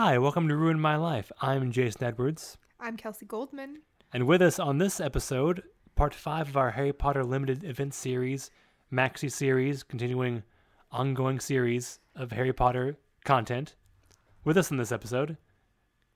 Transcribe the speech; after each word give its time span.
Hi, 0.00 0.16
welcome 0.16 0.46
to 0.46 0.54
Ruin 0.56 0.78
My 0.78 0.94
Life. 0.94 1.32
I'm 1.40 1.72
Jason 1.72 2.04
Edwards. 2.04 2.56
I'm 2.78 2.96
Kelsey 2.96 3.26
Goldman. 3.26 3.80
And 4.12 4.28
with 4.28 4.40
us 4.42 4.60
on 4.60 4.78
this 4.78 5.00
episode, 5.00 5.64
part 5.96 6.14
five 6.14 6.48
of 6.48 6.56
our 6.56 6.70
Harry 6.70 6.92
Potter 6.92 7.24
limited 7.24 7.64
event 7.64 7.94
series, 7.94 8.52
Maxi 8.92 9.28
series, 9.28 9.82
continuing 9.82 10.44
ongoing 10.92 11.40
series 11.40 11.98
of 12.14 12.30
Harry 12.30 12.52
Potter 12.52 12.96
content. 13.24 13.74
With 14.44 14.56
us 14.56 14.70
in 14.70 14.76
this 14.76 14.92
episode, 14.92 15.36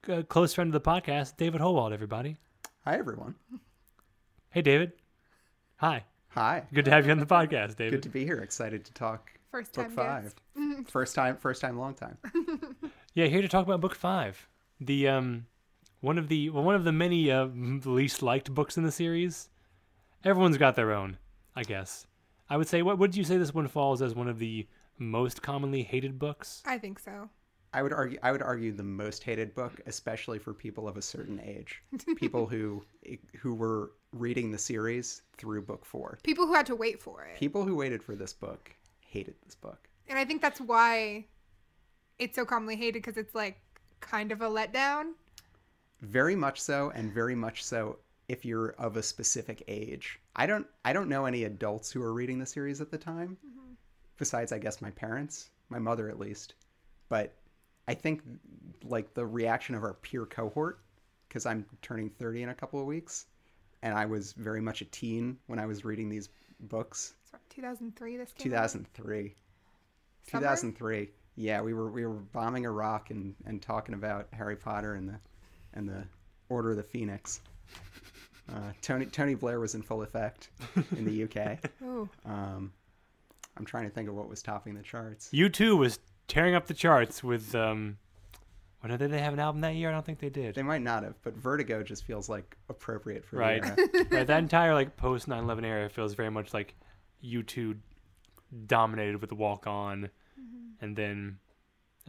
a 0.06 0.22
close 0.22 0.54
friend 0.54 0.72
of 0.72 0.80
the 0.80 0.88
podcast, 0.88 1.36
David 1.36 1.60
Howald, 1.60 1.92
everybody. 1.92 2.36
Hi, 2.84 2.96
everyone. 2.96 3.34
Hey, 4.50 4.62
David. 4.62 4.92
Hi. 5.78 6.04
Hi. 6.28 6.62
Good 6.72 6.84
to 6.84 6.92
have 6.92 7.04
you 7.04 7.10
on 7.10 7.18
the 7.18 7.26
podcast, 7.26 7.74
David. 7.74 7.94
Good 7.94 8.02
to 8.04 8.10
be 8.10 8.24
here. 8.24 8.38
Excited 8.38 8.84
to 8.84 8.92
talk 8.92 9.32
First 9.50 9.72
time. 9.72 9.88
book 9.88 9.96
time 9.96 10.06
five. 10.06 10.22
guest. 10.22 10.90
First 10.92 11.16
time, 11.16 11.36
first 11.36 11.60
time, 11.60 11.76
long 11.76 11.94
time. 11.94 12.16
Yeah, 13.14 13.26
here 13.26 13.42
to 13.42 13.48
talk 13.48 13.66
about 13.66 13.80
book 13.80 13.94
five. 13.94 14.48
The 14.80 15.08
um, 15.08 15.46
one 16.00 16.18
of 16.18 16.28
the 16.28 16.50
well, 16.50 16.64
one 16.64 16.74
of 16.74 16.84
the 16.84 16.92
many 16.92 17.30
uh, 17.30 17.46
least 17.46 18.22
liked 18.22 18.52
books 18.52 18.76
in 18.76 18.84
the 18.84 18.92
series. 18.92 19.48
Everyone's 20.24 20.56
got 20.56 20.76
their 20.76 20.92
own, 20.92 21.18
I 21.54 21.62
guess. 21.62 22.06
I 22.48 22.56
would 22.56 22.68
say, 22.68 22.82
what 22.82 22.98
would 22.98 23.16
you 23.16 23.24
say 23.24 23.36
this 23.36 23.54
one 23.54 23.68
falls 23.68 24.02
as 24.02 24.14
one 24.14 24.28
of 24.28 24.38
the 24.38 24.66
most 24.98 25.42
commonly 25.42 25.82
hated 25.82 26.18
books? 26.18 26.62
I 26.64 26.78
think 26.78 26.98
so. 26.98 27.28
I 27.74 27.82
would 27.82 27.92
argue. 27.92 28.18
I 28.22 28.32
would 28.32 28.42
argue 28.42 28.72
the 28.72 28.82
most 28.82 29.22
hated 29.22 29.54
book, 29.54 29.80
especially 29.86 30.38
for 30.38 30.54
people 30.54 30.88
of 30.88 30.96
a 30.96 31.02
certain 31.02 31.40
age, 31.44 31.82
people 32.16 32.46
who 32.46 32.82
who 33.38 33.54
were 33.54 33.92
reading 34.12 34.50
the 34.50 34.58
series 34.58 35.22
through 35.36 35.62
book 35.62 35.84
four. 35.84 36.18
People 36.22 36.46
who 36.46 36.54
had 36.54 36.66
to 36.66 36.76
wait 36.76 37.00
for 37.00 37.24
it. 37.24 37.38
People 37.38 37.64
who 37.64 37.74
waited 37.76 38.02
for 38.02 38.14
this 38.14 38.32
book 38.32 38.70
hated 39.00 39.34
this 39.44 39.54
book. 39.54 39.88
And 40.08 40.18
I 40.18 40.24
think 40.24 40.42
that's 40.42 40.60
why 40.60 41.26
it's 42.18 42.36
so 42.36 42.44
commonly 42.44 42.76
hated 42.76 43.02
because 43.02 43.16
it's 43.16 43.34
like 43.34 43.60
kind 44.00 44.32
of 44.32 44.40
a 44.42 44.48
letdown. 44.48 45.12
Very 46.00 46.34
much 46.34 46.60
so, 46.60 46.90
and 46.94 47.12
very 47.12 47.34
much 47.34 47.64
so 47.64 47.98
if 48.28 48.44
you're 48.44 48.70
of 48.72 48.96
a 48.96 49.02
specific 49.02 49.62
age. 49.68 50.18
I 50.36 50.46
don't. 50.46 50.66
I 50.84 50.92
don't 50.92 51.08
know 51.08 51.26
any 51.26 51.44
adults 51.44 51.90
who 51.90 52.00
were 52.00 52.12
reading 52.12 52.38
the 52.38 52.46
series 52.46 52.80
at 52.80 52.90
the 52.90 52.98
time, 52.98 53.36
mm-hmm. 53.46 53.72
besides 54.18 54.52
I 54.52 54.58
guess 54.58 54.80
my 54.80 54.90
parents, 54.90 55.50
my 55.68 55.78
mother 55.78 56.08
at 56.08 56.18
least. 56.18 56.54
But 57.08 57.34
I 57.88 57.94
think 57.94 58.22
like 58.84 59.14
the 59.14 59.26
reaction 59.26 59.74
of 59.74 59.84
our 59.84 59.94
peer 59.94 60.26
cohort, 60.26 60.80
because 61.28 61.46
I'm 61.46 61.66
turning 61.82 62.10
30 62.10 62.44
in 62.44 62.48
a 62.48 62.54
couple 62.54 62.80
of 62.80 62.86
weeks, 62.86 63.26
and 63.82 63.94
I 63.94 64.06
was 64.06 64.32
very 64.32 64.60
much 64.60 64.80
a 64.80 64.86
teen 64.86 65.36
when 65.46 65.58
I 65.58 65.66
was 65.66 65.84
reading 65.84 66.08
these 66.08 66.28
books. 66.60 67.14
What, 67.30 67.42
2003 67.50 68.16
this 68.16 68.32
came 68.32 68.52
out? 68.54 68.72
2003. 68.72 69.34
Summer? 70.30 70.40
2003. 70.40 71.10
Yeah, 71.36 71.62
we 71.62 71.72
were 71.74 71.90
we 71.90 72.04
were 72.06 72.14
bombing 72.14 72.64
Iraq 72.64 73.10
and, 73.10 73.34
and 73.46 73.60
talking 73.62 73.94
about 73.94 74.28
Harry 74.32 74.56
Potter 74.56 74.94
and 74.94 75.08
the 75.08 75.18
and 75.74 75.88
the 75.88 76.04
Order 76.48 76.70
of 76.72 76.76
the 76.76 76.82
Phoenix. 76.82 77.40
Uh, 78.52 78.72
Tony 78.82 79.06
Tony 79.06 79.34
Blair 79.34 79.60
was 79.60 79.74
in 79.74 79.82
full 79.82 80.02
effect 80.02 80.50
in 80.96 81.04
the 81.04 81.24
UK. 81.24 81.58
Oh, 81.84 82.08
Um, 82.26 82.72
I'm 83.56 83.64
trying 83.64 83.84
to 83.84 83.90
think 83.90 84.08
of 84.08 84.14
what 84.14 84.28
was 84.28 84.42
topping 84.42 84.74
the 84.74 84.82
charts. 84.82 85.30
U2 85.32 85.76
was 85.78 85.98
tearing 86.28 86.54
up 86.54 86.66
the 86.66 86.74
charts 86.74 87.22
with 87.24 87.54
um, 87.54 87.96
when 88.80 88.96
did 88.98 89.10
they 89.10 89.20
have 89.20 89.32
an 89.32 89.38
album 89.38 89.60
that 89.62 89.74
year? 89.74 89.88
I 89.88 89.92
don't 89.92 90.04
think 90.04 90.18
they 90.18 90.28
did. 90.30 90.54
They 90.54 90.62
might 90.62 90.82
not 90.82 91.02
have, 91.04 91.14
but 91.22 91.34
Vertigo 91.36 91.82
just 91.82 92.04
feels 92.04 92.28
like 92.28 92.56
appropriate 92.68 93.24
for 93.24 93.36
Right. 93.36 93.62
the 93.62 93.68
era. 93.80 94.04
right, 94.10 94.26
that 94.26 94.38
entire 94.38 94.74
like 94.74 94.96
post 94.96 95.28
9/11 95.28 95.64
era 95.64 95.88
feels 95.88 96.14
very 96.14 96.30
much 96.30 96.52
like 96.52 96.74
U2 97.24 97.76
dominated 98.66 99.20
with 99.20 99.30
the 99.30 99.36
Walk 99.36 99.66
On, 99.66 100.10
and 100.82 100.94
then 100.94 101.38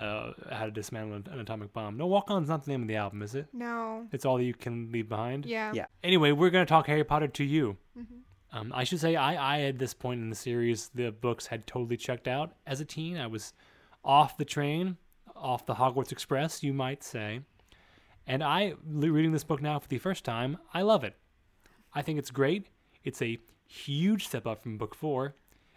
uh, 0.02 0.32
how 0.52 0.66
to 0.66 0.72
dismantle 0.72 1.22
an 1.32 1.40
atomic 1.40 1.72
bomb. 1.72 1.96
No, 1.96 2.08
Walk 2.08 2.30
On's 2.30 2.50
not 2.50 2.66
the 2.66 2.72
name 2.72 2.82
of 2.82 2.88
the 2.88 2.96
album, 2.98 3.22
is 3.22 3.36
it? 3.36 3.48
no. 3.54 4.08
It's 4.12 4.26
all 4.26 4.38
that 4.38 4.44
you 4.44 4.54
can 4.54 4.92
leave 4.92 5.08
behind. 5.08 5.46
Yeah. 5.46 5.72
Yeah. 5.74 5.86
Anyway, 6.04 6.32
we're 6.32 6.50
gonna 6.50 6.66
talk 6.66 6.88
Harry 6.88 7.04
Potter 7.04 7.28
to 7.28 7.44
you. 7.44 7.78
Mm-hmm. 7.98 8.58
Um, 8.58 8.72
I 8.76 8.84
should 8.84 9.00
say 9.00 9.16
I, 9.16 9.36
I 9.36 9.62
at 9.62 9.80
this 9.80 9.94
point 9.94 10.22
in 10.22 10.30
the 10.30 10.36
series, 10.36 10.90
the 10.94 11.12
books 11.12 11.48
had 11.48 11.66
totally 11.66 11.98
checked 11.98 12.28
out 12.28 12.56
as 12.68 12.82
a 12.82 12.86
teen. 12.86 13.18
I 13.18 13.28
was 13.28 13.54
off 14.04 14.38
the 14.38 14.46
train, 14.46 14.98
off 15.36 15.66
the 15.66 15.76
Hogwarts 15.76 16.12
Express, 16.12 16.62
you 16.62 16.74
might 16.74 17.04
say. 17.04 17.42
And 18.28 18.44
I, 18.44 18.74
reading 18.86 19.32
this 19.32 19.44
book 19.44 19.62
now 19.62 19.80
for 19.80 19.88
the 19.88 19.98
first 19.98 20.24
time, 20.24 20.58
I 20.74 20.82
love 20.84 21.04
it. 21.04 21.16
I 21.94 22.02
think 22.02 22.20
it's 22.20 22.32
great. 22.32 22.68
It's 23.04 23.22
a 23.22 23.40
huge 23.68 24.28
step 24.28 24.46
up 24.46 24.62
from 24.64 24.78
book 24.78 24.96
four. 24.96 25.36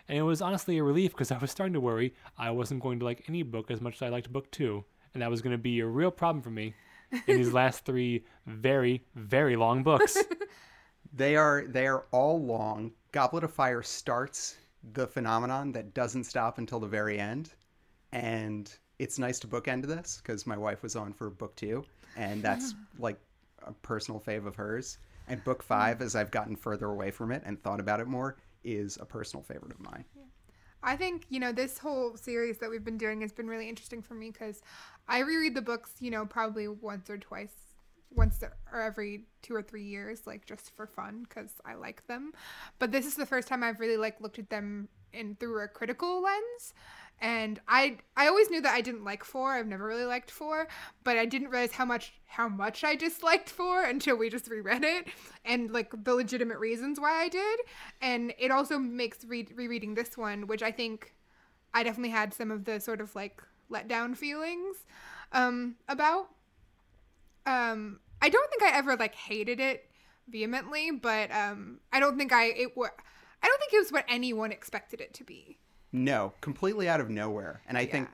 And 0.09 0.19
it 0.19 0.23
was 0.23 0.41
honestly 0.41 0.79
a 0.79 0.85
relief 0.85 1.13
because 1.13 1.33
I 1.33 1.39
was 1.39 1.51
starting 1.51 1.75
to 1.75 1.81
worry 1.81 2.15
I 2.39 2.51
wasn't 2.51 2.83
going 2.83 2.99
to 3.01 3.05
like 3.05 3.25
any 3.29 3.43
book 3.43 3.71
as 3.71 3.81
much 3.81 3.97
as 3.97 4.03
I 4.03 4.09
liked 4.09 4.33
book 4.33 4.51
two. 4.51 4.85
And 5.15 5.23
that 5.23 5.31
was 5.31 5.41
going 5.41 5.53
to 5.53 5.59
be 5.59 5.81
a 5.81 5.87
real 5.87 6.11
problem 6.11 6.43
for 6.43 6.51
me 6.51 6.75
in 7.27 7.39
these 7.39 7.53
last 7.63 7.85
three 7.85 8.25
very, 8.47 9.05
very 9.15 9.57
long 9.57 9.83
books. 9.83 10.17
They 11.17 11.35
are 11.37 11.65
they 11.67 11.87
are 11.87 12.05
all 12.13 12.43
long. 12.43 12.93
Goblet 13.13 13.45
of 13.45 13.53
Fire 13.53 13.83
starts 13.83 14.59
the 14.93 15.07
phenomenon 15.07 15.73
that 15.73 15.95
doesn't 15.95 16.25
stop 16.25 16.59
until 16.59 16.79
the 16.79 16.87
very 16.87 17.19
end, 17.19 17.55
and 18.13 18.71
it's 18.99 19.19
nice 19.19 19.39
to 19.41 19.47
bookend 19.47 19.87
this 19.87 20.21
because 20.23 20.47
my 20.47 20.59
wife 20.59 20.83
was 20.83 20.95
on 20.95 21.15
for 21.15 21.31
book 21.31 21.57
two, 21.57 21.85
and 22.17 22.43
that's 22.43 22.75
like 22.99 23.19
a 23.67 23.73
personal 23.73 24.21
fave 24.21 24.47
of 24.47 24.57
hers. 24.57 24.99
And 25.29 25.43
book 25.43 25.63
five, 25.63 26.03
as 26.03 26.15
I've 26.15 26.31
gotten 26.31 26.55
further 26.55 26.87
away 26.87 27.11
from 27.11 27.33
it 27.33 27.43
and 27.47 27.61
thought 27.61 27.81
about 27.81 28.01
it 28.01 28.07
more, 28.07 28.37
is 28.65 28.99
a 29.01 29.05
personal 29.05 29.43
favorite 29.43 29.73
of 29.73 29.81
mine. 29.81 30.05
I 30.83 30.97
think, 30.97 31.27
you 31.31 31.41
know, 31.41 31.53
this 31.53 31.79
whole 31.79 32.17
series 32.17 32.59
that 32.59 32.71
we've 32.71 32.85
been 32.85 32.99
doing 32.99 33.21
has 33.23 33.33
been 33.33 33.49
really 33.49 33.69
interesting 33.69 34.03
for 34.03 34.15
me 34.15 34.31
because 34.31 34.61
I 35.09 35.21
reread 35.21 35.55
the 35.55 35.63
books, 35.63 35.93
you 36.01 36.11
know, 36.11 36.27
probably 36.27 36.69
once 36.69 37.11
or 37.11 37.19
twice, 37.19 37.53
once 38.15 38.43
or 38.73 38.81
every 38.81 39.25
two 39.43 39.55
or 39.55 39.63
three 39.63 39.85
years, 39.85 40.27
like 40.27 40.47
just 40.47 40.75
for 40.77 40.87
fun 40.87 41.27
because 41.29 41.51
I 41.65 41.75
like 41.75 42.07
them. 42.07 42.33
But 42.79 42.93
this 42.93 43.07
is 43.07 43.17
the 43.17 43.27
first 43.27 43.49
time 43.49 43.63
I've 43.65 43.81
really 43.81 43.97
like 43.97 44.21
looked 44.21 44.39
at 44.39 44.51
them 44.51 44.89
in 45.13 45.37
through 45.37 45.63
a 45.65 45.69
critical 45.69 46.23
lens. 46.23 46.75
And 47.21 47.61
I 47.67 47.99
I 48.17 48.29
always 48.29 48.51
knew 48.51 48.61
that 48.61 48.75
I 48.75 48.83
didn't 48.83 49.05
like 49.05 49.25
four. 49.25 49.53
I've 49.55 49.67
never 49.67 49.87
really 49.87 50.05
liked 50.05 50.31
four, 50.31 50.69
but 51.03 51.17
I 51.17 51.25
didn't 51.25 51.49
realize 51.49 51.73
how 51.73 51.85
much 51.87 52.13
how 52.27 52.49
much 52.49 52.85
I 52.85 52.95
disliked 52.95 53.49
four 53.49 53.83
until 53.85 54.17
we 54.17 54.29
just 54.29 54.49
reread 54.51 54.85
it 54.85 55.09
and 55.45 55.71
like 55.71 55.93
the 56.05 56.15
legitimate 56.15 56.59
reasons 56.59 57.01
why 57.01 57.23
I 57.23 57.29
did. 57.29 57.61
And 58.03 58.35
it 58.39 58.51
also 58.51 58.79
makes 58.79 59.25
re- 59.25 59.49
rereading 59.55 59.95
this 59.95 60.17
one, 60.19 60.47
which 60.47 60.63
I 60.63 60.71
think 60.71 61.15
I 61.73 61.83
definitely 61.83 62.11
had 62.11 62.35
some 62.35 62.51
of 62.51 62.65
the 62.65 62.81
sort 62.81 63.01
of 63.01 63.15
like 63.15 63.43
letdown 63.71 64.17
feelings 64.17 64.77
um, 65.33 65.77
about. 65.89 66.29
Um, 67.45 68.01
I 68.21 68.29
don't 68.29 68.51
think 68.51 68.63
I 68.63 68.77
ever 68.77 68.97
like 68.97 69.15
hated 69.15 69.61
it 69.61 69.89
vehemently, 70.29 70.91
but 70.91 71.31
um, 71.31 71.81
I 71.93 72.01
don't 72.01 72.19
think 72.19 72.33
I 72.33 72.47
it 72.47 72.77
wa- 72.77 72.91
I 73.43 73.47
don't 73.47 73.59
think 73.61 73.73
it 73.73 73.79
was 73.79 73.93
what 73.93 74.05
anyone 74.09 74.53
expected 74.53 75.01
it 75.01 75.15
to 75.15 75.25
be. 75.25 75.59
No, 75.93 76.33
completely 76.41 76.89
out 76.89 77.01
of 77.01 77.11
nowhere. 77.11 77.61
And 77.69 77.79
I 77.79 77.87
think, 77.87 78.09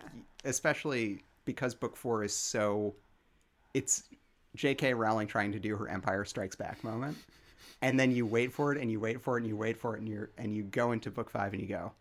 especially 0.44 1.22
because 1.44 1.74
book 1.74 1.96
four 1.96 2.22
is 2.22 2.34
so, 2.34 2.94
it's 3.74 4.04
J.K. 4.54 4.94
Rowling 4.94 5.26
trying 5.26 5.52
to 5.52 5.58
do 5.58 5.76
her 5.76 5.88
Empire 5.88 6.24
Strikes 6.24 6.56
Back 6.56 6.84
moment, 6.84 7.16
and 7.80 7.98
then 7.98 8.10
you 8.12 8.26
wait 8.26 8.52
for 8.52 8.72
it 8.72 8.80
and 8.80 8.90
you 8.90 9.00
wait 9.00 9.20
for 9.20 9.36
it 9.36 9.40
and 9.40 9.48
you 9.48 9.56
wait 9.56 9.76
for 9.76 9.96
it 9.96 10.00
and 10.00 10.08
you 10.08 10.28
and 10.38 10.54
you 10.54 10.62
go 10.64 10.92
into 10.92 11.10
book 11.10 11.30
five 11.30 11.52
and 11.52 11.62
you 11.62 11.68
go, 11.68 11.92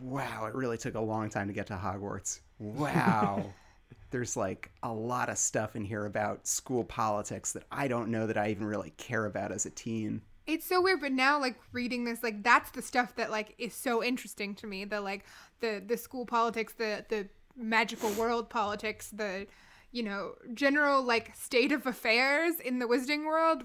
wow, 0.00 0.46
it 0.46 0.54
really 0.54 0.78
took 0.78 0.94
a 0.94 1.00
long 1.00 1.28
time 1.28 1.46
to 1.46 1.52
get 1.52 1.66
to 1.68 1.74
Hogwarts. 1.74 2.40
Wow. 2.58 3.52
There's 4.10 4.36
like 4.36 4.70
a 4.82 4.92
lot 4.92 5.28
of 5.28 5.38
stuff 5.38 5.76
in 5.76 5.84
here 5.84 6.06
about 6.06 6.46
school 6.46 6.84
politics 6.84 7.52
that 7.52 7.64
I 7.70 7.88
don't 7.88 8.10
know 8.10 8.26
that 8.26 8.36
I 8.36 8.50
even 8.50 8.66
really 8.66 8.92
care 8.96 9.26
about 9.26 9.50
as 9.50 9.66
a 9.66 9.70
teen. 9.70 10.22
It's 10.46 10.66
so 10.66 10.82
weird, 10.82 11.00
but 11.00 11.12
now 11.12 11.40
like 11.40 11.58
reading 11.72 12.04
this, 12.04 12.22
like 12.22 12.42
that's 12.42 12.70
the 12.70 12.82
stuff 12.82 13.14
that 13.16 13.30
like 13.30 13.54
is 13.58 13.74
so 13.74 14.02
interesting 14.02 14.54
to 14.56 14.66
me. 14.66 14.84
The 14.84 15.00
like 15.00 15.24
the 15.60 15.82
the 15.84 15.96
school 15.96 16.26
politics, 16.26 16.74
the 16.74 17.04
the 17.08 17.28
magical 17.56 18.10
world 18.10 18.50
politics, 18.50 19.10
the 19.10 19.46
you 19.94 20.02
know 20.02 20.34
general 20.52 21.02
like 21.02 21.34
state 21.34 21.72
of 21.72 21.86
affairs 21.86 22.54
in 22.62 22.80
the 22.80 22.86
wizarding 22.86 23.24
world 23.24 23.62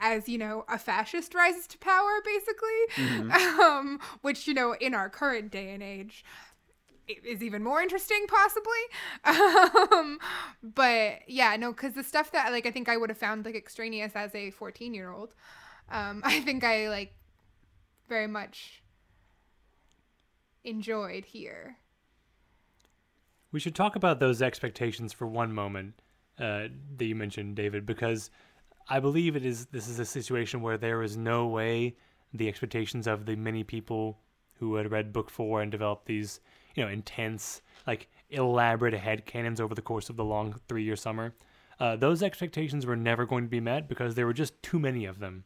as 0.00 0.28
you 0.28 0.38
know 0.38 0.64
a 0.68 0.78
fascist 0.78 1.34
rises 1.34 1.66
to 1.66 1.78
power 1.78 2.22
basically 2.24 3.30
um 3.60 3.98
which 4.22 4.46
you 4.46 4.54
know 4.54 4.74
in 4.80 4.94
our 4.94 5.10
current 5.10 5.50
day 5.50 5.72
and 5.72 5.82
age 5.82 6.24
is 7.06 7.42
even 7.42 7.62
more 7.62 7.82
interesting 7.82 8.24
possibly 8.28 8.72
um 9.92 10.18
but 10.62 11.18
yeah 11.26 11.56
no 11.56 11.72
because 11.72 11.92
the 11.94 12.04
stuff 12.04 12.30
that 12.32 12.50
like 12.52 12.66
i 12.66 12.70
think 12.70 12.88
i 12.88 12.96
would 12.96 13.10
have 13.10 13.18
found 13.18 13.44
like 13.44 13.56
extraneous 13.56 14.12
as 14.14 14.34
a 14.34 14.50
14 14.52 14.94
year 14.94 15.10
old 15.10 15.34
um 15.90 16.22
i 16.26 16.40
think 16.40 16.64
i 16.64 16.88
like 16.88 17.14
very 18.08 18.26
much 18.26 18.82
enjoyed 20.64 21.24
here 21.26 21.76
We 23.52 23.60
should 23.60 23.74
talk 23.74 23.94
about 23.96 24.18
those 24.18 24.42
expectations 24.42 25.12
for 25.12 25.26
one 25.26 25.52
moment 25.52 25.94
uh, 26.40 26.68
that 26.96 27.04
you 27.04 27.14
mentioned, 27.14 27.54
David, 27.54 27.86
because 27.86 28.30
I 28.88 28.98
believe 28.98 29.36
it 29.36 29.44
is 29.46 29.66
this 29.66 29.88
is 29.88 29.98
a 30.00 30.04
situation 30.04 30.60
where 30.60 30.76
there 30.76 31.02
is 31.02 31.16
no 31.16 31.46
way 31.46 31.96
the 32.32 32.48
expectations 32.48 33.06
of 33.06 33.26
the 33.26 33.36
many 33.36 33.62
people 33.62 34.18
who 34.58 34.74
had 34.74 34.90
read 34.90 35.12
book 35.12 35.30
four 35.30 35.62
and 35.62 35.70
developed 35.70 36.06
these, 36.06 36.40
you 36.74 36.82
know, 36.82 36.90
intense 36.90 37.62
like 37.86 38.08
elaborate 38.30 38.94
head 38.94 39.24
canons 39.26 39.60
over 39.60 39.74
the 39.74 39.82
course 39.82 40.10
of 40.10 40.16
the 40.16 40.24
long 40.24 40.54
three 40.68 40.82
year 40.82 40.96
summer. 40.96 41.34
Uh, 41.78 41.94
those 41.96 42.22
expectations 42.22 42.86
were 42.86 42.96
never 42.96 43.24
going 43.26 43.44
to 43.44 43.50
be 43.50 43.60
met 43.60 43.88
because 43.88 44.14
there 44.14 44.26
were 44.26 44.32
just 44.32 44.60
too 44.62 44.78
many 44.78 45.04
of 45.04 45.18
them. 45.20 45.44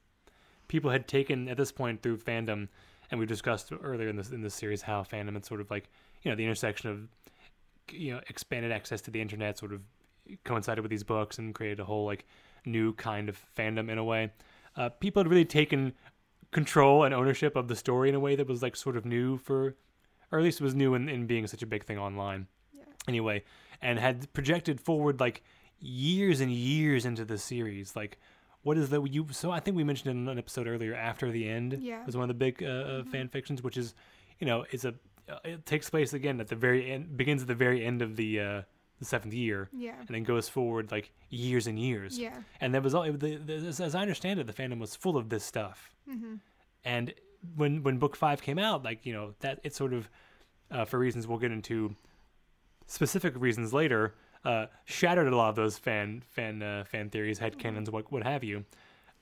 People 0.68 0.90
had 0.90 1.08
taken 1.08 1.48
at 1.48 1.56
this 1.56 1.72
point 1.72 2.02
through 2.02 2.18
fandom, 2.18 2.68
and 3.10 3.18
we 3.18 3.26
discussed 3.26 3.72
earlier 3.82 4.08
in 4.08 4.16
this 4.16 4.30
in 4.30 4.42
this 4.42 4.54
series 4.54 4.82
how 4.82 5.02
fandom 5.02 5.34
and 5.34 5.44
sort 5.44 5.60
of 5.60 5.70
like 5.70 5.88
you 6.22 6.30
know 6.30 6.36
the 6.36 6.44
intersection 6.44 6.90
of 6.90 7.08
you 7.92 8.12
know 8.12 8.20
expanded 8.28 8.70
access 8.70 9.00
to 9.02 9.10
the 9.10 9.20
internet 9.20 9.58
sort 9.58 9.72
of 9.72 9.80
coincided 10.44 10.82
with 10.82 10.90
these 10.90 11.04
books 11.04 11.38
and 11.38 11.54
created 11.54 11.80
a 11.80 11.84
whole 11.84 12.04
like 12.04 12.26
new 12.64 12.92
kind 12.94 13.28
of 13.28 13.40
fandom 13.56 13.90
in 13.90 13.98
a 13.98 14.04
way. 14.04 14.30
Uh, 14.76 14.88
people 14.88 15.20
had 15.20 15.28
really 15.28 15.44
taken 15.44 15.92
control 16.50 17.04
and 17.04 17.14
ownership 17.14 17.56
of 17.56 17.68
the 17.68 17.76
story 17.76 18.08
in 18.08 18.14
a 18.14 18.20
way 18.20 18.36
that 18.36 18.46
was 18.46 18.62
like 18.62 18.76
sort 18.76 18.96
of 18.96 19.04
new 19.04 19.36
for, 19.38 19.76
or 20.30 20.38
at 20.38 20.44
least 20.44 20.60
it 20.60 20.64
was 20.64 20.74
new 20.74 20.94
in, 20.94 21.08
in 21.08 21.26
being 21.26 21.46
such 21.46 21.62
a 21.62 21.66
big 21.66 21.84
thing 21.84 21.98
online. 21.98 22.46
Yeah. 22.76 22.84
Anyway, 23.06 23.42
and 23.82 23.98
had 23.98 24.32
projected 24.32 24.80
forward 24.80 25.20
like 25.20 25.42
years 25.80 26.40
and 26.40 26.52
years 26.52 27.04
into 27.04 27.24
the 27.24 27.38
series. 27.38 27.94
Like, 27.96 28.18
what 28.68 28.76
is 28.78 28.88
the 28.90 29.00
you? 29.02 29.22
So 29.42 29.50
I 29.50 29.60
think 29.60 29.76
we 29.76 29.84
mentioned 29.84 30.10
in 30.14 30.28
an 30.28 30.38
episode 30.44 30.66
earlier. 30.72 30.94
After 31.10 31.26
the 31.36 31.44
end, 31.58 31.70
Yeah. 31.80 32.04
was 32.06 32.16
one 32.20 32.24
of 32.28 32.32
the 32.34 32.40
big 32.46 32.54
uh, 32.62 32.66
uh, 32.66 33.04
fan 33.12 33.26
fictions, 33.28 33.58
which 33.66 33.76
is, 33.82 33.94
you 34.40 34.46
know, 34.46 34.58
it's 34.74 34.84
a 34.84 34.92
uh, 35.34 35.38
it 35.52 35.64
takes 35.72 35.86
place 35.94 36.12
again 36.20 36.36
at 36.40 36.48
the 36.48 36.56
very 36.56 36.82
end, 36.92 37.16
begins 37.22 37.40
at 37.42 37.48
the 37.48 37.60
very 37.66 37.80
end 37.90 38.02
of 38.06 38.10
the 38.20 38.30
uh, 38.48 38.62
the 39.00 39.04
seventh 39.12 39.34
year, 39.34 39.60
Yeah. 39.86 39.94
and 40.06 40.12
then 40.14 40.24
goes 40.24 40.48
forward 40.56 40.90
like 40.96 41.06
years 41.30 41.66
and 41.70 41.78
years. 41.78 42.18
Yeah. 42.18 42.36
And 42.60 42.68
that 42.74 42.82
was 42.82 42.94
all. 42.94 43.04
The, 43.24 43.36
the, 43.48 43.54
as- 43.68 43.80
as 43.88 43.94
I 43.94 44.00
understand 44.06 44.40
it, 44.40 44.46
the 44.46 44.56
fandom 44.60 44.78
was 44.80 44.92
full 45.04 45.16
of 45.16 45.28
this 45.28 45.44
stuff. 45.44 45.78
Mm-hmm. 46.10 46.34
And 46.84 47.06
when 47.60 47.82
when 47.86 47.96
book 47.98 48.16
five 48.16 48.38
came 48.48 48.58
out, 48.68 48.78
like 48.88 49.00
you 49.06 49.12
know 49.16 49.26
that 49.44 49.60
it 49.66 49.72
sort 49.74 49.92
of, 49.98 50.02
uh, 50.74 50.84
for 50.90 50.98
reasons 51.06 51.26
we'll 51.28 51.38
get 51.46 51.52
into, 51.58 51.94
specific 52.86 53.34
reasons 53.36 53.72
later, 53.72 54.14
uh, 54.48 54.66
shattered 54.84 55.28
a 55.28 55.36
lot 55.36 55.50
of 55.50 55.56
those 55.56 55.78
fan 55.78 56.22
fan 56.30 56.62
uh, 56.62 56.84
fan 56.84 57.10
theories, 57.10 57.38
head 57.38 57.58
canons, 57.58 57.90
what 57.90 58.10
what 58.10 58.22
have 58.22 58.42
you. 58.42 58.64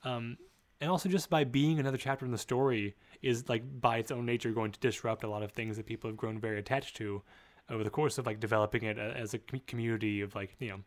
Um, 0.04 0.38
and 0.80 0.90
also 0.90 1.08
just 1.08 1.30
by 1.30 1.44
being 1.44 1.78
another 1.80 1.96
chapter 1.96 2.24
in 2.24 2.32
the 2.32 2.38
story 2.38 2.94
is 3.22 3.48
like 3.48 3.62
by 3.80 3.96
its 3.98 4.10
own 4.10 4.26
nature 4.26 4.50
going 4.52 4.72
to 4.72 4.80
disrupt 4.80 5.24
a 5.24 5.28
lot 5.28 5.42
of 5.42 5.52
things 5.52 5.76
that 5.76 5.86
people 5.86 6.08
have 6.10 6.16
grown 6.16 6.38
very 6.38 6.58
attached 6.58 6.96
to 6.96 7.22
over 7.70 7.82
the 7.82 7.90
course 7.90 8.18
of 8.18 8.26
like 8.26 8.38
developing 8.38 8.84
it 8.84 8.98
as 8.98 9.34
a 9.34 9.38
community 9.66 10.20
of 10.20 10.34
like 10.34 10.54
you 10.60 10.68
know 10.68 10.78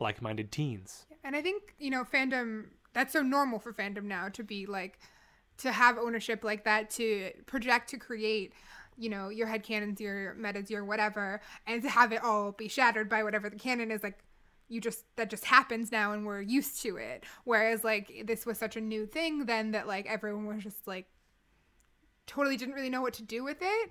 like-minded 0.00 0.52
teens. 0.52 1.06
And 1.24 1.34
I 1.36 1.40
think, 1.40 1.74
you 1.78 1.90
know, 1.90 2.04
fandom, 2.04 2.66
that's 2.92 3.12
so 3.12 3.22
normal 3.22 3.58
for 3.58 3.72
fandom 3.72 4.04
now 4.04 4.28
to 4.30 4.42
be 4.42 4.66
like, 4.66 4.98
to 5.58 5.70
have 5.70 5.96
ownership 5.96 6.44
like 6.44 6.64
that, 6.64 6.90
to 6.90 7.30
project, 7.46 7.88
to 7.90 7.98
create, 7.98 8.52
you 8.96 9.08
know, 9.08 9.28
your 9.28 9.46
headcanons, 9.46 10.00
your 10.00 10.34
metas, 10.34 10.70
your 10.70 10.84
whatever, 10.84 11.40
and 11.66 11.82
to 11.82 11.88
have 11.88 12.12
it 12.12 12.22
all 12.22 12.52
be 12.52 12.68
shattered 12.68 13.08
by 13.08 13.22
whatever 13.22 13.50
the 13.50 13.56
canon 13.56 13.90
is 13.90 14.02
like, 14.02 14.18
you 14.68 14.80
just, 14.80 15.04
that 15.16 15.28
just 15.28 15.44
happens 15.44 15.92
now 15.92 16.12
and 16.12 16.24
we're 16.24 16.40
used 16.40 16.80
to 16.82 16.96
it. 16.96 17.24
Whereas, 17.44 17.84
like, 17.84 18.24
this 18.24 18.46
was 18.46 18.58
such 18.58 18.76
a 18.76 18.80
new 18.80 19.06
thing 19.06 19.46
then 19.46 19.72
that, 19.72 19.86
like, 19.86 20.06
everyone 20.06 20.46
was 20.46 20.62
just 20.62 20.86
like, 20.86 21.06
totally 22.26 22.56
didn't 22.56 22.74
really 22.74 22.88
know 22.88 23.02
what 23.02 23.14
to 23.14 23.22
do 23.22 23.44
with 23.44 23.58
it. 23.60 23.90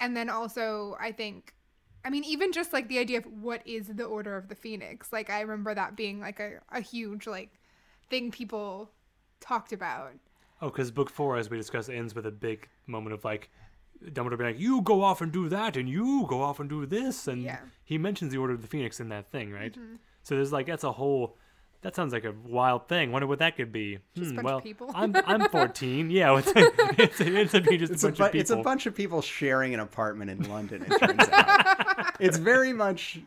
And 0.00 0.16
then 0.16 0.28
also, 0.28 0.96
I 1.00 1.12
think 1.12 1.54
I 2.04 2.10
mean, 2.10 2.24
even 2.24 2.52
just 2.52 2.72
like 2.72 2.88
the 2.88 2.98
idea 2.98 3.18
of 3.18 3.26
what 3.26 3.60
is 3.66 3.88
the 3.88 4.04
Order 4.04 4.36
of 4.36 4.48
the 4.48 4.54
Phoenix. 4.54 5.12
Like, 5.12 5.30
I 5.30 5.40
remember 5.40 5.74
that 5.74 5.96
being 5.96 6.20
like 6.20 6.40
a, 6.40 6.60
a 6.70 6.80
huge 6.80 7.26
like 7.26 7.50
thing 8.08 8.30
people 8.30 8.90
talked 9.40 9.72
about. 9.72 10.12
Oh, 10.60 10.68
because 10.68 10.90
book 10.90 11.10
four, 11.10 11.36
as 11.36 11.50
we 11.50 11.56
discussed, 11.56 11.90
ends 11.90 12.14
with 12.14 12.26
a 12.26 12.30
big 12.30 12.68
moment 12.86 13.14
of 13.14 13.24
like 13.24 13.50
Dumbledore 14.04 14.38
being 14.38 14.50
like, 14.52 14.60
"You 14.60 14.82
go 14.82 15.02
off 15.02 15.20
and 15.20 15.32
do 15.32 15.48
that, 15.48 15.76
and 15.76 15.88
you 15.88 16.24
go 16.28 16.40
off 16.42 16.60
and 16.60 16.68
do 16.68 16.86
this," 16.86 17.26
and 17.28 17.42
Yeah. 17.42 17.56
Mm-hmm. 17.56 17.66
he 17.84 17.98
mentions 17.98 18.32
the 18.32 18.38
Order 18.38 18.54
of 18.54 18.62
the 18.62 18.68
Phoenix 18.68 19.00
in 19.00 19.08
that 19.10 19.30
thing, 19.30 19.50
right? 19.52 19.74
So 20.22 20.34
there's 20.36 20.52
like 20.52 20.66
that's 20.66 20.84
a 20.84 20.92
whole. 20.92 21.36
That 21.82 21.94
sounds 21.94 22.12
like 22.12 22.24
a 22.24 22.34
wild 22.44 22.88
thing. 22.88 23.12
Wonder 23.12 23.28
what 23.28 23.38
that 23.38 23.56
could 23.56 23.70
be. 23.72 23.98
Just 24.16 24.32
a 24.32 24.34
Hmm, 24.34 24.36
bunch 24.36 24.38
of 24.38 24.44
well, 24.44 24.60
people. 24.60 24.90
I'm 24.94 25.14
I'm 25.26 25.48
14. 25.50 26.10
Yeah, 26.10 26.36
it's 26.38 26.48
a, 26.48 26.52
it's 27.00 27.20
a, 27.20 27.36
it's 27.40 27.54
a, 27.54 27.60
just 27.60 27.92
It's 27.92 28.02
a 28.02 28.08
a, 28.08 28.10
bunch 28.10 28.18
bu- 28.18 28.24
of 28.24 28.32
people. 28.32 28.40
it's 28.40 28.50
a 28.50 28.56
bunch 28.56 28.86
of 28.86 28.94
people 28.96 29.22
sharing 29.22 29.74
an 29.74 29.80
apartment 29.80 30.30
in 30.30 30.48
London. 30.50 30.84
It 30.88 30.98
turns 30.98 31.28
out 31.30 32.16
it's 32.20 32.36
very 32.38 32.72
much 32.72 33.20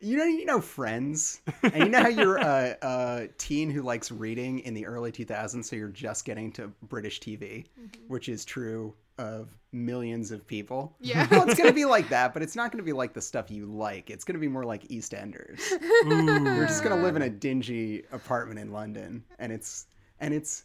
you 0.00 0.16
know 0.16 0.24
you 0.24 0.46
know 0.46 0.60
Friends, 0.60 1.42
and 1.62 1.76
you 1.76 1.88
know 1.90 2.00
how 2.00 2.08
you're 2.08 2.36
a, 2.38 2.76
a 2.80 3.28
teen 3.36 3.68
who 3.70 3.82
likes 3.82 4.10
reading 4.10 4.60
in 4.60 4.72
the 4.72 4.86
early 4.86 5.12
2000s, 5.12 5.64
so 5.66 5.76
you're 5.76 5.88
just 5.88 6.24
getting 6.24 6.50
to 6.52 6.68
British 6.84 7.20
TV, 7.20 7.66
which 8.06 8.28
is 8.30 8.44
true 8.44 8.94
of 9.18 9.48
millions 9.72 10.30
of 10.30 10.46
people. 10.46 10.96
Yeah. 11.00 11.26
well, 11.30 11.48
it's 11.48 11.58
gonna 11.58 11.72
be 11.72 11.84
like 11.84 12.08
that, 12.08 12.32
but 12.32 12.42
it's 12.42 12.56
not 12.56 12.72
gonna 12.72 12.84
be 12.84 12.92
like 12.92 13.12
the 13.12 13.20
stuff 13.20 13.50
you 13.50 13.66
like. 13.66 14.10
It's 14.10 14.24
gonna 14.24 14.38
be 14.38 14.48
more 14.48 14.64
like 14.64 14.86
EastEnders. 14.88 15.60
You're 16.04 16.66
just 16.66 16.82
gonna 16.82 17.02
live 17.02 17.16
in 17.16 17.22
a 17.22 17.30
dingy 17.30 18.04
apartment 18.12 18.58
in 18.58 18.72
London, 18.72 19.24
and 19.38 19.52
it's 19.52 19.86
and 20.20 20.32
it's 20.32 20.64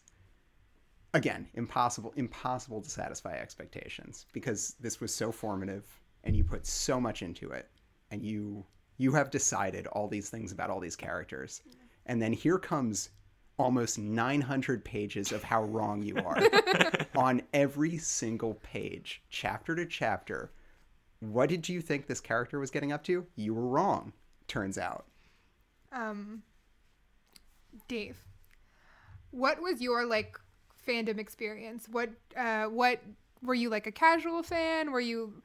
again 1.14 1.48
impossible 1.54 2.14
impossible 2.16 2.82
to 2.82 2.90
satisfy 2.90 3.34
expectations 3.34 4.26
because 4.34 4.76
this 4.80 5.00
was 5.00 5.14
so 5.14 5.32
formative, 5.32 5.86
and 6.24 6.36
you 6.36 6.44
put 6.44 6.66
so 6.66 7.00
much 7.00 7.22
into 7.22 7.52
it, 7.52 7.70
and 8.12 8.24
you 8.24 8.66
you 8.98 9.12
have 9.14 9.32
decided 9.32 9.88
all 9.88 10.08
these 10.08 10.30
things 10.30 10.52
about 10.52 10.70
all 10.70 10.80
these 10.80 10.96
characters, 10.96 11.62
and 12.06 12.22
then 12.22 12.32
here 12.32 12.60
comes 12.60 13.10
almost 13.58 14.00
900 14.00 14.84
pages 14.84 15.32
of 15.32 15.44
how 15.44 15.64
wrong 15.64 16.02
you 16.02 16.18
are 16.18 16.42
on 17.16 17.42
every 17.54 17.98
single 17.98 18.56
page, 18.56 19.22
chapter 19.30 19.76
to 19.76 19.86
chapter. 19.86 20.52
What 21.20 21.50
did 21.50 21.70
you 21.70 21.82
think 21.82 22.08
this 22.08 22.20
character 22.20 22.60
was 22.60 22.72
getting 22.72 22.92
up 22.92 23.04
to? 23.06 23.26
You 23.36 23.54
were 23.54 23.68
wrong, 23.68 24.14
turns 24.48 24.78
out. 24.78 25.06
Um, 25.92 26.42
Dave, 27.88 28.18
what 29.32 29.62
was 29.62 29.82
your 29.82 30.06
like 30.06 30.40
fandom 30.88 31.20
experience? 31.20 31.88
What 31.90 32.10
uh, 32.36 32.66
what 32.66 33.02
were 33.42 33.54
you 33.54 33.70
like 33.70 33.88
a 33.88 33.92
casual 33.92 34.44
fan? 34.44 34.92
Were 34.92 35.00
you 35.00 35.42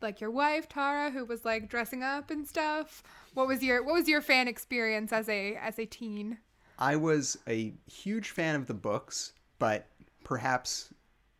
like 0.00 0.20
your 0.20 0.30
wife 0.30 0.68
Tara, 0.68 1.10
who 1.10 1.24
was 1.24 1.44
like 1.44 1.68
dressing 1.68 2.02
up 2.02 2.30
and 2.30 2.46
stuff? 2.46 3.02
What 3.34 3.46
was 3.46 3.62
your 3.62 3.82
what 3.82 3.94
was 3.94 4.08
your 4.08 4.20
fan 4.20 4.48
experience 4.48 5.12
as 5.12 5.28
a 5.28 5.56
as 5.56 5.78
a 5.78 5.86
teen? 5.86 6.38
I 6.82 6.96
was 6.96 7.38
a 7.46 7.72
huge 7.86 8.30
fan 8.30 8.56
of 8.56 8.66
the 8.66 8.74
books, 8.74 9.34
but 9.60 9.86
perhaps 10.24 10.92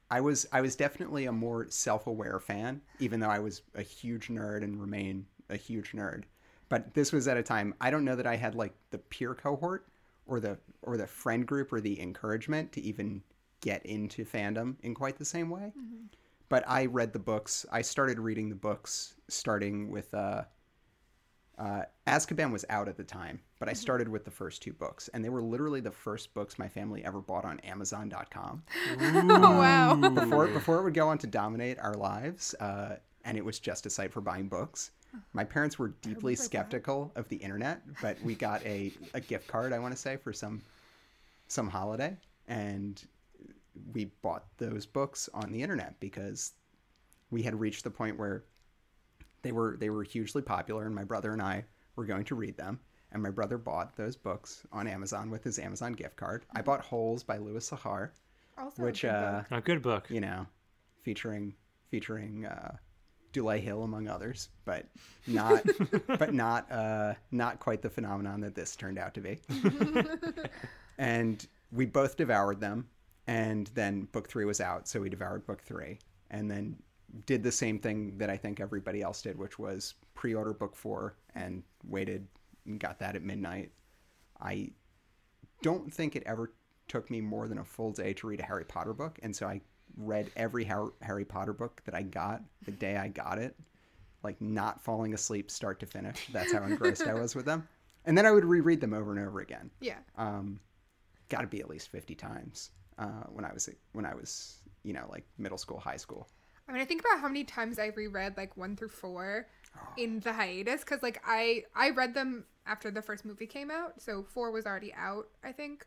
I 0.08 0.20
was 0.20 0.46
I 0.52 0.60
was 0.60 0.76
definitely 0.76 1.26
a 1.26 1.32
more 1.32 1.66
self-aware 1.68 2.38
fan, 2.38 2.80
even 3.00 3.18
though 3.18 3.28
I 3.28 3.40
was 3.40 3.62
a 3.74 3.82
huge 3.82 4.28
nerd 4.28 4.62
and 4.62 4.80
remain 4.80 5.26
a 5.50 5.56
huge 5.56 5.94
nerd. 5.94 6.22
But 6.68 6.94
this 6.94 7.10
was 7.10 7.26
at 7.26 7.36
a 7.36 7.42
time 7.42 7.74
I 7.80 7.90
don't 7.90 8.04
know 8.04 8.14
that 8.14 8.26
I 8.26 8.36
had 8.36 8.54
like 8.54 8.72
the 8.90 8.98
peer 8.98 9.34
cohort 9.34 9.88
or 10.26 10.38
the 10.38 10.58
or 10.80 10.96
the 10.96 11.08
friend 11.08 11.44
group 11.44 11.72
or 11.72 11.80
the 11.80 12.00
encouragement 12.00 12.70
to 12.74 12.80
even 12.80 13.20
get 13.60 13.84
into 13.84 14.24
fandom 14.24 14.76
in 14.84 14.94
quite 14.94 15.18
the 15.18 15.24
same 15.24 15.50
way. 15.50 15.72
But 16.50 16.62
I 16.68 16.86
read 16.86 17.12
the 17.12 17.18
books. 17.18 17.66
I 17.72 17.82
started 17.82 18.20
reading 18.20 18.48
the 18.48 18.54
books 18.54 19.14
starting 19.26 19.90
with 19.90 20.14
uh 20.14 20.44
uh, 21.58 21.82
Azkaban 22.06 22.50
was 22.52 22.64
out 22.68 22.88
at 22.88 22.96
the 22.96 23.04
time, 23.04 23.40
but 23.58 23.68
I 23.68 23.72
started 23.72 24.08
with 24.08 24.24
the 24.24 24.30
first 24.30 24.62
two 24.62 24.72
books, 24.72 25.08
and 25.12 25.24
they 25.24 25.28
were 25.28 25.42
literally 25.42 25.80
the 25.80 25.90
first 25.90 26.34
books 26.34 26.58
my 26.58 26.68
family 26.68 27.04
ever 27.04 27.20
bought 27.20 27.44
on 27.44 27.60
Amazon.com. 27.60 28.62
Oh 29.00 29.26
wow. 29.58 29.94
Before 29.94 30.46
before 30.48 30.78
it 30.78 30.84
would 30.84 30.94
go 30.94 31.08
on 31.08 31.18
to 31.18 31.26
dominate 31.26 31.78
our 31.78 31.94
lives, 31.94 32.54
uh, 32.60 32.96
and 33.24 33.36
it 33.36 33.44
was 33.44 33.58
just 33.58 33.86
a 33.86 33.90
site 33.90 34.12
for 34.12 34.20
buying 34.20 34.48
books. 34.48 34.90
My 35.34 35.44
parents 35.44 35.78
were 35.78 35.88
deeply 35.88 36.12
remember 36.14 36.30
that. 36.30 36.42
skeptical 36.42 37.12
of 37.16 37.28
the 37.28 37.36
internet, 37.36 37.82
but 38.00 38.16
we 38.22 38.34
got 38.34 38.64
a, 38.64 38.92
a 39.12 39.20
gift 39.20 39.46
card, 39.46 39.74
I 39.74 39.78
want 39.78 39.94
to 39.94 40.00
say, 40.00 40.16
for 40.16 40.32
some 40.32 40.62
some 41.48 41.68
holiday, 41.68 42.16
and 42.48 43.02
we 43.92 44.06
bought 44.22 44.46
those 44.58 44.86
books 44.86 45.28
on 45.34 45.52
the 45.52 45.62
internet 45.62 46.00
because 46.00 46.52
we 47.30 47.42
had 47.42 47.58
reached 47.58 47.84
the 47.84 47.90
point 47.90 48.18
where 48.18 48.44
they 49.42 49.52
were 49.52 49.76
they 49.78 49.90
were 49.90 50.02
hugely 50.04 50.42
popular 50.42 50.86
and 50.86 50.94
my 50.94 51.04
brother 51.04 51.32
and 51.32 51.42
I 51.42 51.64
were 51.96 52.04
going 52.04 52.24
to 52.24 52.34
read 52.34 52.56
them 52.56 52.80
and 53.12 53.22
my 53.22 53.30
brother 53.30 53.58
bought 53.58 53.96
those 53.96 54.16
books 54.16 54.62
on 54.72 54.86
Amazon 54.86 55.30
with 55.30 55.44
his 55.44 55.58
Amazon 55.58 55.92
gift 55.92 56.16
card. 56.16 56.46
I 56.54 56.62
bought 56.62 56.80
Holes 56.80 57.22
by 57.22 57.38
Louis 57.38 57.68
Sachar, 57.68 58.10
Also 58.56 58.82
a 58.82 58.86
which 58.86 59.02
good 59.02 59.10
uh 59.10 59.42
a 59.50 59.60
good 59.60 59.82
book. 59.82 60.08
you 60.10 60.20
know, 60.20 60.46
featuring 61.02 61.54
featuring 61.90 62.46
uh 62.46 62.76
Dulé 63.32 63.60
Hill 63.60 63.82
among 63.84 64.08
others, 64.08 64.48
but 64.64 64.86
not 65.26 65.62
but 66.06 66.32
not 66.34 66.70
uh 66.70 67.14
not 67.30 67.60
quite 67.60 67.82
the 67.82 67.90
phenomenon 67.90 68.40
that 68.40 68.54
this 68.54 68.76
turned 68.76 68.98
out 68.98 69.14
to 69.14 69.20
be. 69.20 69.38
and 70.98 71.46
we 71.70 71.86
both 71.86 72.16
devoured 72.16 72.60
them 72.60 72.88
and 73.26 73.70
then 73.74 74.02
book 74.12 74.28
3 74.28 74.44
was 74.44 74.60
out, 74.60 74.88
so 74.88 75.00
we 75.00 75.08
devoured 75.08 75.46
book 75.46 75.62
3 75.62 75.98
and 76.30 76.50
then 76.50 76.76
did 77.26 77.42
the 77.42 77.52
same 77.52 77.78
thing 77.78 78.16
that 78.18 78.30
I 78.30 78.36
think 78.36 78.60
everybody 78.60 79.02
else 79.02 79.22
did, 79.22 79.38
which 79.38 79.58
was 79.58 79.94
pre-order 80.14 80.52
book 80.52 80.74
4 80.74 81.14
and 81.34 81.62
waited 81.86 82.26
and 82.66 82.80
got 82.80 82.98
that 83.00 83.16
at 83.16 83.22
midnight. 83.22 83.70
I 84.40 84.70
don't 85.62 85.92
think 85.92 86.16
it 86.16 86.22
ever 86.26 86.52
took 86.88 87.10
me 87.10 87.20
more 87.20 87.48
than 87.48 87.58
a 87.58 87.64
full 87.64 87.92
day 87.92 88.12
to 88.14 88.26
read 88.26 88.40
a 88.40 88.44
Harry 88.44 88.64
Potter 88.64 88.92
book, 88.92 89.18
and 89.22 89.34
so 89.34 89.46
I 89.46 89.60
read 89.96 90.30
every 90.36 90.64
Harry 90.64 91.24
Potter 91.24 91.52
book 91.52 91.82
that 91.84 91.94
I 91.94 92.02
got 92.02 92.42
the 92.64 92.72
day 92.72 92.96
I 92.96 93.08
got 93.08 93.38
it, 93.38 93.56
like 94.22 94.40
not 94.40 94.82
falling 94.82 95.14
asleep 95.14 95.50
start 95.50 95.80
to 95.80 95.86
finish. 95.86 96.28
That's 96.32 96.52
how 96.52 96.62
engrossed 96.64 97.06
I 97.06 97.14
was 97.14 97.34
with 97.34 97.44
them. 97.44 97.68
And 98.04 98.18
then 98.18 98.26
I 98.26 98.30
would 98.30 98.44
reread 98.44 98.80
them 98.80 98.94
over 98.94 99.12
and 99.12 99.24
over 99.24 99.40
again. 99.40 99.70
Yeah. 99.80 99.98
Um, 100.16 100.58
got 101.28 101.42
to 101.42 101.46
be 101.46 101.60
at 101.60 101.68
least 101.68 101.88
fifty 101.88 102.14
times 102.14 102.70
uh, 102.98 103.24
when 103.30 103.44
I 103.44 103.52
was 103.52 103.68
when 103.92 104.04
I 104.04 104.14
was 104.14 104.58
you 104.82 104.92
know 104.92 105.06
like 105.10 105.24
middle 105.38 105.58
school, 105.58 105.78
high 105.78 105.96
school. 105.96 106.28
I 106.72 106.74
mean, 106.74 106.82
I 106.82 106.86
think 106.86 107.02
about 107.02 107.20
how 107.20 107.28
many 107.28 107.44
times 107.44 107.78
I 107.78 107.88
reread 107.88 108.38
like 108.38 108.56
one 108.56 108.76
through 108.76 108.88
four 108.88 109.46
in 109.98 110.20
the 110.20 110.32
hiatus 110.32 110.80
because 110.80 111.02
like 111.02 111.22
I 111.26 111.64
I 111.76 111.90
read 111.90 112.14
them 112.14 112.44
after 112.66 112.90
the 112.90 113.02
first 113.02 113.26
movie 113.26 113.46
came 113.46 113.70
out, 113.70 114.00
so 114.00 114.22
four 114.22 114.50
was 114.50 114.64
already 114.64 114.94
out, 114.94 115.28
I 115.44 115.52
think. 115.52 115.84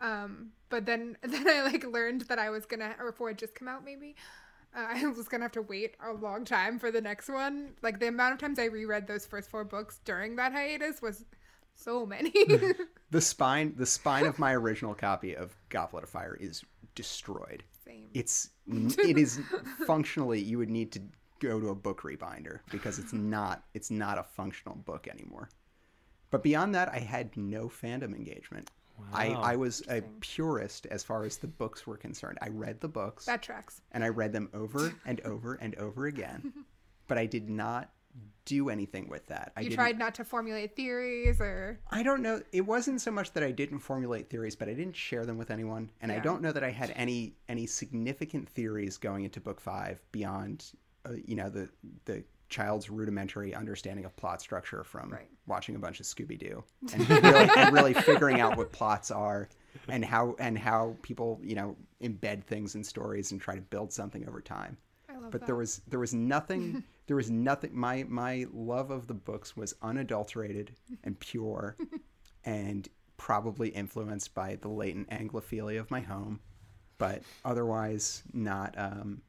Um, 0.00 0.52
but 0.70 0.86
then 0.86 1.18
then 1.22 1.46
I 1.46 1.62
like 1.62 1.84
learned 1.84 2.22
that 2.22 2.38
I 2.38 2.48
was 2.48 2.64
gonna 2.64 2.94
or 2.98 3.12
four 3.12 3.28
had 3.28 3.38
just 3.38 3.54
come 3.54 3.68
out 3.68 3.84
maybe. 3.84 4.16
Uh, 4.74 4.86
I 4.88 5.06
was 5.08 5.28
gonna 5.28 5.44
have 5.44 5.52
to 5.52 5.60
wait 5.60 5.96
a 6.02 6.14
long 6.14 6.46
time 6.46 6.78
for 6.78 6.90
the 6.90 7.02
next 7.02 7.28
one. 7.28 7.74
Like 7.82 8.00
the 8.00 8.08
amount 8.08 8.32
of 8.32 8.38
times 8.40 8.58
I 8.58 8.64
reread 8.64 9.06
those 9.06 9.26
first 9.26 9.50
four 9.50 9.64
books 9.64 10.00
during 10.06 10.36
that 10.36 10.52
hiatus 10.52 11.02
was 11.02 11.26
so 11.74 12.06
many. 12.06 12.32
The 13.10 13.20
spine 13.20 13.74
the 13.76 13.84
spine 13.84 14.24
of 14.24 14.38
my 14.38 14.54
original 14.54 14.94
copy 14.94 15.36
of 15.36 15.54
Goblet 15.68 16.04
of 16.04 16.08
Fire 16.08 16.38
is 16.40 16.64
destroyed. 16.94 17.62
Same. 17.84 18.08
It's 18.14 18.48
Mm-hmm. 18.68 19.00
it 19.08 19.18
is 19.18 19.40
functionally 19.86 20.40
you 20.40 20.58
would 20.58 20.70
need 20.70 20.92
to 20.92 21.00
go 21.40 21.58
to 21.60 21.70
a 21.70 21.74
book 21.74 22.02
rebinder 22.02 22.60
because 22.70 22.98
it's 22.98 23.12
not 23.12 23.64
it's 23.74 23.90
not 23.90 24.18
a 24.18 24.22
functional 24.22 24.76
book 24.76 25.08
anymore. 25.08 25.48
But 26.30 26.42
beyond 26.42 26.74
that, 26.74 26.88
I 26.88 26.98
had 26.98 27.36
no 27.36 27.68
fandom 27.68 28.14
engagement. 28.14 28.70
I, 29.12 29.28
I 29.30 29.56
was 29.56 29.82
a 29.88 30.02
purist 30.20 30.86
as 30.86 31.02
far 31.02 31.24
as 31.24 31.36
the 31.36 31.46
books 31.46 31.86
were 31.86 31.96
concerned. 31.96 32.38
I 32.40 32.48
read 32.48 32.80
the 32.80 32.88
books 32.88 33.24
that 33.26 33.42
tracks. 33.42 33.80
and 33.92 34.04
I 34.04 34.08
read 34.08 34.32
them 34.32 34.48
over 34.54 34.94
and 35.04 35.20
over 35.22 35.54
and 35.54 35.74
over 35.76 36.06
again, 36.06 36.52
but 37.08 37.18
I 37.18 37.26
did 37.26 37.50
not 37.50 37.90
do 38.44 38.68
anything 38.70 39.08
with 39.08 39.26
that. 39.28 39.52
I 39.56 39.60
You 39.62 39.70
tried 39.70 39.98
not 39.98 40.14
to 40.16 40.24
formulate 40.24 40.74
theories 40.76 41.40
or 41.40 41.78
I 41.90 42.02
don't 42.02 42.22
know. 42.22 42.42
It 42.52 42.62
wasn't 42.62 43.00
so 43.00 43.10
much 43.10 43.32
that 43.32 43.42
I 43.42 43.52
didn't 43.52 43.78
formulate 43.78 44.28
theories, 44.30 44.56
but 44.56 44.68
I 44.68 44.74
didn't 44.74 44.96
share 44.96 45.24
them 45.24 45.38
with 45.38 45.50
anyone, 45.50 45.90
and 46.00 46.10
I 46.10 46.18
don't 46.18 46.42
know 46.42 46.52
that 46.52 46.64
I 46.64 46.70
had 46.70 46.92
any 46.96 47.34
any 47.48 47.66
significant 47.66 48.48
theories 48.48 48.98
going 48.98 49.24
into 49.24 49.40
book 49.40 49.60
five 49.60 50.02
beyond, 50.12 50.72
uh, 51.06 51.12
you 51.24 51.36
know, 51.36 51.48
the 51.48 51.68
the 52.04 52.24
child's 52.48 52.90
rudimentary 52.90 53.54
understanding 53.54 54.04
of 54.04 54.14
plot 54.16 54.40
structure 54.42 54.84
from 54.84 55.08
Right. 55.10 55.26
watching 55.46 55.74
a 55.74 55.78
bunch 55.78 56.00
of 56.00 56.06
Scooby 56.06 56.38
Doo 56.38 56.62
and 56.92 57.08
really, 57.22 57.48
and 57.56 57.72
really 57.72 57.94
figuring 57.94 58.40
out 58.42 58.58
what 58.58 58.72
plots 58.72 59.10
are 59.10 59.48
and 59.88 60.04
how 60.04 60.36
and 60.38 60.58
how 60.58 60.96
people 61.00 61.40
you 61.42 61.54
know 61.54 61.76
embed 62.02 62.44
things 62.44 62.74
in 62.74 62.84
stories 62.84 63.32
and 63.32 63.40
try 63.40 63.54
to 63.54 63.62
build 63.62 63.90
something 63.90 64.28
over 64.28 64.42
time 64.42 64.76
I 65.08 65.14
love 65.14 65.30
but 65.30 65.40
that. 65.40 65.46
there 65.46 65.56
was 65.56 65.80
there 65.88 65.98
was 66.00 66.12
nothing 66.12 66.84
there 67.06 67.16
was 67.16 67.30
nothing 67.30 67.70
my 67.72 68.04
my 68.08 68.46
love 68.52 68.90
of 68.90 69.06
the 69.06 69.14
books 69.14 69.56
was 69.56 69.74
unadulterated 69.82 70.74
and 71.04 71.18
pure 71.20 71.76
and 72.44 72.88
probably 73.16 73.68
influenced 73.68 74.34
by 74.34 74.56
the 74.56 74.68
latent 74.68 75.08
anglophilia 75.10 75.78
of 75.78 75.90
my 75.90 76.00
home 76.00 76.40
but 76.98 77.22
otherwise 77.44 78.22
not 78.32 78.74
um 78.78 79.22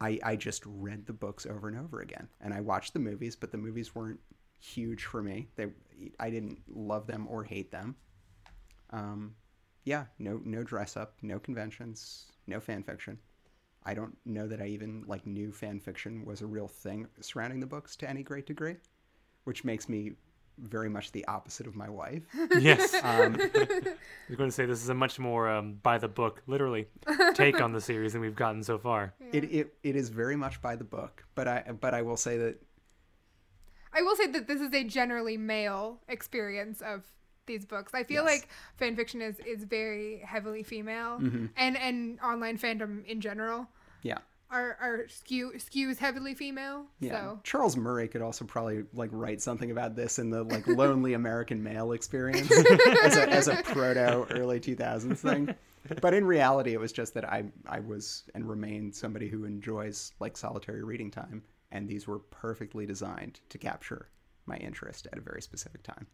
I, 0.00 0.18
I 0.22 0.36
just 0.36 0.62
read 0.66 1.06
the 1.06 1.12
books 1.12 1.46
over 1.46 1.68
and 1.68 1.78
over 1.78 2.00
again. 2.00 2.28
And 2.40 2.52
I 2.52 2.60
watched 2.60 2.92
the 2.92 2.98
movies 2.98 3.36
but 3.36 3.52
the 3.52 3.58
movies 3.58 3.94
weren't 3.94 4.20
huge 4.58 5.04
for 5.04 5.22
me. 5.22 5.48
They 5.56 5.68
I 6.20 6.30
didn't 6.30 6.58
love 6.68 7.06
them 7.06 7.26
or 7.28 7.44
hate 7.44 7.70
them. 7.70 7.96
Um 8.90 9.34
yeah 9.84 10.04
no 10.18 10.40
no 10.44 10.62
dress 10.62 10.96
up 10.96 11.14
no 11.22 11.38
conventions 11.38 12.26
no 12.46 12.58
fan 12.58 12.82
fiction 12.82 13.18
I 13.86 13.94
don't 13.94 14.16
know 14.24 14.46
that 14.48 14.60
I 14.60 14.66
even 14.66 15.04
like 15.06 15.26
knew 15.26 15.52
fan 15.52 15.78
fiction 15.80 16.24
was 16.24 16.40
a 16.40 16.46
real 16.46 16.68
thing 16.68 17.06
surrounding 17.20 17.60
the 17.60 17.66
books 17.66 17.96
to 17.96 18.08
any 18.08 18.22
great 18.22 18.46
degree, 18.46 18.76
which 19.44 19.64
makes 19.64 19.88
me 19.88 20.12
very 20.58 20.88
much 20.88 21.12
the 21.12 21.24
opposite 21.26 21.66
of 21.66 21.74
my 21.74 21.88
wife. 21.88 22.22
yes. 22.58 22.94
Um, 23.02 23.36
I 23.54 23.96
was 24.28 24.36
going 24.36 24.48
to 24.48 24.54
say 24.54 24.66
this 24.66 24.82
is 24.82 24.88
a 24.88 24.94
much 24.94 25.18
more 25.18 25.48
um, 25.50 25.74
by 25.82 25.98
the 25.98 26.08
book, 26.08 26.42
literally, 26.46 26.86
take 27.34 27.60
on 27.60 27.72
the 27.72 27.80
series 27.80 28.12
than 28.12 28.22
we've 28.22 28.36
gotten 28.36 28.62
so 28.62 28.78
far. 28.78 29.14
it, 29.32 29.44
it 29.44 29.74
it 29.82 29.96
is 29.96 30.08
very 30.08 30.36
much 30.36 30.62
by 30.62 30.76
the 30.76 30.84
book, 30.84 31.24
but 31.34 31.48
I 31.48 31.64
but 31.80 31.94
I 31.94 32.02
will 32.02 32.16
say 32.16 32.38
that 32.38 32.60
I 33.92 34.02
will 34.02 34.16
say 34.16 34.26
that 34.28 34.48
this 34.48 34.60
is 34.60 34.72
a 34.72 34.84
generally 34.84 35.36
male 35.36 36.00
experience 36.08 36.80
of 36.80 37.04
these 37.46 37.64
books. 37.64 37.92
I 37.94 38.04
feel 38.04 38.24
Yes. 38.24 38.32
like 38.40 38.48
fan 38.76 38.96
fiction 38.96 39.20
is 39.22 39.38
is 39.40 39.64
very 39.64 40.18
heavily 40.24 40.62
female, 40.62 41.18
Mm-hmm. 41.20 41.46
and 41.56 41.76
and 41.76 42.20
online 42.20 42.58
fandom 42.58 43.04
in 43.06 43.20
general 43.20 43.68
yeah 44.02 44.18
are 44.50 44.76
are 44.80 45.08
skew 45.08 45.52
skews 45.56 45.98
heavily 45.98 46.34
female. 46.34 46.86
yeah 47.00 47.10
So 47.12 47.40
Charles 47.44 47.76
Murray 47.76 48.08
could 48.08 48.22
also 48.22 48.44
probably 48.44 48.84
like 48.92 49.10
write 49.12 49.40
something 49.42 49.70
about 49.70 49.96
this 49.96 50.18
in 50.18 50.30
the 50.30 50.42
like 50.44 50.66
lonely 50.82 51.14
American 51.14 51.62
male 51.62 51.92
experience 51.92 52.50
as 53.02 53.16
a 53.16 53.28
as 53.28 53.48
a 53.48 53.56
proto 53.64 54.26
early 54.30 54.60
two 54.60 54.76
thousands 54.76 55.20
thing. 55.20 55.54
But 56.00 56.14
in 56.14 56.24
reality, 56.24 56.72
it 56.72 56.80
was 56.80 56.92
just 56.92 57.12
that 57.14 57.24
I 57.26 57.44
I 57.66 57.80
was 57.80 58.24
and 58.34 58.48
remain 58.48 58.92
somebody 58.92 59.28
who 59.28 59.44
enjoys 59.44 60.12
like 60.20 60.36
solitary 60.36 60.82
reading 60.82 61.10
time, 61.10 61.42
and 61.72 61.88
these 61.88 62.06
were 62.06 62.20
perfectly 62.20 62.86
designed 62.86 63.40
to 63.50 63.58
capture 63.58 64.08
my 64.46 64.56
interest 64.56 65.08
at 65.12 65.18
a 65.18 65.22
very 65.22 65.42
specific 65.42 65.82
time, 65.82 66.06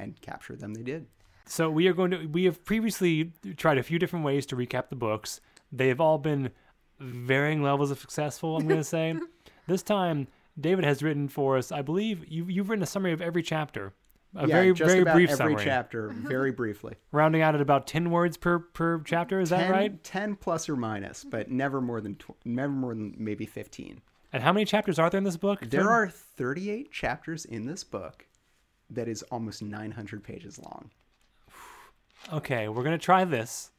and 0.00 0.20
capture 0.20 0.56
them 0.56 0.74
they 0.74 0.82
did. 0.82 1.06
So 1.46 1.70
we 1.70 1.88
are 1.88 1.92
going 1.92 2.10
to. 2.12 2.26
We 2.26 2.44
have 2.44 2.64
previously 2.64 3.32
tried 3.56 3.78
a 3.78 3.82
few 3.82 3.98
different 3.98 4.24
ways 4.24 4.46
to 4.46 4.56
recap 4.56 4.88
the 4.88 4.96
books. 4.96 5.40
They 5.72 5.88
have 5.88 6.00
all 6.00 6.18
been 6.18 6.50
varying 6.98 7.62
levels 7.62 7.90
of 7.90 7.98
successful. 7.98 8.56
I'm 8.56 8.66
going 8.68 8.80
to 8.80 8.84
say. 8.84 9.14
this 9.66 9.82
time, 9.82 10.28
David 10.58 10.84
has 10.84 11.02
written 11.02 11.28
for 11.28 11.56
us. 11.56 11.72
I 11.72 11.82
believe 11.82 12.24
you 12.28 12.46
you've 12.46 12.70
written 12.70 12.82
a 12.82 12.86
summary 12.86 13.12
of 13.12 13.20
every 13.20 13.42
chapter. 13.42 13.92
A 14.36 14.46
yeah, 14.46 14.54
very 14.54 14.72
just 14.72 14.88
very 14.88 15.00
about 15.00 15.14
brief 15.14 15.30
every 15.30 15.36
summary, 15.36 15.64
chapter, 15.64 16.08
very 16.14 16.52
briefly. 16.52 16.94
rounding 17.10 17.42
out 17.42 17.56
at 17.56 17.60
about 17.60 17.88
ten 17.88 18.10
words 18.10 18.36
per 18.36 18.60
per 18.60 19.00
chapter. 19.00 19.40
Is 19.40 19.50
that 19.50 19.70
right? 19.70 20.02
10 20.04 20.36
plus 20.36 20.68
or 20.68 20.76
minus, 20.76 21.24
but 21.24 21.50
never 21.50 21.80
more 21.80 22.00
than 22.00 22.14
tw- 22.14 22.36
never 22.44 22.72
more 22.72 22.94
than 22.94 23.16
maybe 23.18 23.44
fifteen. 23.44 24.00
And 24.32 24.40
how 24.40 24.52
many 24.52 24.64
chapters 24.64 25.00
are 25.00 25.10
there 25.10 25.18
in 25.18 25.24
this 25.24 25.36
book? 25.36 25.60
There 25.68 25.90
are 25.90 26.08
38 26.08 26.92
chapters 26.92 27.44
in 27.44 27.66
this 27.66 27.82
book 27.82 28.24
that 28.90 29.08
is 29.08 29.22
almost 29.24 29.62
900 29.62 30.22
pages 30.22 30.58
long. 30.58 30.90
Okay, 32.32 32.68
we're 32.68 32.82
gonna 32.84 32.98
try 32.98 33.24
this. 33.24 33.70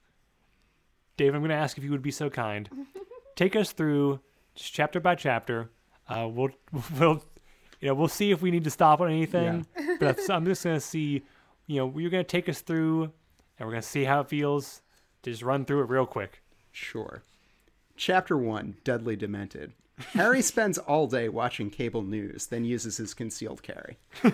Dave, 1.18 1.36
I'm 1.36 1.41
gonna 1.41 1.53
ask 1.53 1.77
if 1.77 1.84
you 1.84 1.91
would 1.91 2.01
be 2.01 2.12
so 2.12 2.30
kind. 2.30 2.70
Take 3.36 3.56
us 3.56 3.72
through 3.72 4.20
just 4.56 4.74
chapter 4.74 5.00
by 5.00 5.15
chapter. 5.15 5.70
Uh, 6.10 6.27
we'll 6.27 6.50
we'll 7.00 7.24
you 7.80 7.88
know 7.88 7.94
we'll 7.94 8.08
see 8.08 8.32
if 8.32 8.41
we 8.41 8.51
need 8.51 8.63
to 8.63 8.70
stop 8.72 9.01
on 9.01 9.10
anything. 9.10 9.65
Yeah. 9.77 9.86
But 10.00 10.06
that's- 10.18 10.30
I'm 10.30 10.46
just 10.46 10.63
gonna 10.63 10.80
see. 10.80 11.24
You 11.68 11.77
know, 11.77 12.00
you're 12.00 12.10
gonna 12.10 12.24
take 12.24 12.50
us 12.50 12.62
through, 12.62 13.03
and 13.60 13.68
we're 13.68 13.72
gonna 13.72 13.82
see 13.84 14.03
how 14.03 14.22
it 14.22 14.30
feels. 14.30 14.82
Just 15.24 15.44
run 15.44 15.65
through 15.65 15.84
it 15.84 15.89
real 15.89 16.08
quick. 16.08 16.41
Sure. 16.72 17.22
Chapter 17.96 18.36
1 18.36 18.77
Dudley 18.84 19.15
Demented. 19.15 19.74
Harry 20.13 20.41
spends 20.41 20.77
all 20.77 21.07
day 21.07 21.29
watching 21.29 21.69
cable 21.69 22.01
news, 22.01 22.48
then 22.48 22.65
uses 22.65 22.98
his 22.98 23.13
concealed 23.13 23.62
carry. 23.62 23.98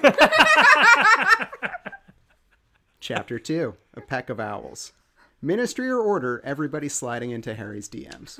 Chapter 3.00 3.40
2 3.40 3.76
A 3.96 4.02
Peck 4.02 4.30
of 4.30 4.40
Owls. 4.40 4.94
Ministry 5.42 5.90
or 5.90 6.00
order, 6.00 6.42
everybody 6.44 6.90
sliding 6.90 7.32
into 7.32 7.54
Harry's 7.54 7.88
DMs. 7.88 8.40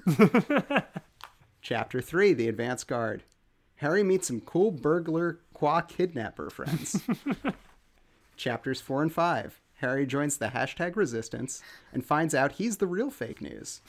Chapter 1.62 2.02
3 2.02 2.34
The 2.34 2.50
Advance 2.50 2.84
Guard. 2.84 3.24
Harry 3.78 4.04
meets 4.04 4.28
some 4.28 4.42
cool 4.42 4.72
burglar 4.72 5.40
qua 5.54 5.82
kidnapper 5.82 6.50
friends. 6.50 7.02
Chapters 8.38 8.82
4 8.82 9.04
and 9.04 9.14
5. 9.14 9.62
Harry 9.76 10.08
joins 10.08 10.38
the 10.38 10.48
hashtag 10.48 10.96
resistance 10.96 11.62
and 11.94 12.04
finds 12.04 12.34
out 12.34 12.54
he's 12.54 12.78
the 12.78 12.88
real 12.88 13.12
fake 13.12 13.42
news. 13.42 13.82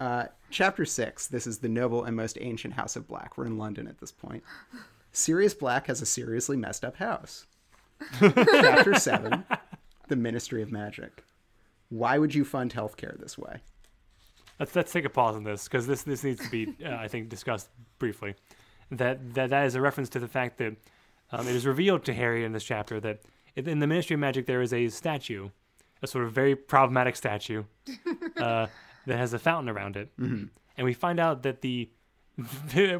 Uh, 0.00 0.26
chapter 0.50 0.84
6. 0.84 1.26
This 1.28 1.46
is 1.46 1.58
the 1.58 1.68
noble 1.68 2.04
and 2.04 2.16
most 2.16 2.38
ancient 2.40 2.74
House 2.74 2.96
of 2.96 3.08
Black. 3.08 3.36
We're 3.36 3.46
in 3.46 3.58
London 3.58 3.86
at 3.86 3.98
this 3.98 4.12
point. 4.12 4.42
Sirius 5.12 5.54
Black 5.54 5.86
has 5.86 6.02
a 6.02 6.06
seriously 6.06 6.56
messed 6.56 6.84
up 6.84 6.96
house. 6.96 7.46
chapter 8.20 8.94
7. 8.94 9.44
The 10.08 10.16
Ministry 10.16 10.62
of 10.62 10.70
Magic. 10.70 11.24
Why 11.88 12.18
would 12.18 12.34
you 12.34 12.44
fund 12.44 12.72
healthcare 12.72 13.18
this 13.18 13.36
way? 13.36 13.60
Let's 14.58 14.74
let's 14.74 14.92
take 14.92 15.04
a 15.04 15.10
pause 15.10 15.36
on 15.36 15.44
this 15.44 15.64
because 15.64 15.86
this 15.86 16.02
this 16.02 16.24
needs 16.24 16.42
to 16.42 16.50
be 16.50 16.74
uh, 16.84 16.96
I 16.96 17.08
think 17.08 17.28
discussed 17.28 17.68
briefly. 17.98 18.34
That 18.90 19.34
that 19.34 19.50
that 19.50 19.66
is 19.66 19.74
a 19.74 19.80
reference 19.80 20.08
to 20.10 20.18
the 20.18 20.28
fact 20.28 20.58
that 20.58 20.76
um, 21.30 21.46
it 21.46 21.54
is 21.54 21.66
revealed 21.66 22.04
to 22.06 22.14
Harry 22.14 22.44
in 22.44 22.52
this 22.52 22.64
chapter 22.64 22.98
that 23.00 23.20
in 23.54 23.78
the 23.78 23.86
Ministry 23.86 24.14
of 24.14 24.20
Magic 24.20 24.46
there 24.46 24.60
is 24.60 24.72
a 24.72 24.88
statue, 24.88 25.50
a 26.02 26.06
sort 26.06 26.24
of 26.24 26.32
very 26.32 26.56
problematic 26.56 27.16
statue, 27.16 27.64
uh, 28.36 28.66
that 29.08 29.16
has 29.16 29.32
a 29.32 29.38
fountain 29.38 29.68
around 29.68 29.96
it, 29.96 30.10
mm-hmm. 30.18 30.44
and 30.76 30.84
we 30.84 30.94
find 30.94 31.18
out 31.18 31.42
that 31.42 31.60
the 31.62 31.90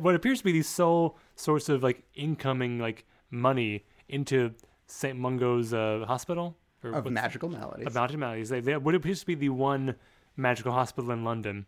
what 0.01 0.15
appears 0.15 0.39
to 0.39 0.45
be 0.45 0.53
the 0.53 0.63
sole 0.63 1.17
source 1.37 1.69
of 1.69 1.83
like 1.83 2.03
incoming 2.15 2.79
like 2.79 3.05
money 3.31 3.85
into 4.09 4.53
St. 4.87 5.19
Mungo's 5.19 5.73
uh, 5.73 6.05
hospital 6.07 6.57
or 6.83 6.91
Of 6.93 7.11
magical 7.11 7.49
melodies. 7.49 7.87
of 7.87 7.95
Mountain 7.95 8.21
Maladies. 8.21 8.49
They, 8.49 8.61
they 8.61 8.77
what 8.77 8.95
appears 8.95 9.21
to 9.21 9.27
be 9.27 9.35
the 9.35 9.51
one 9.51 9.95
magical 10.37 10.73
hospital 10.73 11.11
in 11.11 11.25
London 11.25 11.67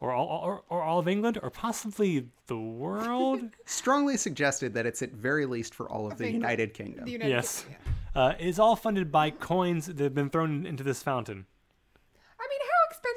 or 0.00 0.12
all, 0.12 0.26
or, 0.42 0.62
or 0.70 0.82
all 0.82 0.98
of 0.98 1.06
England, 1.06 1.38
or 1.42 1.50
possibly 1.50 2.26
the 2.46 2.56
world. 2.56 3.42
Strongly 3.66 4.16
suggested 4.16 4.72
that 4.74 4.86
it's 4.86 5.02
at 5.02 5.12
very 5.12 5.44
least 5.44 5.74
for 5.74 5.90
all 5.90 6.06
of 6.06 6.16
the 6.16 6.24
think 6.24 6.34
United 6.34 6.72
Kingdom. 6.72 7.04
The 7.04 7.12
United 7.12 7.30
yes, 7.30 7.62
Kingdom, 7.62 7.82
yeah. 8.16 8.22
uh, 8.22 8.34
is 8.40 8.58
all 8.58 8.76
funded 8.76 9.12
by 9.12 9.30
coins 9.30 9.86
that 9.86 9.98
have 9.98 10.14
been 10.14 10.30
thrown 10.30 10.64
into 10.64 10.82
this 10.82 11.02
fountain. 11.02 11.46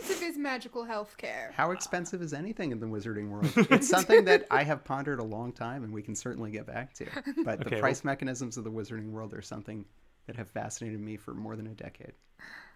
I 0.03 0.09
mean, 0.09 0.17
how 0.17 0.19
expensive 0.19 0.29
is 0.29 0.37
magical 0.37 0.83
health 0.83 1.17
care? 1.17 1.51
How 1.55 1.71
expensive 1.71 2.21
is 2.21 2.33
anything 2.33 2.71
in 2.71 2.79
the 2.79 2.85
wizarding 2.85 3.29
world? 3.29 3.51
It's 3.71 3.87
something 3.87 4.25
that 4.25 4.45
I 4.51 4.63
have 4.63 4.83
pondered 4.83 5.19
a 5.19 5.23
long 5.23 5.51
time, 5.51 5.83
and 5.83 5.93
we 5.93 6.01
can 6.01 6.15
certainly 6.15 6.51
get 6.51 6.65
back 6.65 6.93
to. 6.95 7.05
But 7.45 7.59
Okay, 7.61 7.63
the 7.63 7.69
well- 7.75 7.79
price 7.79 8.03
mechanisms 8.03 8.57
of 8.57 8.63
the 8.63 8.71
wizarding 8.71 9.11
world 9.11 9.33
are 9.33 9.41
something 9.41 9.85
that 10.27 10.35
have 10.37 10.49
fascinated 10.49 10.99
me 11.01 11.17
for 11.17 11.33
more 11.33 11.55
than 11.55 11.67
a 11.67 11.73
decade. 11.73 12.13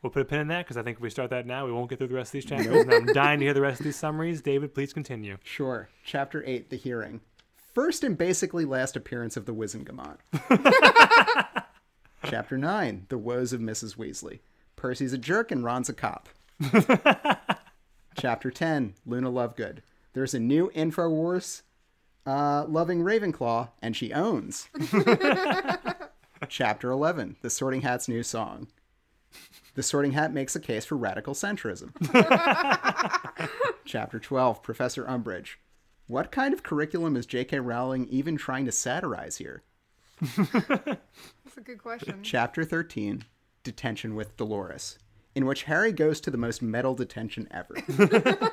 We'll 0.04 0.12
put 0.12 0.22
a 0.22 0.26
pin 0.26 0.42
in 0.42 0.48
that 0.50 0.66
because 0.66 0.78
I 0.78 0.84
think 0.84 0.98
if 0.98 1.02
we 1.02 1.10
start 1.10 1.30
that 1.32 1.46
now, 1.48 1.66
we 1.66 1.72
won't 1.72 1.90
get 1.90 1.98
through 1.98 2.10
the 2.10 2.16
rest 2.16 2.30
of 2.30 2.34
these 2.34 2.46
chapters. 2.46 2.68
and 2.84 2.94
I'm 2.94 3.06
dying 3.08 3.40
to 3.40 3.46
hear 3.46 3.54
the 3.54 3.62
rest 3.62 3.80
of 3.80 3.86
these 3.86 3.96
summaries. 3.96 4.42
David, 4.42 4.74
please 4.74 4.94
continue. 4.94 5.38
Sure. 5.44 5.90
Chapter 6.06 6.44
8 6.46 6.70
The 6.70 6.76
Hearing. 6.78 7.22
First 7.74 8.04
and 8.04 8.18
basically 8.18 8.66
last 8.66 8.96
appearance 8.96 9.38
of 9.38 9.46
the 9.46 9.54
Wizengamot. 9.54 10.18
Chapter 12.26 12.58
9 12.58 13.06
The 13.10 13.18
Woes 13.18 13.54
of 13.54 13.62
Mrs. 13.62 13.96
Weasley. 13.98 14.40
Percy's 14.76 15.14
a 15.14 15.18
jerk 15.18 15.52
and 15.52 15.64
Ron's 15.64 15.90
a 15.90 15.94
cop. 15.94 16.30
Chapter 18.18 18.52
10 18.52 18.96
Luna 19.06 19.32
Lovegood. 19.32 19.80
There's 20.14 20.34
a 20.34 20.40
new 20.40 20.72
InfoWars 20.76 21.62
uh, 22.26 22.66
loving 22.68 23.02
Ravenclaw, 23.02 23.70
and 23.82 23.96
she 23.96 24.12
owns. 24.14 24.68
Chapter 26.50 26.92
11 26.92 27.38
The 27.42 27.50
Sorting 27.50 27.82
Hat's 27.82 28.08
new 28.08 28.24
song. 28.24 28.68
The 29.76 29.84
Sorting 29.84 30.14
Hat 30.14 30.34
makes 30.34 30.56
a 30.56 30.60
case 30.60 30.86
for 30.86 30.96
radical 30.98 31.34
centrism. 31.34 31.92
Chapter 33.86 34.20
12 34.20 34.64
Professor 34.64 35.06
Umbridge. 35.06 35.56
What 36.08 36.32
kind 36.32 36.54
of 36.54 36.64
curriculum 36.64 37.16
is 37.16 37.26
J.K. 37.26 37.60
Rowling 37.60 38.08
even 38.08 38.38
trying 38.38 38.66
to 38.66 38.72
satirize 38.72 39.38
here? 39.38 39.64
That's 40.22 41.58
a 41.58 41.62
good 41.64 41.80
question. 41.80 42.20
Chapter 42.24 42.64
13 42.64 43.26
Detention 43.64 44.16
with 44.16 44.38
Dolores, 44.38 44.98
in 45.38 45.46
which 45.46 45.63
Harry 45.63 45.91
goes 45.91 46.20
to 46.20 46.32
the 46.32 46.38
most 46.38 46.63
metal 46.63 46.96
detention 46.96 47.48
ever. 47.51 47.75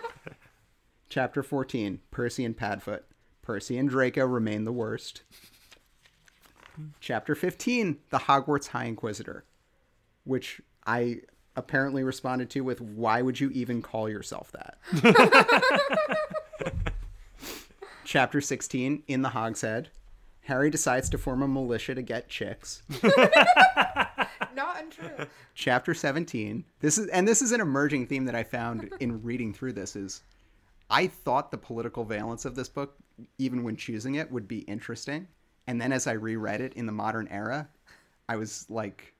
Chapter 1.08 1.42
14 1.42 2.00
Percy 2.10 2.44
and 2.44 2.54
Padfoot. 2.54 3.04
Percy 3.40 3.78
and 3.78 3.88
Draco 3.88 4.26
remain 4.26 4.64
the 4.64 4.72
worst. 4.72 5.22
Chapter 7.00 7.34
15 7.34 8.00
The 8.10 8.18
Hogwarts 8.18 8.66
High 8.66 8.84
Inquisitor, 8.84 9.46
which 10.24 10.60
I 10.86 11.20
apparently 11.56 12.04
responded 12.04 12.50
to 12.50 12.60
with 12.60 12.82
Why 12.82 13.22
would 13.22 13.40
you 13.40 13.48
even 13.54 13.80
call 13.80 14.10
yourself 14.10 14.52
that? 14.52 14.76
Chapter 18.04 18.42
16 18.42 19.04
In 19.08 19.22
the 19.22 19.30
Hogshead. 19.30 19.88
Harry 20.42 20.68
decides 20.68 21.08
to 21.08 21.16
form 21.16 21.40
a 21.40 21.48
militia 21.48 21.94
to 21.94 22.02
get 22.02 22.28
chicks. 22.28 22.82
Not 24.64 24.82
untrue. 24.82 25.26
chapter 25.54 25.92
17 25.92 26.64
this 26.80 26.96
is 26.96 27.08
and 27.08 27.28
this 27.28 27.42
is 27.42 27.52
an 27.52 27.60
emerging 27.60 28.06
theme 28.06 28.24
that 28.24 28.34
i 28.34 28.42
found 28.42 28.90
in 28.98 29.22
reading 29.22 29.52
through 29.52 29.74
this 29.74 29.94
is 29.94 30.22
i 30.88 31.06
thought 31.06 31.50
the 31.50 31.58
political 31.58 32.02
valence 32.02 32.46
of 32.46 32.54
this 32.54 32.68
book 32.70 32.96
even 33.36 33.62
when 33.62 33.76
choosing 33.76 34.14
it 34.14 34.32
would 34.32 34.48
be 34.48 34.60
interesting 34.60 35.28
and 35.66 35.78
then 35.78 35.92
as 35.92 36.06
i 36.06 36.12
reread 36.12 36.62
it 36.62 36.72
in 36.74 36.86
the 36.86 36.92
modern 36.92 37.28
era 37.28 37.68
i 38.30 38.36
was 38.36 38.64
like 38.70 39.12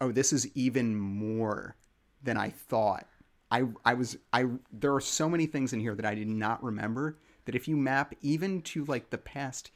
oh 0.00 0.10
this 0.10 0.32
is 0.32 0.50
even 0.56 0.96
more 0.96 1.76
than 2.24 2.36
i 2.36 2.50
thought 2.50 3.06
i 3.52 3.62
i 3.84 3.94
was 3.94 4.16
i 4.32 4.44
there 4.72 4.92
are 4.92 5.00
so 5.00 5.28
many 5.28 5.46
things 5.46 5.72
in 5.72 5.78
here 5.78 5.94
that 5.94 6.06
i 6.06 6.16
did 6.16 6.28
not 6.28 6.62
remember 6.64 7.16
that 7.44 7.54
if 7.54 7.68
you 7.68 7.76
map 7.76 8.12
even 8.22 8.60
to 8.62 8.84
like 8.86 9.08
the 9.10 9.18
past 9.18 9.70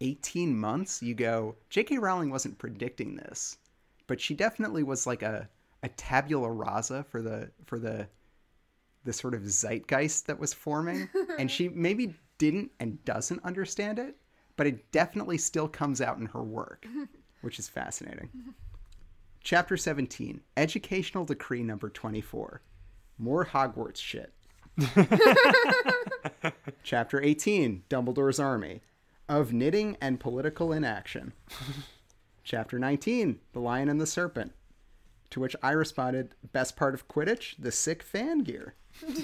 18 0.00 0.54
months, 0.56 1.02
you 1.02 1.14
go, 1.14 1.56
J.K. 1.70 1.96
Rowling 1.96 2.30
wasn't 2.30 2.58
predicting 2.58 3.16
this, 3.16 3.56
but 4.06 4.20
she 4.20 4.34
definitely 4.34 4.82
was 4.82 5.06
like 5.06 5.22
a, 5.22 5.48
a 5.82 5.88
tabula 5.90 6.50
rasa 6.50 7.04
for 7.04 7.22
the 7.22 7.50
for 7.66 7.78
the 7.78 8.08
the 9.04 9.12
sort 9.12 9.34
of 9.34 9.42
zeitgeist 9.42 10.26
that 10.26 10.38
was 10.38 10.52
forming, 10.52 11.08
and 11.38 11.50
she 11.50 11.68
maybe 11.68 12.14
didn't 12.38 12.70
and 12.80 13.02
doesn't 13.04 13.42
understand 13.44 13.98
it, 13.98 14.16
but 14.56 14.66
it 14.66 14.90
definitely 14.92 15.38
still 15.38 15.68
comes 15.68 16.00
out 16.00 16.18
in 16.18 16.26
her 16.26 16.42
work, 16.42 16.86
which 17.40 17.58
is 17.58 17.68
fascinating. 17.68 18.28
Chapter 19.42 19.76
17, 19.76 20.40
Educational 20.56 21.24
Decree 21.24 21.62
number 21.62 21.88
24. 21.88 22.60
More 23.18 23.46
Hogwarts 23.46 23.98
shit. 23.98 24.32
Chapter 26.82 27.22
18, 27.22 27.84
Dumbledore's 27.88 28.40
Army. 28.40 28.82
Of 29.28 29.52
knitting 29.52 29.96
and 30.00 30.20
political 30.20 30.72
inaction. 30.72 31.32
Chapter 32.46 32.78
19, 32.78 33.40
The 33.54 33.58
Lion 33.58 33.88
and 33.88 34.00
the 34.00 34.06
Serpent. 34.06 34.52
To 35.30 35.40
which 35.40 35.56
I 35.64 35.72
responded, 35.72 36.36
best 36.52 36.76
part 36.76 36.94
of 36.94 37.08
Quidditch, 37.08 37.56
the 37.58 37.72
sick 37.72 38.04
fan 38.04 38.44
gear. 38.44 38.76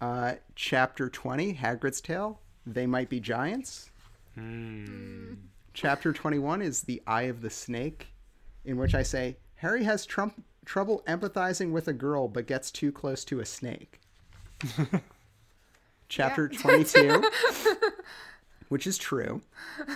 uh, 0.00 0.36
chapter 0.54 1.10
20, 1.10 1.56
Hagrid's 1.56 2.00
Tale, 2.00 2.40
They 2.66 2.86
Might 2.86 3.10
Be 3.10 3.20
Giants. 3.20 3.90
Chapter 5.74 6.14
21 6.14 6.62
is 6.62 6.80
The 6.80 7.02
Eye 7.06 7.24
of 7.24 7.42
the 7.42 7.50
Snake, 7.50 8.06
in 8.64 8.78
which 8.78 8.94
I 8.94 9.02
say, 9.02 9.36
Harry 9.56 9.84
has 9.84 10.06
trump- 10.06 10.42
trouble 10.64 11.02
empathizing 11.06 11.72
with 11.72 11.88
a 11.88 11.92
girl 11.92 12.26
but 12.26 12.46
gets 12.46 12.70
too 12.70 12.90
close 12.90 13.22
to 13.26 13.40
a 13.40 13.44
snake. 13.44 14.00
Chapter 16.08 16.48
22, 16.48 17.22
which 18.68 18.86
is 18.86 18.98
true. 18.98 19.40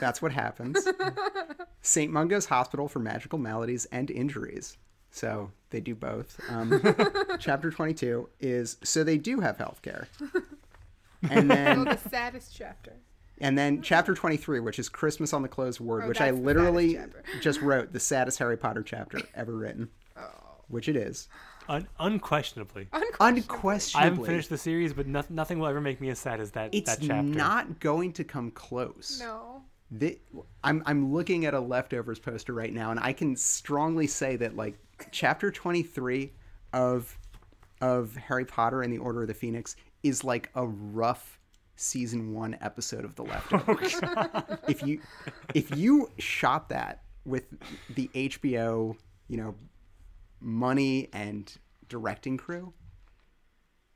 That's 0.00 0.20
what 0.22 0.32
happens. 0.32 0.86
St. 1.82 2.12
Mungo's 2.12 2.46
Hospital 2.46 2.88
for 2.88 2.98
Magical 2.98 3.38
Maladies 3.38 3.86
and 3.86 4.10
Injuries. 4.10 4.76
So 5.10 5.50
they 5.70 5.80
do 5.80 5.94
both. 5.94 6.40
Um, 6.48 6.80
chapter 7.40 7.70
22 7.70 8.28
is 8.40 8.76
so 8.84 9.02
they 9.02 9.18
do 9.18 9.40
have 9.40 9.56
health 9.58 9.82
care. 9.82 10.08
And 11.28 11.52
Oh, 11.52 11.54
then 11.54 11.84
the 11.84 11.98
saddest 12.08 12.56
chapter. 12.56 12.94
and 13.42 13.58
then 13.58 13.82
chapter 13.82 14.14
23, 14.14 14.58
which 14.60 14.78
is 14.78 14.88
Christmas 14.88 15.34
on 15.34 15.42
the 15.42 15.48
Closed 15.48 15.78
Ward, 15.78 16.04
Oh, 16.04 16.08
which 16.08 16.20
I 16.22 16.30
literally 16.30 16.98
just 17.42 17.60
wrote 17.60 17.92
the 17.92 18.00
saddest 18.00 18.38
Harry 18.38 18.56
Potter 18.56 18.82
chapter 18.82 19.20
ever 19.34 19.52
written. 19.54 19.90
Oh. 20.16 20.22
Which 20.68 20.88
it 20.88 20.96
is. 20.96 21.28
Un- 21.70 21.88
unquestionably. 22.00 22.88
Unquestionably. 23.20 24.00
I 24.00 24.10
haven't 24.10 24.24
finished 24.26 24.50
the 24.50 24.58
series, 24.58 24.92
but 24.92 25.06
no- 25.06 25.22
nothing 25.30 25.58
will 25.58 25.68
ever 25.68 25.80
make 25.80 26.00
me 26.00 26.10
as 26.10 26.18
sad 26.18 26.40
as 26.40 26.50
that, 26.52 26.74
It's 26.74 26.96
that 26.96 27.00
chapter. 27.06 27.22
not 27.22 27.78
going 27.80 28.12
to 28.14 28.24
come 28.24 28.50
close. 28.50 29.20
No. 29.20 29.62
the, 29.90 30.18
I'm 30.64 30.82
I'm 30.86 31.12
looking 31.12 31.46
at 31.46 31.54
a 31.54 31.60
leftovers 31.60 32.18
poster 32.18 32.52
right 32.52 32.72
now, 32.72 32.90
and 32.90 32.98
I 33.00 33.12
can 33.12 33.36
strongly 33.36 34.06
say 34.06 34.36
that 34.36 34.56
like 34.56 34.78
chapter 35.12 35.50
23 35.50 36.32
of 36.72 37.16
of 37.80 38.14
Harry 38.16 38.44
Potter 38.44 38.82
and 38.82 38.92
the 38.92 38.98
Order 38.98 39.22
of 39.22 39.28
the 39.28 39.34
Phoenix 39.34 39.76
is 40.02 40.22
like 40.24 40.50
a 40.54 40.66
rough 40.66 41.38
season 41.76 42.34
one 42.34 42.56
episode 42.60 43.04
of 43.04 43.14
the 43.14 43.22
leftovers. 43.22 43.94
Oh, 44.04 44.42
if 44.68 44.82
you 44.82 45.00
if 45.54 45.74
you 45.76 46.10
shot 46.18 46.68
that 46.70 47.02
with 47.24 47.44
the 47.94 48.08
HBO, 48.14 48.96
you 49.28 49.36
know, 49.36 49.54
money 50.40 51.08
and 51.12 51.52
directing 51.88 52.36
crew, 52.36 52.72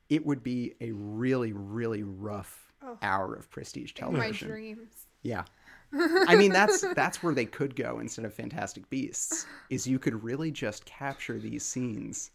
it 0.09 0.24
would 0.24 0.42
be 0.42 0.74
a 0.80 0.92
really 0.92 1.52
really 1.52 2.02
rough 2.02 2.72
oh. 2.83 2.98
hour 3.02 3.35
of 3.35 3.50
prestige 3.50 3.92
television. 3.92 4.48
My 4.48 4.54
dreams. 4.54 5.07
Yeah. 5.22 5.44
I 6.28 6.35
mean 6.35 6.52
that's 6.52 6.85
that's 6.94 7.22
where 7.22 7.35
they 7.35 7.44
could 7.46 7.76
go 7.76 7.98
instead 8.00 8.24
of 8.24 8.35
Fantastic 8.35 8.88
Beasts. 8.90 9.46
Is 9.70 9.87
you 9.87 9.98
could 9.98 10.22
really 10.22 10.50
just 10.50 10.85
capture 10.85 11.38
these 11.38 11.64
scenes. 11.64 12.30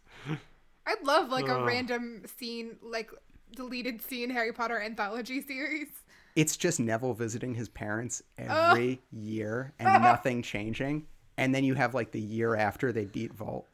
I'd 0.86 1.04
love 1.04 1.28
like 1.30 1.46
a 1.46 1.58
Ugh. 1.58 1.66
random 1.66 2.22
scene, 2.38 2.76
like 2.82 3.10
deleted 3.54 4.02
scene 4.02 4.30
Harry 4.30 4.52
Potter 4.52 4.80
anthology 4.80 5.42
series. 5.42 5.88
It's 6.36 6.56
just 6.56 6.80
Neville 6.80 7.14
visiting 7.14 7.54
his 7.54 7.68
parents 7.68 8.22
every 8.38 9.00
year 9.12 9.72
and 9.78 10.02
nothing 10.02 10.42
changing. 10.42 11.06
And 11.36 11.54
then 11.54 11.64
you 11.64 11.74
have 11.74 11.94
like 11.94 12.12
the 12.12 12.20
year 12.20 12.54
after 12.54 12.92
they 12.92 13.04
beat 13.04 13.32
Volt. 13.32 13.66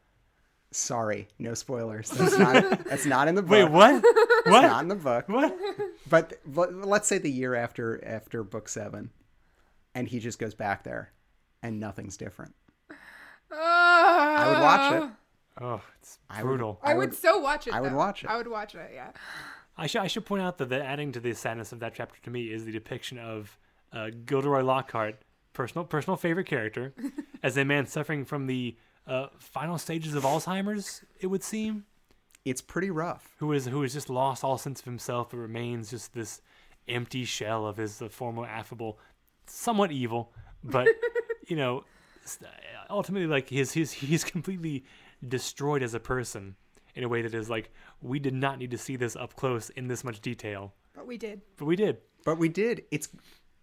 Sorry, 0.71 1.27
no 1.39 1.53
spoilers. 1.53 2.09
That's 2.09 2.37
not 2.39 2.83
that's 2.85 3.05
not 3.05 3.27
in 3.27 3.35
the 3.35 3.41
book. 3.41 3.51
Wait, 3.51 3.71
what? 3.71 4.03
It's 4.03 4.49
what? 4.49 4.61
not 4.61 4.81
in 4.83 4.87
the 4.89 4.95
book. 4.95 5.27
What? 5.29 5.57
But, 6.09 6.39
but 6.45 6.73
let's 6.73 7.07
say 7.07 7.17
the 7.17 7.31
year 7.31 7.55
after 7.55 8.03
after 8.05 8.43
book 8.43 8.69
7 8.69 9.09
and 9.95 10.07
he 10.07 10.19
just 10.19 10.39
goes 10.39 10.53
back 10.55 10.83
there 10.83 11.11
and 11.63 11.79
nothing's 11.79 12.17
different. 12.17 12.53
I 13.51 14.35
I 14.39 14.47
would 14.49 14.61
watch 14.61 15.03
it. 15.03 15.63
Oh, 15.63 15.81
it's 15.99 16.19
I 16.29 16.43
would- 16.43 16.49
brutal. 16.49 16.79
I, 16.83 16.93
would, 16.93 17.13
so 17.13 17.39
watch 17.39 17.67
it. 17.67 17.73
I 17.73 17.81
would 17.81 17.93
watch 17.93 18.23
it. 18.23 18.29
I 18.29 18.37
would 18.37 18.47
watch 18.47 18.75
it. 18.75 18.91
Yeah. 18.93 19.09
I 19.77 19.87
should 19.87 20.01
I 20.01 20.07
should 20.07 20.25
point 20.25 20.43
out 20.43 20.57
that 20.57 20.69
the 20.69 20.83
adding 20.83 21.11
to 21.13 21.19
the 21.19 21.33
sadness 21.33 21.71
of 21.71 21.79
that 21.79 21.93
chapter 21.95 22.19
to 22.23 22.29
me 22.29 22.51
is 22.51 22.65
the 22.65 22.71
depiction 22.71 23.17
of 23.19 23.57
uh, 23.93 24.09
Gilderoy 24.25 24.63
Lockhart, 24.63 25.21
personal 25.53 25.85
personal 25.85 26.17
favorite 26.17 26.47
character, 26.47 26.93
as 27.43 27.57
a 27.57 27.63
man 27.65 27.85
suffering 27.85 28.25
from 28.25 28.47
the 28.47 28.75
uh, 29.07 29.27
final 29.39 29.77
stages 29.77 30.13
of 30.13 30.23
Alzheimer's. 30.23 31.01
It 31.19 31.27
would 31.27 31.43
seem. 31.43 31.85
it's 32.45 32.61
pretty 32.61 32.89
rough. 32.89 33.33
who 33.39 33.51
is 33.53 33.65
who 33.65 33.81
has 33.81 33.93
just 33.93 34.09
lost 34.09 34.43
all 34.43 34.57
sense 34.57 34.79
of 34.79 34.85
himself 34.85 35.29
but 35.31 35.37
remains 35.37 35.89
just 35.91 36.13
this 36.13 36.41
empty 36.87 37.25
shell 37.25 37.65
of 37.65 37.77
his 37.77 38.01
uh, 38.01 38.09
former 38.09 38.45
affable, 38.45 38.99
somewhat 39.45 39.91
evil, 39.91 40.31
but 40.63 40.87
you 41.47 41.55
know, 41.55 41.83
ultimately 42.89 43.27
like 43.27 43.49
his 43.49 43.71
his 43.73 43.91
he's 43.91 44.23
completely 44.23 44.83
destroyed 45.27 45.81
as 45.83 45.93
a 45.93 45.99
person 45.99 46.55
in 46.95 47.03
a 47.03 47.07
way 47.07 47.21
that 47.21 47.33
is 47.33 47.49
like 47.49 47.71
we 48.01 48.19
did 48.19 48.33
not 48.33 48.57
need 48.59 48.71
to 48.71 48.77
see 48.77 48.95
this 48.95 49.15
up 49.15 49.35
close 49.35 49.69
in 49.71 49.87
this 49.87 50.03
much 50.03 50.19
detail, 50.21 50.73
But 50.95 51.07
we 51.07 51.17
did. 51.17 51.41
but 51.57 51.65
we 51.65 51.75
did. 51.75 51.97
But 52.25 52.37
we 52.37 52.49
did. 52.49 52.83
It's 52.91 53.09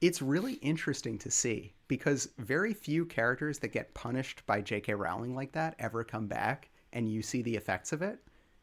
it's 0.00 0.20
really 0.22 0.54
interesting 0.54 1.18
to 1.18 1.30
see 1.30 1.74
because 1.88 2.28
very 2.38 2.72
few 2.74 3.04
characters 3.04 3.58
that 3.60 3.68
get 3.68 3.94
punished 3.94 4.44
by 4.46 4.60
J.K. 4.60 4.94
Rowling 4.94 5.34
like 5.34 5.52
that 5.52 5.74
ever 5.78 6.04
come 6.04 6.26
back, 6.26 6.70
and 6.92 7.10
you 7.10 7.22
see 7.22 7.42
the 7.42 7.56
effects 7.56 7.92
of 7.92 8.02
it. 8.02 8.18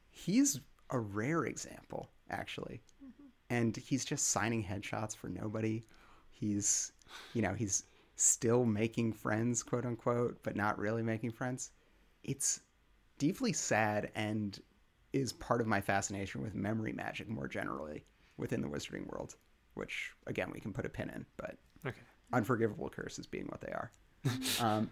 He's 0.10 0.60
a 0.89 0.99
rare 0.99 1.45
example, 1.45 2.10
actually, 2.29 2.81
mm-hmm. 3.03 3.27
and 3.49 3.75
he's 3.75 4.05
just 4.05 4.29
signing 4.29 4.63
headshots 4.63 5.15
for 5.15 5.29
nobody. 5.29 5.84
He's, 6.29 6.91
you 7.34 7.41
know, 7.41 7.53
he's 7.53 7.86
still 8.15 8.65
making 8.65 9.13
friends, 9.13 9.63
quote 9.63 9.86
unquote, 9.86 10.41
but 10.43 10.55
not 10.55 10.77
really 10.77 11.03
making 11.03 11.31
friends. 11.31 11.71
It's 12.23 12.62
deeply 13.17 13.53
sad 13.53 14.12
and 14.15 14.60
is 15.13 15.34
part 15.34 15.62
of 15.62 15.67
my 15.67 15.81
fascination 15.81 16.41
with 16.41 16.55
memory 16.55 16.93
magic 16.93 17.27
more 17.27 17.47
generally 17.47 18.05
within 18.38 18.62
the 18.62 18.67
wizarding 18.67 19.07
world, 19.07 19.36
which 19.75 20.12
again 20.27 20.49
we 20.53 20.60
can 20.60 20.73
put 20.73 20.86
a 20.86 20.89
pin 20.89 21.10
in, 21.10 21.25
but 21.38 21.57
Okay. 21.86 22.01
Unforgivable 22.34 22.89
curses 22.89 23.26
being 23.28 23.46
what 23.48 23.62
they 23.62 23.72
are. 23.72 23.91
um, 24.60 24.89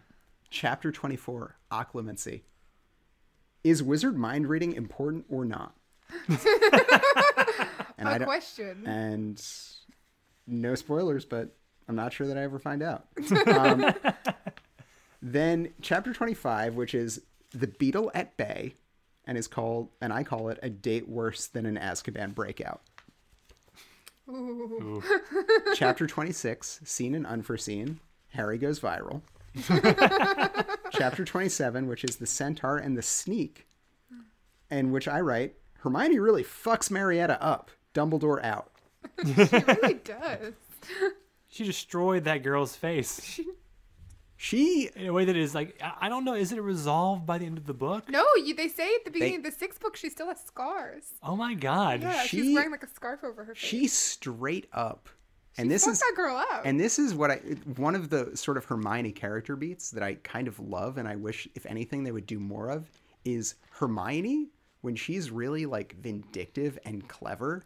chapter 0.50 0.92
24 0.92 1.56
Occlumency. 1.72 2.42
Is 3.64 3.84
wizard 3.84 4.18
mind 4.18 4.48
reading 4.48 4.74
important 4.74 5.26
or 5.30 5.46
not? 5.46 5.76
and 7.98 8.08
A 8.08 8.12
I 8.12 8.20
question. 8.20 8.88
and 8.88 9.42
no 10.48 10.76
spoilers, 10.76 11.26
but 11.26 11.56
I'm 11.88 11.96
not 11.96 12.14
sure 12.14 12.28
that 12.28 12.38
I 12.38 12.42
ever 12.44 12.60
find 12.60 12.82
out. 12.82 13.08
Um, 13.48 13.94
then 15.22 15.74
chapter 15.82 16.14
25, 16.14 16.76
which 16.76 16.94
is 16.96 17.22
the 17.52 17.68
beetle 17.68 18.10
at 18.14 18.38
bay, 18.38 18.76
and 19.26 19.38
is 19.38 19.48
called, 19.48 19.90
and 20.02 20.14
I 20.14 20.24
call 20.24 20.48
it 20.50 20.58
a 20.64 20.70
date 20.70 21.10
worse 21.10 21.48
than 21.48 21.66
an 21.66 21.76
Azkaban 21.78 22.34
breakout. 22.34 22.82
Ooh. 24.30 25.02
Ooh. 25.04 25.04
chapter 25.74 26.06
26, 26.08 26.82
seen 26.84 27.16
and 27.16 27.26
unforeseen. 27.26 28.00
Harry 28.30 28.58
goes 28.58 28.80
viral. 28.80 29.22
chapter 30.92 31.26
27, 31.26 31.88
which 31.88 32.04
is 32.04 32.18
the 32.18 32.28
centaur 32.28 32.78
and 32.78 32.98
the 32.98 33.02
sneak, 33.02 33.68
and 34.70 34.92
which 34.94 35.08
I 35.08 35.20
write, 35.22 35.56
Hermione 35.80 36.20
really 36.20 36.44
fucks 36.44 36.92
Marietta 36.92 37.42
up. 37.42 37.72
Dumbledore 37.94 38.44
out. 38.44 38.72
she 39.26 39.34
really 39.34 39.96
does. 39.96 40.54
She 41.48 41.64
destroyed 41.64 42.26
that 42.26 42.44
girl's 42.44 42.76
face 42.76 43.24
She 43.24 43.48
in 44.52 45.06
a 45.08 45.12
way 45.14 45.26
that 45.26 45.36
is 45.36 45.54
like 45.54 45.78
I 45.84 46.06
I 46.08 46.10
don't 46.10 46.24
know. 46.26 46.34
Is 46.34 46.52
it 46.52 46.62
resolved 46.62 47.26
by 47.26 47.38
the 47.38 47.46
end 47.46 47.58
of 47.58 47.66
the 47.66 47.74
book? 47.74 48.10
No, 48.10 48.26
you, 48.44 48.54
they 48.56 48.68
say 48.70 48.88
at 48.96 49.06
the 49.06 49.12
beginning 49.12 49.38
of 49.38 49.44
the 49.44 49.52
sixth 49.52 49.80
book 49.82 49.96
she 49.96 50.10
still 50.10 50.28
has 50.28 50.40
scars. 50.42 51.14
Oh 51.22 51.36
my 51.36 51.54
god. 51.54 52.02
Yeah, 52.02 52.24
She- 52.24 52.42
she's 52.42 52.56
wearing 52.56 52.72
like 52.72 52.84
a 52.84 52.88
scarf 52.90 53.24
over 53.24 53.44
her 53.44 53.54
face. 53.56 53.64
she 53.64 53.88
straight 53.88 54.68
up 54.74 55.10
and 55.58 55.66
She 55.66 55.70
this 55.70 55.88
is 55.88 56.00
that 56.00 56.14
girl 56.16 56.36
up. 56.38 56.62
and 56.64 56.80
this 56.80 57.00
is 57.00 57.14
what 57.14 57.32
i 57.32 57.36
one 57.76 57.96
of 57.96 58.10
the 58.10 58.38
sort 58.38 58.56
of 58.56 58.64
hermione 58.66 59.12
character 59.12 59.56
beats 59.56 59.90
that 59.92 60.04
i 60.04 60.14
kind 60.24 60.48
of 60.48 60.60
love 60.60 60.98
and 60.98 61.08
i 61.08 61.16
wish 61.16 61.48
if 61.56 61.66
anything 61.66 62.04
they 62.04 62.12
would 62.12 62.28
do 62.28 62.40
more 62.40 62.70
of 62.70 62.90
is 63.26 63.56
hermione 63.72 64.48
when 64.82 64.96
she's 64.96 65.32
really 65.32 65.66
like 65.66 65.96
vindictive 66.02 66.78
and 66.86 67.08
clever 67.10 67.64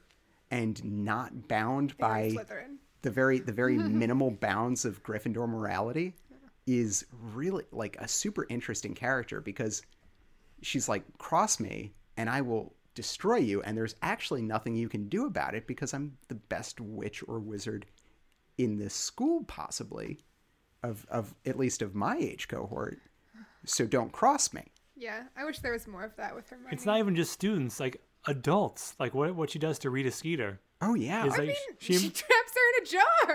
and 0.49 0.83
not 0.83 1.47
bound 1.49 1.91
Very 1.93 2.09
by 2.09 2.43
Slytherin. 2.43 2.77
the 3.03 3.11
very 3.11 3.39
the 3.39 3.51
very 3.51 3.77
minimal 4.01 4.31
bounds 4.31 4.85
of 4.85 5.03
Gryffindor 5.03 5.47
morality 5.47 6.13
is 6.65 7.05
really 7.33 7.65
like 7.71 7.97
a 7.99 8.07
super 8.07 8.45
interesting 8.49 8.93
character 8.93 9.41
because 9.41 9.81
she's 10.61 10.87
like 10.87 11.03
cross 11.17 11.59
me 11.59 11.93
and 12.17 12.29
I 12.29 12.41
will 12.41 12.73
destroy 12.95 13.37
you 13.37 13.61
and 13.63 13.75
there's 13.77 13.95
actually 14.01 14.41
nothing 14.41 14.75
you 14.75 14.87
can 14.87 15.09
do 15.09 15.25
about 15.25 15.55
it 15.55 15.67
because 15.67 15.93
I'm 15.93 16.17
the 16.29 16.35
best 16.35 16.79
witch 16.79 17.23
or 17.27 17.39
wizard 17.39 17.85
in 18.57 18.77
this 18.77 18.93
school 18.93 19.43
possibly 19.45 20.19
of 20.83 21.05
of 21.09 21.33
at 21.45 21.57
least 21.57 21.81
of 21.81 21.95
my 21.95 22.15
age 22.17 22.47
cohort 22.47 22.99
so 23.65 23.85
don't 23.85 24.11
cross 24.11 24.53
me 24.53 24.63
Yeah, 24.95 25.23
I 25.35 25.43
wish 25.45 25.59
there 25.59 25.73
was 25.73 25.87
more 25.87 26.03
of 26.03 26.15
that 26.17 26.35
with 26.35 26.49
her. 26.49 26.57
It's 26.71 26.85
not 26.85 26.99
even 26.99 27.15
just 27.15 27.31
students, 27.31 27.79
like 27.79 28.01
adults. 28.27 28.93
Like 28.99 29.13
what 29.13 29.35
what 29.35 29.49
she 29.49 29.59
does 29.59 29.79
to 29.79 29.89
Rita 29.89 30.11
Skeeter. 30.11 30.59
oh 30.81 30.93
yeah 30.95 31.25
Is 31.25 31.33
I 31.33 31.37
like 31.37 31.47
mean, 31.47 31.55
she 31.79 31.93
she, 31.97 32.09
traps 32.09 32.53
her 32.55 32.77
in 32.77 32.83
a 32.83 32.85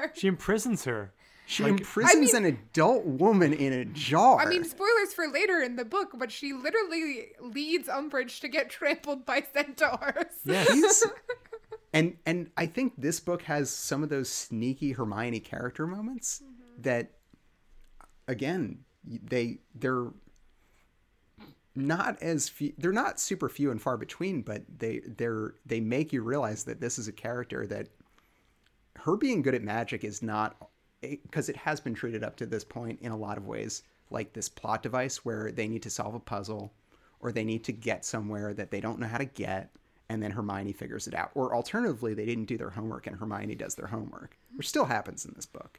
jar. 0.00 0.12
she 0.14 0.28
imprisons 0.28 0.84
her. 0.84 1.12
She 1.48 1.62
like- 1.62 1.80
imprisons 1.80 2.34
I 2.34 2.40
mean- 2.40 2.52
an 2.52 2.58
adult 2.70 3.06
woman 3.06 3.54
in 3.54 3.72
a 3.72 3.87
jar 3.87 4.38
I 4.38 4.44
mean, 4.44 4.64
spoilers 4.64 5.14
for 5.14 5.26
later 5.28 5.61
in 5.62 5.76
the 5.76 5.84
book, 5.84 6.11
but 6.14 6.30
she 6.30 6.52
literally 6.52 7.28
leads 7.40 7.88
Umbridge 7.88 8.40
to 8.40 8.48
get 8.48 8.68
trampled 8.78 9.24
by 9.24 9.42
centaurs. 9.52 10.34
Yes. 10.44 11.04
And 11.94 12.18
and 12.26 12.50
I 12.54 12.66
think 12.66 12.92
this 12.98 13.18
book 13.18 13.40
has 13.44 13.70
some 13.70 14.02
of 14.02 14.11
those 14.11 14.28
sneaky 14.28 14.92
Hermione 14.92 15.40
character 15.40 15.87
moments 15.87 16.42
mm-hmm. 16.44 16.82
that 16.82 17.12
again 18.28 18.80
they 19.04 19.61
they're 19.74 20.08
not 21.74 22.22
as 22.22 22.46
few 22.46 22.74
they're 22.76 22.92
not 22.92 23.18
super 23.18 23.48
few 23.48 23.70
and 23.70 23.80
far 23.80 23.96
between 23.96 24.42
but 24.42 24.64
they 24.78 25.00
they're 25.16 25.54
they 25.64 25.80
make 25.80 26.12
you 26.12 26.20
realize 26.20 26.64
that 26.64 26.78
this 26.78 26.98
is 26.98 27.08
a 27.08 27.12
character 27.12 27.66
that 27.66 27.88
her 28.96 29.16
being 29.16 29.40
good 29.40 29.54
at 29.54 29.62
magic 29.62 30.04
is 30.04 30.22
not 30.22 30.68
because 31.00 31.48
it 31.48 31.56
has 31.56 31.80
been 31.80 31.94
treated 31.94 32.24
up 32.24 32.37
to 32.37 32.46
this 32.46 32.64
point 32.64 32.98
in 33.00 33.12
a 33.12 33.16
lot 33.16 33.38
of 33.38 33.46
ways 33.46 33.82
like 34.11 34.32
this 34.32 34.48
plot 34.48 34.82
device 34.82 35.24
where 35.24 35.52
they 35.52 35.68
need 35.68 35.82
to 35.82 35.90
solve 35.90 36.14
a 36.14 36.20
puzzle 36.20 36.72
or 37.20 37.32
they 37.32 37.44
need 37.44 37.64
to 37.64 37.72
get 37.72 38.04
somewhere 38.04 38.54
that 38.54 38.70
they 38.70 38.80
don't 38.80 38.98
know 38.98 39.06
how 39.06 39.18
to 39.18 39.24
get 39.24 39.70
and 40.08 40.22
then 40.22 40.30
Hermione 40.30 40.72
figures 40.72 41.06
it 41.06 41.14
out 41.14 41.30
or 41.34 41.54
alternatively 41.54 42.14
they 42.14 42.24
didn't 42.24 42.46
do 42.46 42.56
their 42.56 42.70
homework 42.70 43.06
and 43.06 43.16
Hermione 43.16 43.54
does 43.54 43.74
their 43.74 43.87
homework 43.87 44.37
which 44.56 44.68
still 44.68 44.87
happens 44.87 45.24
in 45.24 45.32
this 45.34 45.46
book 45.46 45.78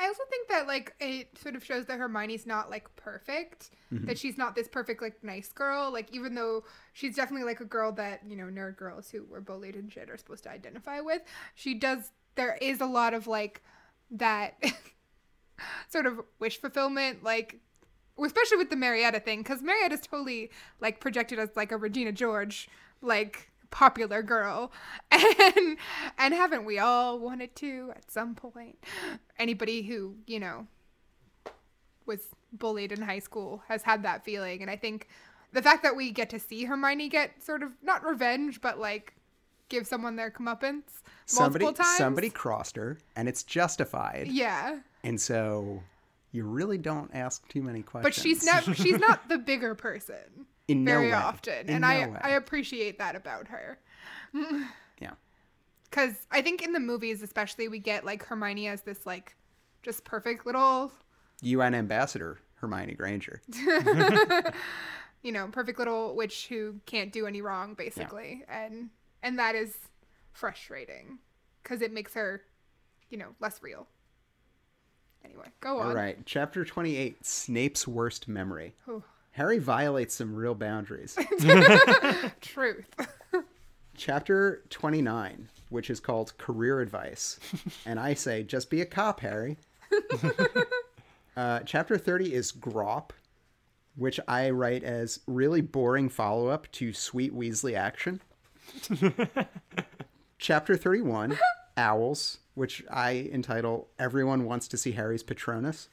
I 0.00 0.06
also 0.06 0.22
think 0.30 0.48
that 0.48 0.66
like 0.66 0.94
it 0.98 1.36
sort 1.38 1.54
of 1.54 1.62
shows 1.62 1.84
that 1.86 1.98
Hermione's 1.98 2.46
not 2.46 2.70
like 2.70 2.88
perfect. 2.96 3.70
Mm-hmm. 3.92 4.06
That 4.06 4.18
she's 4.18 4.38
not 4.38 4.54
this 4.54 4.66
perfect 4.66 5.02
like 5.02 5.22
nice 5.22 5.52
girl. 5.52 5.92
Like 5.92 6.08
even 6.14 6.34
though 6.34 6.64
she's 6.94 7.14
definitely 7.14 7.44
like 7.44 7.60
a 7.60 7.66
girl 7.66 7.92
that 7.92 8.22
you 8.26 8.34
know 8.34 8.44
nerd 8.44 8.78
girls 8.78 9.10
who 9.10 9.24
were 9.24 9.42
bullied 9.42 9.76
and 9.76 9.92
shit 9.92 10.08
are 10.08 10.16
supposed 10.16 10.44
to 10.44 10.50
identify 10.50 11.00
with. 11.00 11.20
She 11.54 11.74
does. 11.74 12.12
There 12.34 12.56
is 12.62 12.80
a 12.80 12.86
lot 12.86 13.12
of 13.12 13.26
like 13.26 13.62
that 14.10 14.62
sort 15.88 16.06
of 16.06 16.20
wish 16.38 16.60
fulfillment, 16.60 17.22
like 17.22 17.60
especially 18.22 18.58
with 18.58 18.70
the 18.70 18.76
Marietta 18.76 19.20
thing, 19.20 19.40
because 19.40 19.62
Marietta's 19.62 20.00
totally 20.00 20.50
like 20.80 21.00
projected 21.00 21.38
as 21.38 21.50
like 21.56 21.72
a 21.72 21.76
Regina 21.76 22.12
George, 22.12 22.68
like 23.02 23.50
popular 23.70 24.22
girl, 24.22 24.72
and 25.10 25.76
and 26.18 26.34
haven't 26.34 26.64
we 26.64 26.78
all 26.78 27.18
wanted 27.18 27.54
to 27.56 27.92
at 27.96 28.10
some 28.10 28.34
point? 28.34 28.78
Anybody 29.38 29.82
who 29.82 30.16
you 30.26 30.40
know 30.40 30.66
was 32.06 32.20
bullied 32.52 32.92
in 32.92 33.02
high 33.02 33.20
school 33.20 33.62
has 33.68 33.82
had 33.82 34.02
that 34.02 34.24
feeling, 34.24 34.62
and 34.62 34.70
I 34.70 34.76
think 34.76 35.08
the 35.52 35.62
fact 35.62 35.82
that 35.82 35.96
we 35.96 36.10
get 36.10 36.30
to 36.30 36.38
see 36.38 36.64
Hermione 36.64 37.08
get 37.08 37.42
sort 37.42 37.62
of 37.62 37.72
not 37.82 38.04
revenge, 38.04 38.60
but 38.60 38.78
like 38.78 39.14
give 39.70 39.86
someone 39.86 40.16
their 40.16 40.30
comeuppance 40.30 40.82
somebody 41.24 41.64
multiple 41.64 41.84
times. 41.84 41.96
somebody 41.96 42.28
crossed 42.28 42.76
her 42.76 42.98
and 43.16 43.28
it's 43.28 43.42
justified 43.42 44.26
yeah. 44.28 44.78
and 45.04 45.18
so 45.20 45.82
you 46.32 46.44
really 46.44 46.76
don't 46.78 47.10
ask 47.14 47.48
too 47.48 47.62
many 47.62 47.82
questions 47.82 48.14
But 48.16 48.22
she's 48.22 48.44
not 48.44 48.76
she's 48.76 48.98
not 48.98 49.28
the 49.28 49.38
bigger 49.38 49.74
person 49.74 50.16
in 50.68 50.84
no 50.84 50.92
very 50.92 51.06
way. 51.08 51.12
often. 51.14 51.60
In 51.66 51.70
and 51.70 51.80
no 51.80 51.88
I 51.88 52.06
way. 52.06 52.18
I 52.22 52.30
appreciate 52.30 52.98
that 52.98 53.16
about 53.16 53.48
her. 53.48 53.78
yeah 55.00 55.12
Cuz 55.90 56.14
I 56.30 56.42
think 56.42 56.62
in 56.62 56.72
the 56.72 56.78
movies 56.80 57.22
especially 57.22 57.66
we 57.68 57.78
get 57.80 58.04
like 58.04 58.24
Hermione 58.24 58.68
as 58.68 58.82
this 58.82 59.06
like 59.06 59.34
just 59.82 60.04
perfect 60.04 60.44
little, 60.46 60.92
UN 61.42 61.74
ambassador 61.74 62.38
Hermione 62.56 62.94
Granger 62.94 63.40
you 65.22 65.32
know, 65.32 65.48
perfect 65.48 65.78
little 65.78 66.14
witch 66.16 66.46
who 66.48 66.76
can't 66.86 67.12
do 67.12 67.26
any 67.26 67.40
wrong 67.42 67.74
basically. 67.74 68.44
And 68.48 68.90
and 69.22 69.38
that 69.38 69.54
is 69.54 69.76
frustrating 70.32 71.18
cuz 71.62 71.80
it 71.82 71.92
makes 71.92 72.14
her, 72.14 72.42
you 73.08 73.18
know, 73.18 73.34
less 73.40 73.62
real. 73.62 73.86
Anyway, 75.24 75.48
go 75.60 75.78
on. 75.78 75.88
All 75.88 75.94
right, 75.94 76.18
chapter 76.24 76.64
28 76.64 77.24
Snape's 77.26 77.86
worst 77.86 78.26
memory. 78.28 78.74
Whew. 78.86 79.04
Harry 79.32 79.58
violates 79.58 80.14
some 80.14 80.34
real 80.34 80.54
boundaries. 80.54 81.16
Truth. 82.40 82.86
chapter 83.96 84.62
29, 84.70 85.48
which 85.68 85.90
is 85.90 86.00
called 86.00 86.36
Career 86.38 86.80
Advice. 86.80 87.38
and 87.86 88.00
I 88.00 88.14
say, 88.14 88.42
just 88.42 88.70
be 88.70 88.80
a 88.80 88.86
cop, 88.86 89.20
Harry. 89.20 89.56
uh, 91.36 91.60
chapter 91.60 91.96
30 91.98 92.34
is 92.34 92.50
Grawp. 92.52 93.10
which 93.96 94.18
I 94.26 94.50
write 94.50 94.82
as 94.84 95.20
really 95.26 95.60
boring 95.60 96.08
follow 96.08 96.48
up 96.48 96.70
to 96.72 96.92
Sweet 96.92 97.34
Weasley 97.34 97.76
action. 97.76 98.20
Chapter 100.38 100.76
31, 100.76 101.38
Owls, 101.76 102.38
which 102.54 102.82
I 102.90 103.28
entitle 103.32 103.88
Everyone 103.98 104.44
Wants 104.44 104.68
to 104.68 104.76
See 104.76 104.92
Harry's 104.92 105.22
Patronus, 105.22 105.88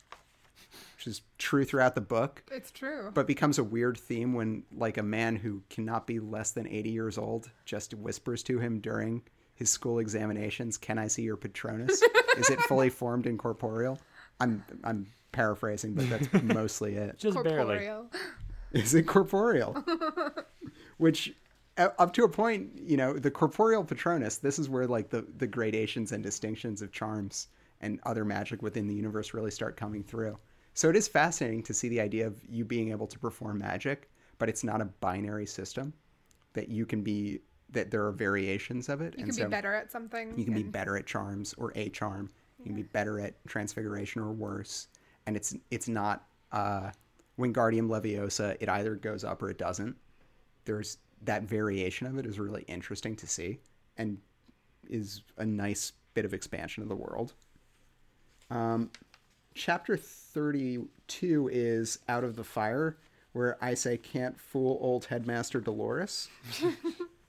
which 0.98 1.08
is 1.08 1.22
true 1.38 1.66
throughout 1.66 1.96
the 1.96 2.02
book, 2.02 2.44
It's 2.52 2.72
true. 2.72 3.12
but 3.14 3.28
becomes 3.28 3.58
a 3.60 3.64
weird 3.64 3.98
theme 3.98 4.34
when, 4.34 4.64
like, 4.76 4.98
a 4.98 5.04
man 5.04 5.36
who 5.36 5.64
cannot 5.70 6.08
be 6.08 6.20
less 6.20 6.52
than 6.52 6.66
80 6.68 6.90
years 6.90 7.18
old 7.18 7.50
just 7.66 7.94
whispers 7.94 8.42
to 8.44 8.60
him 8.60 8.80
during 8.80 9.22
his 9.56 9.70
school 9.70 10.00
examinations, 10.00 10.78
Can 10.78 10.98
I 10.98 11.08
see 11.08 11.24
your 11.24 11.38
Patronus? 11.38 12.02
is 12.38 12.50
it 12.50 12.62
fully 12.62 12.90
formed 12.90 13.26
and 13.26 13.38
corporeal? 13.38 14.00
I'm, 14.40 14.64
I'm 14.84 15.08
paraphrasing, 15.32 15.94
but 15.96 16.10
that's 16.10 16.32
mostly 16.44 16.96
it. 16.96 17.18
Just 17.20 17.42
barely. 17.44 17.78
Corporeal. 17.80 18.06
Is 18.72 18.94
it 18.94 19.08
corporeal? 19.08 19.84
Which, 20.98 21.34
up 21.78 22.14
to 22.14 22.24
a 22.24 22.30
point, 22.30 22.70
you 22.76 22.98
know, 22.98 23.14
the 23.14 23.32
corporeal 23.32 23.84
Patronus. 23.84 24.38
This 24.38 24.60
is 24.60 24.70
where 24.70 24.88
like 24.88 25.10
the 25.10 25.26
the 25.38 25.48
gradations 25.48 26.12
and 26.12 26.24
distinctions 26.24 26.82
of 26.82 26.92
charms 26.92 27.48
and 27.82 28.00
other 28.04 28.26
magic 28.26 28.62
within 28.62 28.88
the 28.88 28.94
universe 28.96 29.34
really 29.34 29.52
start 29.52 29.78
coming 29.78 30.04
through. 30.04 30.38
So 30.74 30.90
it 30.90 30.96
is 30.96 31.08
fascinating 31.08 31.64
to 31.64 31.74
see 31.74 31.90
the 31.90 32.02
idea 32.02 32.28
of 32.28 32.40
you 32.48 32.66
being 32.66 32.92
able 32.92 33.08
to 33.08 33.18
perform 33.20 33.60
magic, 33.60 34.10
but 34.38 34.50
it's 34.50 34.64
not 34.64 34.82
a 34.82 34.86
binary 34.86 35.46
system. 35.46 35.94
That 36.54 36.70
you 36.70 36.86
can 36.86 37.04
be 37.04 37.42
that 37.70 37.92
there 37.92 38.06
are 38.06 38.12
variations 38.12 38.90
of 38.90 39.02
it, 39.02 39.14
You 39.18 39.24
and 39.24 39.30
can 39.30 39.38
so 39.38 39.44
be 39.46 39.50
better 39.50 39.74
at 39.74 39.92
something. 39.92 40.38
you 40.38 40.46
can 40.46 40.54
be 40.54 40.64
better 40.64 40.96
at 40.98 41.06
charms 41.06 41.54
or 41.58 41.72
a 41.76 41.90
charm. 41.90 42.30
You 42.60 42.66
can 42.66 42.76
be 42.76 42.84
better 42.84 43.20
at 43.20 43.36
transfiguration 43.48 44.22
or 44.22 44.32
worse. 44.32 44.88
And 45.26 45.36
it's 45.36 45.56
it's 45.70 45.88
not 45.88 46.26
uh 46.52 46.92
Wingardium 47.40 47.88
Leviosa, 47.88 48.58
it 48.60 48.68
either 48.68 48.96
goes 48.96 49.24
up 49.24 49.44
or 49.44 49.50
it 49.52 49.60
doesn't. 49.60 49.96
There's 50.66 50.98
that 51.24 51.44
variation 51.44 52.08
of 52.08 52.18
it 52.18 52.26
is 52.26 52.40
really 52.40 52.64
interesting 52.68 53.16
to 53.16 53.28
see 53.28 53.60
and 53.98 54.18
is 54.90 55.22
a 55.38 55.46
nice 55.46 55.94
bit 56.14 56.26
of 56.26 56.34
expansion 56.34 56.84
of 56.84 56.90
the 56.90 56.96
world. 56.96 57.34
Um 58.50 58.90
chapter 59.54 59.98
32 59.98 61.50
is 61.52 62.00
Out 62.08 62.24
of 62.24 62.36
the 62.36 62.44
Fire, 62.44 62.98
where 63.34 63.58
I 63.62 63.74
say 63.74 63.98
can't 63.98 64.40
fool 64.40 64.78
old 64.82 65.06
headmaster 65.06 65.60
Dolores. 65.60 66.30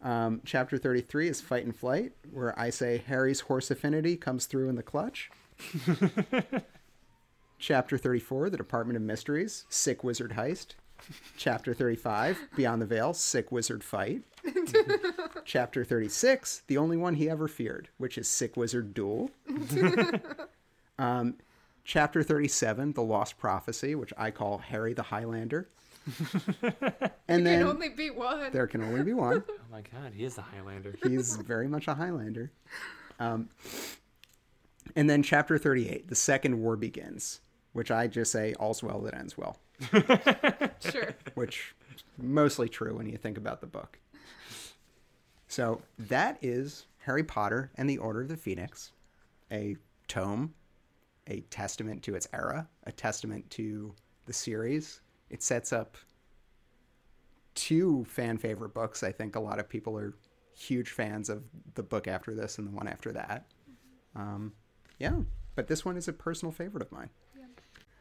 Um, 0.01 0.41
chapter 0.45 0.79
33 0.79 1.29
is 1.29 1.41
Fight 1.41 1.65
and 1.65 1.75
Flight, 1.75 2.13
where 2.31 2.59
I 2.59 2.71
say 2.71 3.03
Harry's 3.07 3.41
horse 3.41 3.71
affinity 3.71 4.17
comes 4.17 4.47
through 4.47 4.69
in 4.69 4.77
the 4.77 4.83
clutch. 4.83 5.31
chapter 7.59 7.99
34, 7.99 8.51
The 8.51 8.57
Department 8.57 8.97
of 8.97 9.03
Mysteries, 9.03 9.65
Sick 9.69 10.05
Wizard 10.05 10.33
Heist. 10.33 10.75
Chapter 11.37 11.75
35, 11.75 12.39
Beyond 12.57 12.83
the 12.83 12.87
Veil, 12.87 13.15
Sick 13.15 13.51
Wizard 13.53 13.83
Fight. 13.83 14.23
chapter 15.45 15.85
36, 15.85 16.63
The 16.67 16.77
Only 16.79 16.97
One 16.97 17.15
He 17.15 17.29
Ever 17.29 17.49
Feared, 17.49 17.89
which 17.99 18.19
is 18.19 18.29
Sick 18.29 18.57
Wizard 18.57 18.95
Duel. 18.95 19.31
um, 20.99 21.37
chapter 21.85 22.23
37, 22.23 22.93
The 22.93 23.03
Lost 23.03 23.39
Prophecy, 23.39 23.95
which 23.95 24.13
I 24.19 24.31
call 24.31 24.59
Harry 24.59 24.93
the 24.95 25.03
Highlander. 25.05 25.69
and 26.63 27.13
Can 27.29 27.45
then 27.45 27.63
only 27.65 27.91
be 27.91 28.09
one. 28.11 28.51
there 28.51 28.67
can 28.67 28.83
only 28.83 29.03
be 29.03 29.13
one. 29.13 29.45
Oh 29.47 29.55
my 29.71 29.83
god, 29.83 30.13
he 30.15 30.25
is 30.25 30.37
the 30.37 30.43
Highlander. 30.43 30.95
He's 31.03 31.37
very 31.37 31.69
much 31.69 31.87
a 31.87 31.95
Highlander. 31.95 32.51
Um, 33.21 33.51
and 34.97 35.09
then 35.11 35.23
chapter 35.23 35.59
38, 35.59 36.09
the 36.09 36.15
second 36.15 36.63
war 36.63 36.77
begins, 36.77 37.41
which 37.75 37.91
I 37.91 38.07
just 38.07 38.33
say 38.33 38.55
all's 38.55 38.83
well 38.83 39.01
that 39.03 39.13
ends 39.15 39.37
well, 39.37 39.59
Sure. 40.81 41.15
which 41.35 41.75
is 41.95 42.05
mostly 42.19 42.69
true 42.69 42.97
when 42.97 43.09
you 43.09 43.17
think 43.17 43.37
about 43.37 43.61
the 43.61 43.67
book. 43.67 43.99
So 45.49 45.83
that 45.99 46.39
is 46.43 46.87
Harry 46.99 47.25
Potter 47.25 47.71
and 47.77 47.89
the 47.89 47.99
Order 47.99 48.23
of 48.23 48.29
the 48.29 48.37
Phoenix, 48.37 48.93
a 49.51 49.77
tome, 50.09 50.55
a 51.27 51.41
testament 51.51 52.03
to 52.05 52.15
its 52.15 52.29
era, 52.33 52.69
a 52.85 52.93
testament 52.93 53.49
to 53.51 53.95
the 54.27 54.33
series. 54.33 55.01
It 55.31 55.43
sets 55.43 55.73
up 55.73 55.97
two 57.55 58.05
fan 58.05 58.39
favorite 58.39 58.75
books. 58.75 59.03
I 59.03 59.11
think 59.13 59.37
a 59.37 59.41
lot 59.41 59.59
of 59.59 59.69
people 59.69 59.97
are 59.99 60.15
huge 60.55 60.91
fans 60.91 61.29
of 61.29 61.45
the 61.75 61.83
book 61.83 62.07
after 62.09 62.35
this 62.35 62.59
and 62.59 62.67
the 62.67 62.73
one 62.73 62.89
after 62.89 63.13
that. 63.13 63.47
Um, 64.15 64.53
yeah, 64.99 65.15
but 65.55 65.67
this 65.67 65.85
one 65.85 65.97
is 65.97 66.09
a 66.09 66.13
personal 66.13 66.53
favorite 66.53 66.83
of 66.83 66.93
mine. 66.93 67.11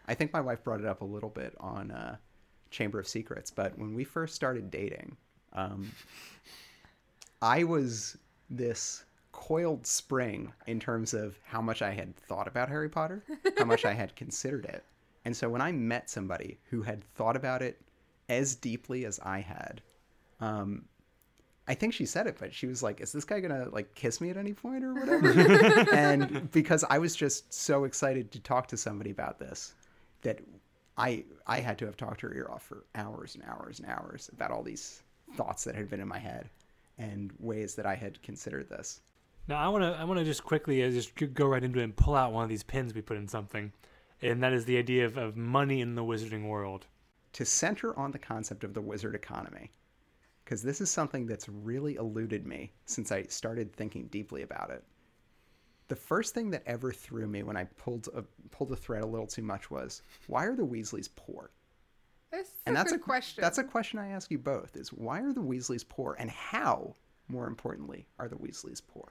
I 0.08 0.13
think 0.13 0.34
my 0.34 0.41
wife 0.41 0.63
brought 0.63 0.80
it 0.80 0.86
up 0.86 1.02
a 1.02 1.06
little 1.06 1.30
bit 1.30 1.54
on 1.60 1.91
uh, 1.91 2.17
Chamber 2.72 3.00
of 3.00 3.08
Secrets, 3.08 3.52
but 3.52 3.78
when 3.78 3.93
we 3.93 4.04
first 4.04 4.36
started 4.36 4.72
dating, 4.72 5.17
um, 5.54 5.91
I 7.41 7.63
was 7.63 8.17
this 8.50 9.04
coiled 9.32 9.86
spring 9.86 10.52
in 10.65 10.80
terms 10.80 11.13
of 11.13 11.38
how 11.46 11.62
much 11.62 11.82
I 11.82 11.91
had 11.91 12.15
thought 12.15 12.48
about 12.48 12.70
Harry 12.70 12.89
Potter, 12.89 13.24
how 13.58 13.65
much 13.65 13.86
I 13.86 13.93
had 13.93 14.15
considered 14.15 14.65
it. 14.65 14.84
And 15.26 15.36
so 15.36 15.50
when 15.50 15.62
I 15.62 15.72
met 15.72 16.10
somebody 16.10 16.58
who 16.70 16.82
had 16.82 17.04
thought 17.15 17.36
about 17.36 17.62
it 17.62 17.80
as 18.30 18.56
deeply 18.56 19.06
as 19.06 19.20
I 19.20 19.39
had, 19.39 19.82
um, 20.39 20.86
I 21.67 21.74
think 21.76 21.93
she 21.93 22.06
said 22.06 22.28
it, 22.28 22.38
but 22.39 22.54
she 22.54 22.65
was 22.65 22.82
like, 22.82 23.02
"Is 23.02 23.12
this 23.12 23.26
guy 23.26 23.41
gonna 23.41 23.67
like 23.70 23.93
kiss 23.93 24.22
me 24.22 24.30
at 24.30 24.38
any 24.38 24.54
point 24.54 24.84
or 24.84 24.93
whatever?" 24.93 25.30
and 25.93 26.50
because 26.52 26.86
I 26.89 26.98
was 26.98 27.15
just 27.15 27.54
so 27.54 27.84
excited 27.84 28.32
to 28.32 28.39
talk 28.39 28.67
to 28.70 28.78
somebody 28.78 29.12
about 29.12 29.38
this, 29.38 29.76
that 30.21 30.39
I 30.97 31.23
I 31.45 31.60
had 31.60 31.77
to 31.80 31.86
have 31.86 31.97
talked 31.97 32.21
her 32.21 32.34
ear 32.34 32.47
off 32.51 32.63
for 32.63 32.86
hours 32.95 33.36
and 33.36 33.43
hours 33.43 33.80
and 33.80 33.89
hours 33.89 34.30
about 34.34 34.51
all 34.51 34.63
these 34.63 35.03
thoughts 35.36 35.63
that 35.65 35.75
had 35.75 35.89
been 35.89 35.99
in 35.99 36.08
my 36.08 36.19
head 36.19 36.49
and 36.97 37.32
ways 37.39 37.75
that 37.75 37.86
I 37.86 37.95
had 37.95 38.21
considered 38.23 38.69
this. 38.69 39.01
Now 39.47 39.58
I 39.58 39.67
want 39.69 39.84
to 39.84 39.99
I 39.99 40.03
want 40.03 40.19
to 40.19 40.25
just 40.25 40.43
quickly 40.43 40.84
uh, 40.84 40.89
just 40.91 41.13
go 41.34 41.47
right 41.47 41.63
into 41.63 41.80
it 41.80 41.84
and 41.84 41.95
pull 41.95 42.15
out 42.15 42.34
one 42.34 42.43
of 42.43 42.49
these 42.49 42.63
pins 42.63 42.93
we 42.93 43.01
put 43.01 43.17
in 43.17 43.27
something, 43.27 43.71
and 44.21 44.41
that 44.43 44.53
is 44.53 44.65
the 44.65 44.77
idea 44.77 45.06
of, 45.06 45.17
of 45.17 45.38
money 45.38 45.82
in 45.82 45.95
the 45.95 46.03
wizarding 46.03 46.47
world. 46.47 46.86
to 47.34 47.45
center 47.45 47.97
on 47.97 48.12
the 48.12 48.19
concept 48.19 48.63
of 48.63 48.73
the 48.73 48.82
wizard 48.82 49.13
economy 49.15 49.69
because 50.43 50.63
this 50.63 50.82
is 50.82 50.89
something 50.89 51.27
that's 51.27 51.47
really 51.49 51.95
eluded 51.95 52.45
me 52.47 52.71
since 52.86 53.12
I 53.12 53.23
started 53.23 53.73
thinking 53.73 54.08
deeply 54.08 54.41
about 54.41 54.69
it. 54.71 54.84
The 55.88 55.95
first 55.95 56.34
thing 56.34 56.50
that 56.52 56.63
ever 56.65 56.91
threw 56.91 57.28
me 57.28 57.43
when 57.43 57.56
I 57.56 57.63
pulled 57.63 58.10
a 58.13 58.23
pulled 58.52 58.71
a 58.71 58.76
thread 58.76 59.04
a 59.04 59.06
little 59.06 59.28
too 59.28 59.41
much 59.41 59.71
was 59.71 60.02
why 60.28 60.45
are 60.45 60.56
the 60.56 60.65
Weasleys 60.65 61.10
poor? 61.15 61.52
That's 62.32 62.50
And 62.65 62.76
a 62.76 62.80
that's 62.80 62.91
good 62.91 63.00
a 63.00 63.04
question. 63.04 63.41
That's 63.41 63.58
a 63.58 63.63
question 63.63 64.00
I 64.00 64.10
ask 64.10 64.30
you 64.30 64.38
both: 64.38 64.76
is 64.76 64.91
why 64.91 65.21
are 65.21 65.32
the 65.34 65.41
Weasleys 65.41 65.88
poor, 65.88 66.15
and 66.19 66.30
how, 66.30 66.95
more 67.30 67.47
importantly, 67.47 68.06
are 68.19 68.28
the 68.28 68.36
Weasleys 68.36 68.82
poor? 68.86 69.10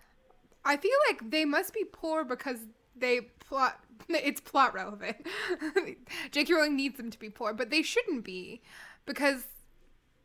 I 0.65 0.77
feel 0.77 0.99
like 1.09 1.31
they 1.31 1.45
must 1.45 1.73
be 1.73 1.85
poor 1.85 2.25
because 2.25 2.59
they 2.95 3.21
plot. 3.21 3.81
It's 4.09 4.41
plot 4.41 4.75
relevant. 4.75 5.17
J.K. 6.31 6.53
Rowling 6.53 6.77
needs 6.77 6.97
them 6.97 7.11
to 7.11 7.19
be 7.19 7.31
poor, 7.31 7.53
but 7.53 7.71
they 7.71 7.83
shouldn't 7.83 8.25
be, 8.25 8.61
because, 9.05 9.45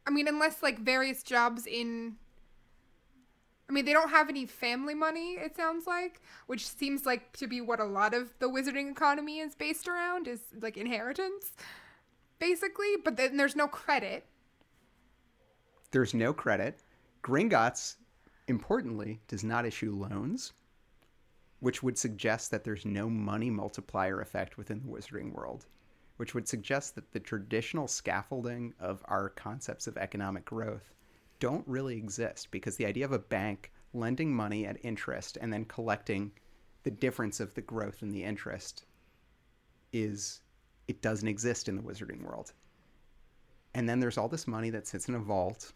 I 0.05 0.11
mean, 0.11 0.27
unless 0.27 0.61
like 0.61 0.79
various 0.79 1.23
jobs 1.23 1.65
in. 1.65 2.17
I 3.71 3.73
mean, 3.73 3.85
they 3.85 3.93
don't 3.93 4.09
have 4.09 4.27
any 4.27 4.45
family 4.45 4.93
money. 4.93 5.35
It 5.35 5.55
sounds 5.55 5.87
like, 5.87 6.19
which 6.47 6.67
seems 6.67 7.05
like 7.05 7.31
to 7.37 7.47
be 7.47 7.61
what 7.61 7.79
a 7.79 7.85
lot 7.85 8.13
of 8.13 8.33
the 8.39 8.49
wizarding 8.49 8.91
economy 8.91 9.39
is 9.39 9.55
based 9.55 9.87
around 9.87 10.27
is 10.27 10.41
like 10.61 10.75
inheritance, 10.75 11.53
basically. 12.37 12.97
But 13.01 13.15
then 13.15 13.37
there's 13.37 13.55
no 13.55 13.69
credit. 13.69 14.25
There's 15.91 16.13
no 16.13 16.33
credit. 16.33 16.81
Gringotts, 17.23 17.95
importantly, 18.49 19.21
does 19.29 19.45
not 19.45 19.65
issue 19.65 19.95
loans, 19.95 20.51
which 21.61 21.81
would 21.81 21.97
suggest 21.97 22.51
that 22.51 22.65
there's 22.65 22.85
no 22.85 23.09
money 23.09 23.49
multiplier 23.49 24.19
effect 24.19 24.57
within 24.57 24.81
the 24.81 24.89
wizarding 24.89 25.31
world, 25.31 25.65
which 26.17 26.35
would 26.35 26.45
suggest 26.45 26.95
that 26.95 27.13
the 27.13 27.21
traditional 27.21 27.87
scaffolding 27.87 28.73
of 28.81 29.01
our 29.05 29.29
concepts 29.29 29.87
of 29.87 29.95
economic 29.95 30.43
growth 30.43 30.91
don't 31.41 31.67
really 31.67 31.97
exist 31.97 32.49
because 32.51 32.77
the 32.77 32.85
idea 32.85 33.03
of 33.03 33.11
a 33.11 33.19
bank 33.19 33.73
lending 33.93 34.33
money 34.33 34.65
at 34.65 34.77
interest 34.85 35.37
and 35.41 35.51
then 35.51 35.65
collecting 35.65 36.31
the 36.83 36.91
difference 36.91 37.39
of 37.41 37.53
the 37.55 37.61
growth 37.61 38.03
and 38.03 38.13
the 38.13 38.23
interest 38.23 38.85
is 39.91 40.39
it 40.87 41.01
doesn't 41.01 41.27
exist 41.27 41.67
in 41.67 41.75
the 41.75 41.81
wizarding 41.81 42.23
world. 42.23 42.53
And 43.73 43.89
then 43.89 43.99
there's 43.99 44.17
all 44.17 44.27
this 44.27 44.47
money 44.47 44.69
that 44.69 44.87
sits 44.87 45.09
in 45.09 45.15
a 45.15 45.19
vault. 45.19 45.73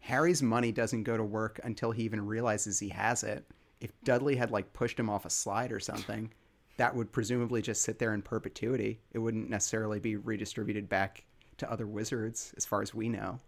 Harry's 0.00 0.42
money 0.42 0.72
doesn't 0.72 1.04
go 1.04 1.16
to 1.16 1.24
work 1.24 1.58
until 1.64 1.90
he 1.90 2.02
even 2.02 2.24
realizes 2.24 2.78
he 2.78 2.90
has 2.90 3.24
it. 3.24 3.44
If 3.80 3.92
Dudley 4.04 4.36
had 4.36 4.50
like 4.50 4.72
pushed 4.72 4.98
him 4.98 5.08
off 5.08 5.24
a 5.24 5.30
slide 5.30 5.72
or 5.72 5.80
something, 5.80 6.30
that 6.76 6.94
would 6.94 7.10
presumably 7.12 7.62
just 7.62 7.82
sit 7.82 7.98
there 7.98 8.14
in 8.14 8.22
perpetuity. 8.22 9.00
It 9.12 9.18
wouldn't 9.18 9.48
necessarily 9.48 10.00
be 10.00 10.16
redistributed 10.16 10.88
back 10.88 11.24
to 11.56 11.70
other 11.70 11.86
wizards, 11.86 12.52
as 12.56 12.66
far 12.66 12.82
as 12.82 12.94
we 12.94 13.08
know. 13.08 13.40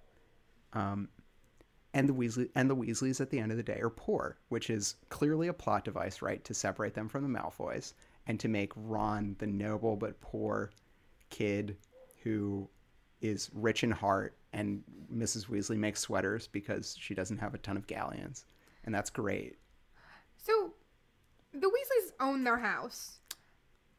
Um, 0.73 1.09
and 1.95 2.09
the 2.09 2.13
Weasley 2.15 2.49
and 2.55 2.69
the 2.71 2.77
Weasleys 2.77 3.21
at 3.21 3.31
the 3.31 3.39
end 3.39 3.51
of 3.51 3.57
the 3.57 3.63
day 3.63 3.81
are 3.81 3.91
poor, 3.91 4.39
which 4.49 4.71
is 4.71 4.97
clearly 5.09 5.49
a 5.49 5.53
plot 5.53 5.85
device, 5.85 6.23
right, 6.23 6.43
to 6.45 6.55
separate 6.55 6.95
them 6.95 7.09
from 7.09 7.23
the 7.23 7.39
Malfoys 7.39 7.95
and 8.27 8.39
to 8.41 8.49
make 8.49 8.73
Ron 8.77 9.35
the 9.39 9.47
noble 9.47 9.97
but 9.97 10.21
poor 10.21 10.71
kid 11.31 11.77
who 12.23 12.69
is 13.21 13.51
rich 13.55 13.83
in 13.83 13.91
heart, 13.91 14.37
and 14.53 14.83
Mrs. 15.15 15.47
Weasley 15.47 15.77
makes 15.77 16.01
sweaters 16.01 16.47
because 16.49 16.97
she 16.99 17.15
doesn't 17.15 17.39
have 17.39 17.55
a 17.55 17.59
ton 17.59 17.77
of 17.77 17.87
galleons, 17.87 18.45
and 18.85 18.95
that's 18.95 19.11
great. 19.11 19.57
So, 20.37 20.73
the 21.53 21.67
Weasleys 21.67 22.13
own 22.21 22.45
their 22.45 22.59
house. 22.59 23.19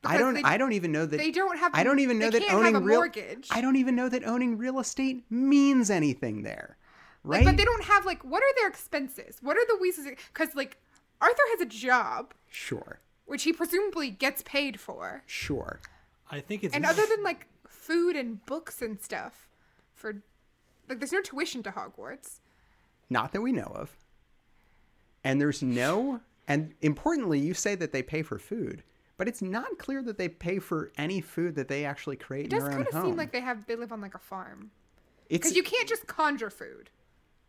I 0.04 0.18
don't. 0.18 0.34
they- 0.34 0.42
I 0.44 0.58
don't 0.58 0.74
even 0.74 0.92
know 0.92 1.06
that. 1.06 1.18
They 1.18 1.30
don't 1.32 1.58
have. 1.58 1.72
I 1.76 1.84
don't 1.84 2.00
even 2.00 2.18
know 2.18 2.30
that 2.32 2.44
owning 2.52 2.74
real. 2.84 2.98
mortgage. 2.98 3.48
I 3.52 3.62
don't 3.62 3.76
even 3.76 3.96
know 3.96 4.10
that 4.10 4.24
owning 4.26 4.58
real 4.58 4.80
estate 4.80 5.24
means 5.30 5.92
anything 5.92 6.42
there, 6.42 6.78
right? 7.24 7.46
Like, 7.46 7.46
but 7.46 7.58
they 7.58 7.66
don't 7.66 7.84
have 7.86 8.06
like. 8.06 8.24
What 8.24 8.44
are 8.44 8.56
their 8.58 8.68
expenses? 8.68 9.38
What 9.42 9.58
are 9.58 9.66
the 9.68 9.78
Weasleys? 9.84 10.18
Because 10.34 10.56
like, 10.56 10.78
Arthur 11.22 11.44
has 11.52 11.62
a 11.62 11.66
job, 11.66 12.34
Sure, 12.50 13.00
which 13.26 13.44
he 13.44 13.54
presumably 13.54 14.10
gets 14.10 14.42
paid 14.44 14.80
for, 14.80 15.24
sure. 15.26 15.80
I 16.30 16.40
think 16.40 16.64
it's 16.64 16.74
and 16.74 16.86
other 16.86 17.06
than 17.06 17.24
like 17.24 17.48
food 17.68 18.16
and 18.16 18.46
books 18.46 18.82
and 18.82 19.00
stuff, 19.02 19.50
for 19.94 20.22
like, 20.88 21.00
there's 21.00 21.12
no 21.12 21.22
tuition 21.22 21.62
to 21.64 21.72
Hogwarts. 21.72 22.40
Not 23.10 23.34
that 23.34 23.42
we 23.42 23.52
know 23.52 23.72
of. 23.76 23.92
And 25.24 25.40
there's 25.40 25.62
no. 25.62 26.22
And 26.48 26.74
importantly, 26.82 27.40
you 27.40 27.54
say 27.54 27.76
that 27.76 27.92
they 27.92 28.02
pay 28.02 28.24
for 28.24 28.40
food, 28.40 28.84
but 29.18 29.28
it's 29.28 29.42
not 29.42 29.78
clear 29.78 30.02
that 30.04 30.18
they 30.18 30.28
pay 30.28 30.60
for 30.60 30.92
any 30.98 31.22
food 31.22 31.56
that 31.56 31.68
they 31.68 31.86
actually 31.86 32.16
create 32.16 32.46
It 32.46 32.54
in 32.54 32.60
does 32.60 32.64
their 32.64 32.72
own 32.72 32.78
kind 32.78 32.88
of 32.88 32.94
home. 32.94 33.06
seem 33.12 33.16
like 33.18 33.32
they 33.32 33.42
have 33.42 33.66
they 33.68 33.76
live 33.76 33.92
on 33.92 34.02
like 34.02 34.16
a 34.16 34.20
farm 34.20 34.72
it's, 35.30 35.44
because 35.44 35.56
you 35.56 35.64
can't 35.64 35.88
just 35.88 36.08
conjure 36.08 36.50
food. 36.50 36.90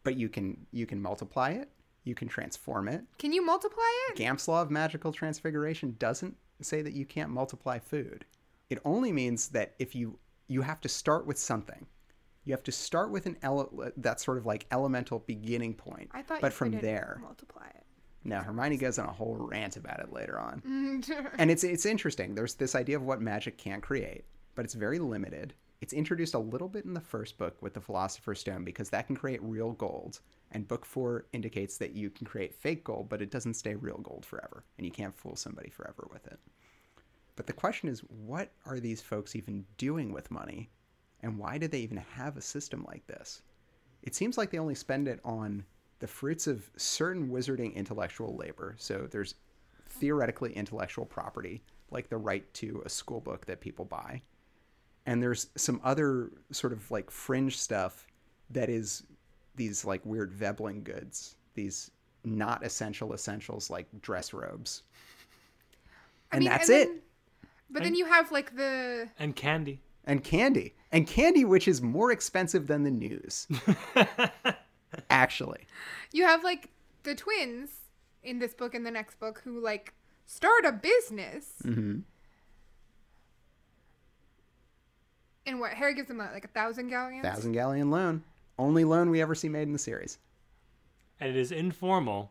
But 0.05 0.17
you 0.17 0.29
can 0.29 0.67
you 0.73 0.87
can 0.87 1.01
multiply 1.01 1.51
it, 1.51 1.71
you 2.05 2.15
can 2.15 2.29
transform 2.29 2.89
it. 2.89 3.03
Can 3.19 3.33
you 3.33 3.45
multiply 3.45 3.91
it? 4.11 4.17
Gamp's 4.17 4.49
law 4.49 4.63
of 4.63 4.71
magical 4.71 5.13
transfiguration 5.13 5.97
doesn't 5.99 6.37
say 6.61 6.83
that 6.83 6.93
you 6.95 7.05
can't 7.05 7.31
multiply 7.31 7.79
food. 7.79 8.25
It 8.71 8.79
only 8.85 9.13
means 9.13 9.49
that 9.49 9.75
if 9.79 9.95
you 9.95 10.19
you 10.49 10.63
have 10.63 10.81
to 10.83 10.89
start 10.89 11.27
with 11.27 11.39
something. 11.39 11.87
You 12.45 12.53
have 12.55 12.65
to 12.65 12.73
start 12.73 13.11
with 13.13 13.27
an 13.27 13.37
ele- 13.43 13.93
that 13.97 14.21
sort 14.21 14.37
of 14.37 14.47
like 14.47 14.67
elemental 14.73 15.21
beginning 15.21 15.75
point. 15.75 16.11
I 16.13 16.23
thought. 16.23 16.41
but 16.41 16.53
from 16.53 16.73
there, 16.73 17.19
multiply 17.23 17.67
it. 17.69 17.85
no, 18.25 18.39
Hermione 18.41 18.77
goes 18.79 18.99
on 18.99 19.07
a 19.09 19.13
whole 19.13 19.37
rant 19.37 19.77
about 19.77 20.01
it 20.01 20.13
later 20.13 20.41
on. 20.41 21.05
And 21.39 21.51
it's 21.53 21.63
it's 21.63 21.87
interesting. 21.87 22.35
There's 22.35 22.55
this 22.55 22.75
idea 22.75 22.97
of 22.97 23.03
what 23.03 23.21
magic 23.21 23.59
can't 23.59 23.81
create, 23.83 24.25
but 24.57 24.65
it's 24.65 24.75
very 24.75 24.99
limited. 24.99 25.55
It's 25.83 25.93
introduced 25.93 26.35
a 26.35 26.39
little 26.39 26.69
bit 26.69 26.85
in 26.85 26.95
the 26.95 27.01
first 27.01 27.37
book 27.39 27.61
with 27.61 27.75
the 27.75 27.81
Philosopher's 27.81 28.39
Stone 28.39 28.63
because 28.63 28.89
that 28.91 29.09
can 29.09 29.17
create 29.17 29.43
real 29.43 29.73
gold, 29.73 30.21
and 30.53 30.69
book 30.69 30.87
four 30.87 31.27
indicates 31.33 31.77
that 31.79 31.93
you 31.93 32.09
can 32.09 32.25
create 32.25 32.55
fake 32.55 32.85
gold, 32.85 33.09
but 33.09 33.21
it 33.21 33.33
doesn't 33.33 33.55
stay 33.55 33.75
real 33.75 33.99
gold 33.99 34.25
forever, 34.25 34.63
and 34.79 34.87
you 34.87 34.93
can't 34.93 35.13
fool 35.13 35.35
somebody 35.35 35.71
forever 35.71 36.07
with 36.13 36.25
it. 36.29 36.39
But 37.35 37.49
the 37.49 37.53
question 37.53 37.89
is, 37.89 37.99
what 38.09 38.53
are 38.65 38.79
these 38.79 39.01
folks 39.01 39.35
even 39.35 39.65
doing 39.77 40.13
with 40.13 40.31
money, 40.31 40.71
and 41.21 41.37
why 41.37 41.59
do 41.59 41.67
they 41.67 41.81
even 41.81 41.97
have 41.97 42.37
a 42.37 42.43
system 42.43 42.85
like 42.87 43.05
this? 43.09 43.43
It 44.05 44.15
seems 44.15 44.39
like 44.39 44.53
they 44.53 44.61
only 44.61 44.77
spend 44.77 45.09
it 45.09 45.19
on 45.25 45.65
the 45.99 46.07
fruits 46.07 46.47
of 46.47 46.71
certain 46.77 47.29
wizarding 47.29 47.75
intellectual 47.75 48.37
labor. 48.37 48.77
So 48.79 49.09
there's 49.11 49.35
theoretically 49.89 50.53
intellectual 50.53 51.07
property, 51.07 51.65
like 51.91 52.09
the 52.09 52.19
right 52.19 52.55
to 52.55 52.83
a 52.87 52.89
school 52.89 53.21
book 53.21 53.47
that 53.47 53.61
people 53.61 53.85
buy. 53.85 54.23
And 55.07 55.23
there's 55.23 55.49
some 55.57 55.81
other 55.83 56.31
sort 56.53 56.73
of 56.73 56.89
like 56.91 57.11
fringe 57.11 57.59
stuff 57.59 58.07
that 58.51 58.69
is 58.69 59.03
these 59.57 59.85
like 59.85 60.05
weird 60.07 60.33
Veblen 60.33 60.83
goods, 60.83 61.37
these 61.55 61.91
not 62.25 62.65
essential 62.65 63.13
essentials 63.13 63.69
like 63.71 63.87
dress 64.01 64.33
robes. 64.33 64.83
I 66.31 66.37
And 66.37 66.45
mean, 66.45 66.51
that's 66.53 66.69
and 66.69 66.79
it. 66.79 66.87
then- 66.89 67.01
but 67.71 67.83
then 67.85 67.95
you 67.95 68.05
have 68.05 68.31
like 68.31 68.55
the 68.55 69.09
and 69.19 69.35
candy. 69.35 69.81
And 70.05 70.23
candy. 70.23 70.75
And 70.93 71.07
candy, 71.07 71.45
which 71.47 71.67
is 71.67 71.81
more 71.81 72.13
expensive 72.13 72.67
than 72.67 72.83
the 72.83 72.91
news. 72.91 73.49
Actually. 75.11 75.67
you 76.13 76.25
have 76.25 76.45
like 76.45 76.69
the 77.03 77.15
twins 77.15 77.71
in 78.23 78.39
this 78.39 78.53
book 78.55 78.75
and 78.75 78.85
the 78.85 78.91
next 78.91 79.19
book 79.19 79.41
who 79.45 79.59
like 79.59 79.95
start 80.27 80.65
a 80.67 80.73
business. 80.73 81.47
hmm 81.63 82.01
And 85.47 85.59
what 85.61 85.73
Harry 85.73 85.95
gives 85.95 86.09
him 86.11 86.21
uh, 86.21 86.29
like 86.33 86.45
a 86.45 86.49
thousand 86.49 86.89
galleons. 86.89 87.25
Thousand 87.25 87.53
galleon 87.53 87.91
loan. 87.91 88.23
Only 88.59 88.85
loan 88.85 89.11
we 89.11 89.21
ever 89.21 89.35
see 89.35 89.49
made 89.49 89.63
in 89.63 89.73
the 89.73 89.79
series. 89.79 90.19
and 91.21 91.31
it 91.31 91.37
is 91.37 91.53
informal. 91.53 92.31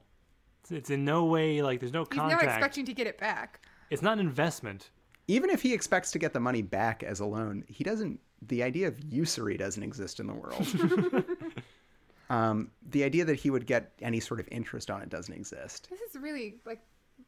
It's, 0.61 0.71
it's 0.71 0.89
in 0.89 1.03
no 1.03 1.25
way 1.25 1.61
like 1.61 1.79
there's 1.79 1.91
no 1.93 2.01
He's 2.09 2.19
contact. 2.19 2.43
not 2.43 2.51
expecting 2.51 2.85
to 2.85 2.93
get 2.93 3.07
it 3.07 3.17
back. 3.17 3.65
It's 3.89 4.01
not 4.01 4.13
an 4.13 4.19
investment. 4.19 4.91
Even 5.27 5.49
if 5.49 5.61
he 5.61 5.73
expects 5.73 6.11
to 6.11 6.19
get 6.19 6.33
the 6.33 6.39
money 6.39 6.61
back 6.61 7.03
as 7.03 7.19
a 7.19 7.25
loan, 7.25 7.63
he 7.67 7.83
doesn't. 7.83 8.19
The 8.47 8.63
idea 8.63 8.87
of 8.87 8.99
usury 9.11 9.57
doesn't 9.57 9.83
exist 9.83 10.19
in 10.19 10.27
the 10.27 10.33
world. 10.33 10.65
um, 12.29 12.71
the 12.89 13.03
idea 13.03 13.25
that 13.25 13.35
he 13.35 13.49
would 13.49 13.65
get 13.65 13.91
any 14.01 14.19
sort 14.19 14.39
of 14.39 14.47
interest 14.51 14.89
on 14.89 15.01
it 15.01 15.09
doesn't 15.09 15.33
exist. 15.33 15.87
This 15.89 15.99
is 16.01 16.15
really 16.21 16.55
like 16.65 16.79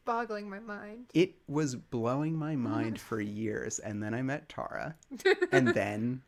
boggling 0.06 0.50
my 0.50 0.60
mind. 0.60 1.06
It 1.14 1.36
was 1.48 1.76
blowing 1.76 2.36
my 2.36 2.56
mind 2.56 3.00
for 3.00 3.20
years, 3.22 3.80
and 3.80 4.02
then 4.02 4.14
I 4.14 4.22
met 4.22 4.50
Tara, 4.50 4.96
and 5.52 5.70
then 5.70 6.22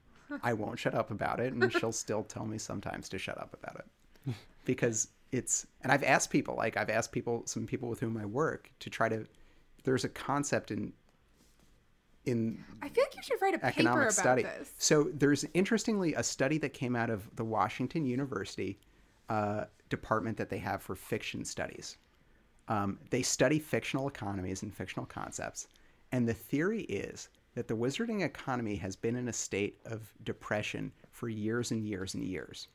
I 0.44 0.54
won't 0.54 0.80
shut 0.80 0.94
up 0.94 1.12
about 1.12 1.40
it, 1.40 1.54
and 1.54 1.72
she'll 1.72 1.92
still 1.92 2.24
tell 2.24 2.46
me 2.46 2.58
sometimes 2.58 3.10
to 3.10 3.18
shut 3.18 3.38
up 3.38 3.56
about 3.62 3.84
it 4.28 4.36
because 4.66 5.10
it's. 5.32 5.68
And 5.82 5.92
I've 5.92 6.04
asked 6.04 6.30
people, 6.30 6.56
like 6.56 6.78
I've 6.78 6.90
asked 6.90 7.12
people, 7.12 7.44
some 7.46 7.66
people 7.66 7.90
with 7.90 8.00
whom 8.00 8.18
I 8.18 8.26
work, 8.26 8.72
to 8.80 8.90
try 8.90 9.10
to. 9.10 9.26
There's 9.84 10.04
a 10.04 10.10
concept 10.10 10.72
in 10.72 10.94
in 12.26 12.64
I 12.82 12.90
feel 12.90 13.04
like 13.04 13.16
you 13.16 13.24
should 13.24 13.42
write 13.42 13.54
a 13.56 13.60
paper 13.60 13.68
economic 13.68 14.04
about 14.04 14.14
study. 14.14 14.44
this. 14.44 14.72
So 14.78 15.12
there's 15.14 15.46
interestingly 15.54 16.14
a 16.16 16.24
study 16.24 16.58
that 16.60 16.74
came 16.74 16.96
out 16.96 17.10
of 17.10 17.34
the 17.36 17.44
Washington 17.44 18.06
University 18.06 18.80
uh, 19.30 19.66
department 19.90 20.38
that 20.38 20.50
they 20.50 20.58
have 20.58 20.82
for 20.82 20.96
fiction 20.96 21.46
studies. 21.46 21.98
Um, 22.68 23.00
they 23.10 23.22
study 23.22 23.60
fictional 23.60 24.08
economies 24.08 24.64
and 24.64 24.74
fictional 24.74 25.06
concepts, 25.06 25.68
and 26.12 26.28
the 26.28 26.34
theory 26.34 26.82
is 26.82 27.30
that 27.54 27.68
the 27.68 27.76
wizarding 27.76 28.24
economy 28.24 28.76
has 28.76 28.96
been 28.96 29.16
in 29.16 29.28
a 29.28 29.34
state 29.34 29.80
of 29.86 30.12
depression 30.24 30.92
for 31.12 31.30
years 31.30 31.72
and 31.72 31.86
years 31.86 32.14
and 32.16 32.24
years. 32.24 32.68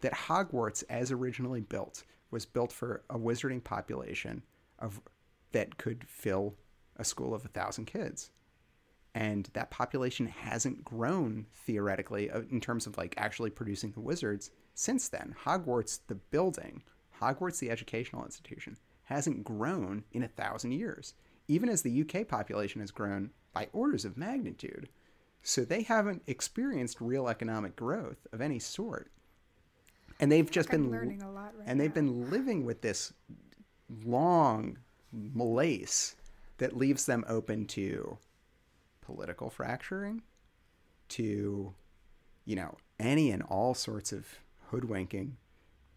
That 0.00 0.14
Hogwarts, 0.14 0.84
as 0.88 1.12
originally 1.12 1.60
built, 1.60 2.04
was 2.30 2.46
built 2.46 2.72
for 2.72 3.02
a 3.10 3.18
wizarding 3.18 3.62
population 3.62 4.42
of 4.78 5.00
that 5.52 5.76
could 5.76 6.04
fill 6.08 6.54
a 6.96 7.04
school 7.04 7.34
of 7.34 7.44
a 7.44 7.48
thousand 7.48 7.86
kids 7.86 8.30
and 9.14 9.48
that 9.52 9.70
population 9.70 10.26
hasn't 10.26 10.84
grown 10.84 11.46
theoretically 11.52 12.30
uh, 12.30 12.42
in 12.50 12.60
terms 12.60 12.86
of 12.86 12.96
like 12.96 13.14
actually 13.16 13.50
producing 13.50 13.92
the 13.92 14.00
wizards 14.00 14.50
since 14.74 15.08
then. 15.08 15.34
Hogwarts, 15.44 16.00
the 16.06 16.14
building, 16.14 16.82
Hogwarts, 17.20 17.58
the 17.58 17.70
educational 17.70 18.24
institution, 18.24 18.76
hasn't 19.12 19.44
grown 19.44 20.04
in 20.12 20.22
a 20.22 20.28
thousand 20.28 20.72
years, 20.72 21.14
even 21.46 21.68
as 21.68 21.82
the 21.82 22.00
UK 22.02 22.26
population 22.26 22.80
has 22.80 22.90
grown 22.90 23.30
by 23.52 23.68
orders 23.72 24.04
of 24.04 24.16
magnitude. 24.16 24.88
So 25.42 25.64
they 25.64 25.82
haven't 25.82 26.22
experienced 26.26 27.00
real 27.00 27.28
economic 27.28 27.76
growth 27.76 28.26
of 28.32 28.40
any 28.40 28.58
sort. 28.58 29.10
And 30.20 30.30
they've 30.30 30.50
just 30.50 30.70
been 30.70 30.90
learning 30.90 31.22
a 31.22 31.30
lot 31.30 31.52
right 31.56 31.66
and 31.66 31.80
they've 31.80 31.90
now. 31.90 31.94
been 31.94 32.30
living 32.30 32.64
with 32.64 32.80
this 32.80 33.12
long 34.04 34.78
malaise 35.12 36.14
that 36.58 36.76
leaves 36.76 37.06
them 37.06 37.24
open 37.28 37.66
to 37.66 38.18
political 39.00 39.50
fracturing, 39.50 40.22
to 41.08 41.74
you 42.44 42.56
know 42.56 42.76
any 42.98 43.30
and 43.30 43.42
all 43.42 43.74
sorts 43.74 44.12
of 44.12 44.26
hoodwinking. 44.70 45.36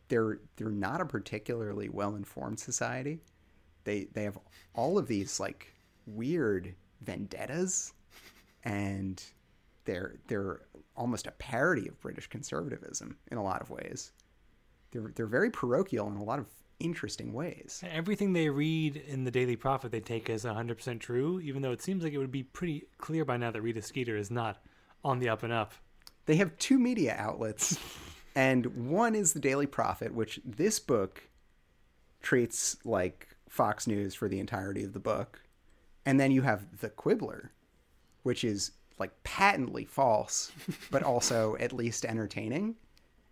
They're 0.08 0.40
they're 0.56 0.70
not 0.70 1.02
a 1.02 1.06
particularly 1.06 1.90
well 1.90 2.16
informed 2.16 2.60
society. 2.60 3.20
They 3.84 4.06
they 4.14 4.24
have 4.24 4.38
all 4.74 4.98
of 4.98 5.08
these 5.08 5.40
like 5.40 5.74
weird 6.06 6.76
vendettas, 7.02 7.94
and 8.64 9.24
they're 9.86 10.16
they're 10.28 10.62
almost 10.96 11.28
a 11.28 11.32
parody 11.32 11.88
of 11.88 12.00
British 12.00 12.28
conservatism 12.28 13.18
in 13.32 13.38
a 13.38 13.44
lot 13.44 13.62
of 13.62 13.70
ways. 13.70 14.12
They're 14.92 15.12
they're 15.16 15.26
very 15.26 15.50
parochial 15.50 16.08
in 16.08 16.18
a 16.18 16.24
lot 16.24 16.40
of 16.40 16.48
interesting 16.80 17.34
ways. 17.34 17.84
Everything 17.90 18.34
they 18.34 18.50
read 18.50 18.98
in 18.98 19.24
the 19.24 19.32
Daily 19.32 19.56
Prophet 19.56 19.92
they 19.92 20.02
take 20.02 20.30
as 20.30 20.44
100% 20.44 21.00
true, 21.00 21.40
even 21.40 21.62
though 21.62 21.72
it 21.72 21.82
seems 21.82 22.04
like 22.04 22.14
it 22.14 22.18
would 22.18 22.32
be 22.32 22.44
pretty 22.44 22.86
clear 22.98 23.24
by 23.26 23.38
now 23.38 23.52
that 23.52 23.62
Rita 23.62 23.82
Skeeter 23.82 24.18
is 24.18 24.30
not 24.30 24.62
on 25.04 25.20
the 25.20 25.30
up 25.30 25.44
and 25.44 25.54
up. 25.54 25.74
They 26.26 26.36
have 26.38 26.58
two 26.58 26.80
media 26.80 27.16
outlets, 27.18 27.78
and 28.36 28.90
one 28.90 29.16
is 29.16 29.34
the 29.34 29.40
Daily 29.40 29.66
Prophet, 29.66 30.14
which 30.14 30.42
this 30.44 30.80
book 30.80 31.30
treats 32.22 32.78
like 32.84 33.30
Fox 33.48 33.88
News 33.88 34.14
for 34.14 34.28
the 34.28 34.40
entirety 34.40 34.84
of 34.84 34.94
the 34.94 35.00
book. 35.00 35.42
And 36.06 36.20
then 36.20 36.32
you 36.32 36.42
have 36.42 36.82
The 36.82 36.90
Quibbler, 36.90 37.52
which 38.24 38.44
is 38.44 38.72
like 39.00 39.12
patently 39.24 39.86
false, 39.86 40.52
but 40.92 41.04
also 41.04 41.56
at 41.60 41.72
least 41.72 42.04
entertaining. 42.04 42.76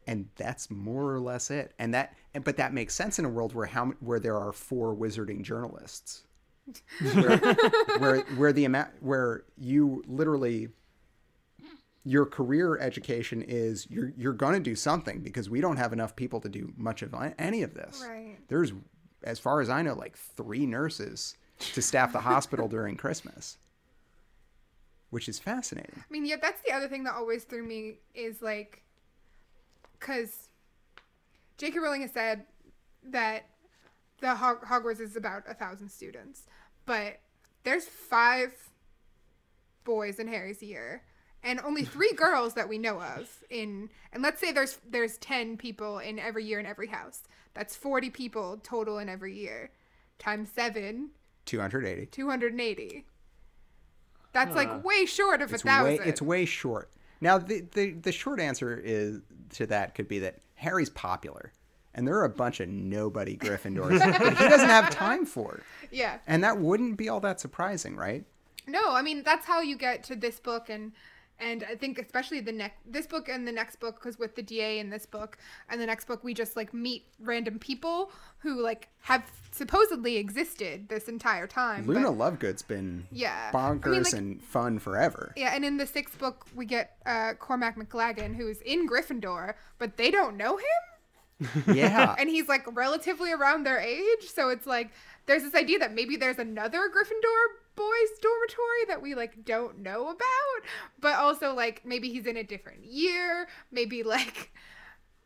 And 0.07 0.29
that's 0.35 0.71
more 0.71 1.13
or 1.13 1.19
less 1.19 1.51
it. 1.51 1.73
And 1.79 1.93
that, 1.93 2.15
and, 2.33 2.43
but 2.43 2.57
that 2.57 2.73
makes 2.73 2.93
sense 2.93 3.19
in 3.19 3.25
a 3.25 3.29
world 3.29 3.53
where 3.53 3.65
how 3.65 3.87
where 3.99 4.19
there 4.19 4.37
are 4.37 4.51
four 4.51 4.95
wizarding 4.95 5.43
journalists, 5.43 6.23
where 7.13 7.37
where, 7.99 8.19
where 8.35 8.53
the 8.53 8.65
amount 8.65 8.89
where 8.99 9.43
you 9.57 10.03
literally 10.07 10.69
your 12.05 12.25
career 12.25 12.77
education 12.79 13.41
is 13.41 13.87
you're 13.89 14.11
you're 14.17 14.33
going 14.33 14.53
to 14.53 14.59
do 14.59 14.75
something 14.75 15.21
because 15.21 15.49
we 15.49 15.61
don't 15.61 15.77
have 15.77 15.93
enough 15.93 16.15
people 16.15 16.41
to 16.41 16.49
do 16.49 16.73
much 16.75 17.01
of 17.01 17.15
any 17.39 17.63
of 17.63 17.73
this. 17.73 18.05
Right. 18.07 18.37
There's 18.47 18.73
as 19.23 19.39
far 19.39 19.61
as 19.61 19.69
I 19.69 19.81
know 19.81 19.93
like 19.93 20.17
3 20.17 20.65
nurses 20.65 21.35
to 21.59 21.81
staff 21.81 22.11
the 22.11 22.19
hospital 22.19 22.67
during 22.67 22.97
Christmas. 22.97 23.57
Which 25.11 25.29
is 25.29 25.37
fascinating. 25.37 25.99
I 25.99 26.11
mean, 26.11 26.25
yeah, 26.25 26.37
that's 26.41 26.61
the 26.63 26.73
other 26.73 26.87
thing 26.87 27.03
that 27.03 27.13
always 27.13 27.43
threw 27.43 27.63
me 27.63 27.99
is 28.15 28.41
like, 28.41 28.81
because 29.99 30.49
J.K. 31.59 31.77
Rowling 31.77 32.01
has 32.01 32.11
said 32.11 32.45
that 33.03 33.45
the 34.21 34.33
Hog- 34.33 34.65
Hogwarts 34.65 34.99
is 34.99 35.15
about 35.15 35.43
a 35.47 35.53
thousand 35.53 35.89
students, 35.89 36.47
but 36.87 37.19
there's 37.63 37.85
five 37.85 38.53
boys 39.83 40.17
in 40.17 40.27
Harry's 40.27 40.63
year, 40.63 41.03
and 41.43 41.59
only 41.61 41.83
three 41.83 42.13
girls 42.13 42.53
that 42.53 42.67
we 42.69 42.77
know 42.77 43.01
of. 43.01 43.29
In 43.49 43.89
and 44.11 44.23
let's 44.23 44.39
say 44.41 44.51
there's 44.51 44.79
there's 44.89 45.17
ten 45.17 45.57
people 45.57 45.99
in 45.99 46.19
every 46.19 46.43
year 46.45 46.59
in 46.59 46.65
every 46.65 46.87
house. 46.87 47.23
That's 47.53 47.75
forty 47.75 48.09
people 48.09 48.59
total 48.63 48.97
in 48.99 49.09
every 49.09 49.35
year, 49.35 49.71
times 50.19 50.49
seven, 50.55 51.09
280. 51.45 52.07
280. 52.07 53.05
That's 54.31 54.49
Huh. 54.51 54.55
like 54.55 54.83
way 54.83 55.05
short 55.05 55.41
of 55.41 55.53
It's 55.53 55.63
a 55.63 55.67
thousand. 55.67 55.97
way 55.97 55.99
it's 56.05 56.21
way 56.21 56.45
short. 56.45 56.89
Now 57.21 57.37
the, 57.37 57.61
the 57.73 57.91
the 57.91 58.11
short 58.11 58.39
answer 58.39 58.75
is 58.83 59.21
to 59.51 59.67
that 59.67 59.93
could 59.95 60.07
be 60.07 60.19
that 60.19 60.39
Harry's 60.55 60.89
popular. 60.89 61.51
And 61.95 62.07
there 62.07 62.15
are 62.15 62.23
a 62.25 62.29
bunch 62.29 62.59
of 62.59 62.69
nobody 62.69 63.37
Gryffindors 63.37 63.99
that 63.99 64.37
he 64.37 64.47
doesn't 64.49 64.67
have 64.69 64.89
time 64.89 65.25
for. 65.27 65.59
yeah. 65.91 66.17
And 66.25 66.43
that 66.43 66.57
wouldn't 66.57 66.97
be 66.97 67.07
all 67.07 67.19
that 67.19 67.39
surprising, 67.39 67.95
right? 67.95 68.25
No, 68.65 68.93
I 68.93 69.03
mean 69.03 69.21
that's 69.23 69.45
how 69.45 69.61
you 69.61 69.77
get 69.77 70.03
to 70.05 70.15
this 70.15 70.39
book 70.39 70.69
and 70.69 70.93
and 71.39 71.63
I 71.69 71.75
think 71.75 71.97
especially 71.99 72.39
the 72.39 72.51
next 72.51 72.77
this 72.85 73.07
book 73.07 73.27
and 73.27 73.47
the 73.47 73.51
next 73.51 73.79
book 73.79 73.95
because 73.95 74.17
with 74.19 74.35
the 74.35 74.41
DA 74.41 74.79
in 74.79 74.89
this 74.89 75.05
book 75.05 75.37
and 75.69 75.81
the 75.81 75.85
next 75.85 76.05
book 76.05 76.23
we 76.23 76.33
just 76.33 76.55
like 76.55 76.73
meet 76.73 77.05
random 77.19 77.59
people 77.59 78.11
who 78.39 78.61
like 78.61 78.89
have 79.01 79.23
supposedly 79.51 80.17
existed 80.17 80.87
this 80.89 81.07
entire 81.07 81.47
time. 81.47 81.85
Luna 81.85 82.11
but- 82.11 82.39
Lovegood's 82.39 82.61
been 82.61 83.05
Yeah. 83.11 83.51
I 83.53 83.55
bonkers 83.57 83.85
mean, 83.91 84.03
like- 84.03 84.13
and 84.13 84.43
fun 84.43 84.79
forever. 84.79 85.33
yeah, 85.35 85.53
and 85.55 85.63
in 85.65 85.77
the 85.77 85.87
sixth 85.87 86.17
book 86.19 86.45
we 86.55 86.65
get 86.65 86.97
uh, 87.05 87.33
Cormac 87.39 87.77
McLaggen 87.77 88.35
who's 88.35 88.61
in 88.61 88.87
Gryffindor, 88.87 89.53
but 89.79 89.97
they 89.97 90.11
don't 90.11 90.37
know 90.37 90.57
him. 90.57 90.65
Yeah. 91.75 92.15
and 92.17 92.29
he's 92.29 92.47
like 92.47 92.63
relatively 92.75 93.31
around 93.31 93.63
their 93.65 93.79
age 93.79 94.29
so 94.33 94.49
it's 94.49 94.65
like 94.67 94.91
there's 95.25 95.41
this 95.43 95.55
idea 95.55 95.79
that 95.79 95.93
maybe 95.93 96.15
there's 96.15 96.37
another 96.37 96.89
gryffindor 96.89 97.43
boys 97.75 98.09
dormitory 98.21 98.85
that 98.87 99.01
we 99.01 99.15
like 99.15 99.43
don't 99.45 99.79
know 99.79 100.03
about 100.09 100.69
but 100.99 101.15
also 101.15 101.53
like 101.53 101.81
maybe 101.85 102.11
he's 102.11 102.25
in 102.25 102.37
a 102.37 102.43
different 102.43 102.83
year 102.85 103.47
maybe 103.71 104.03
like 104.03 104.51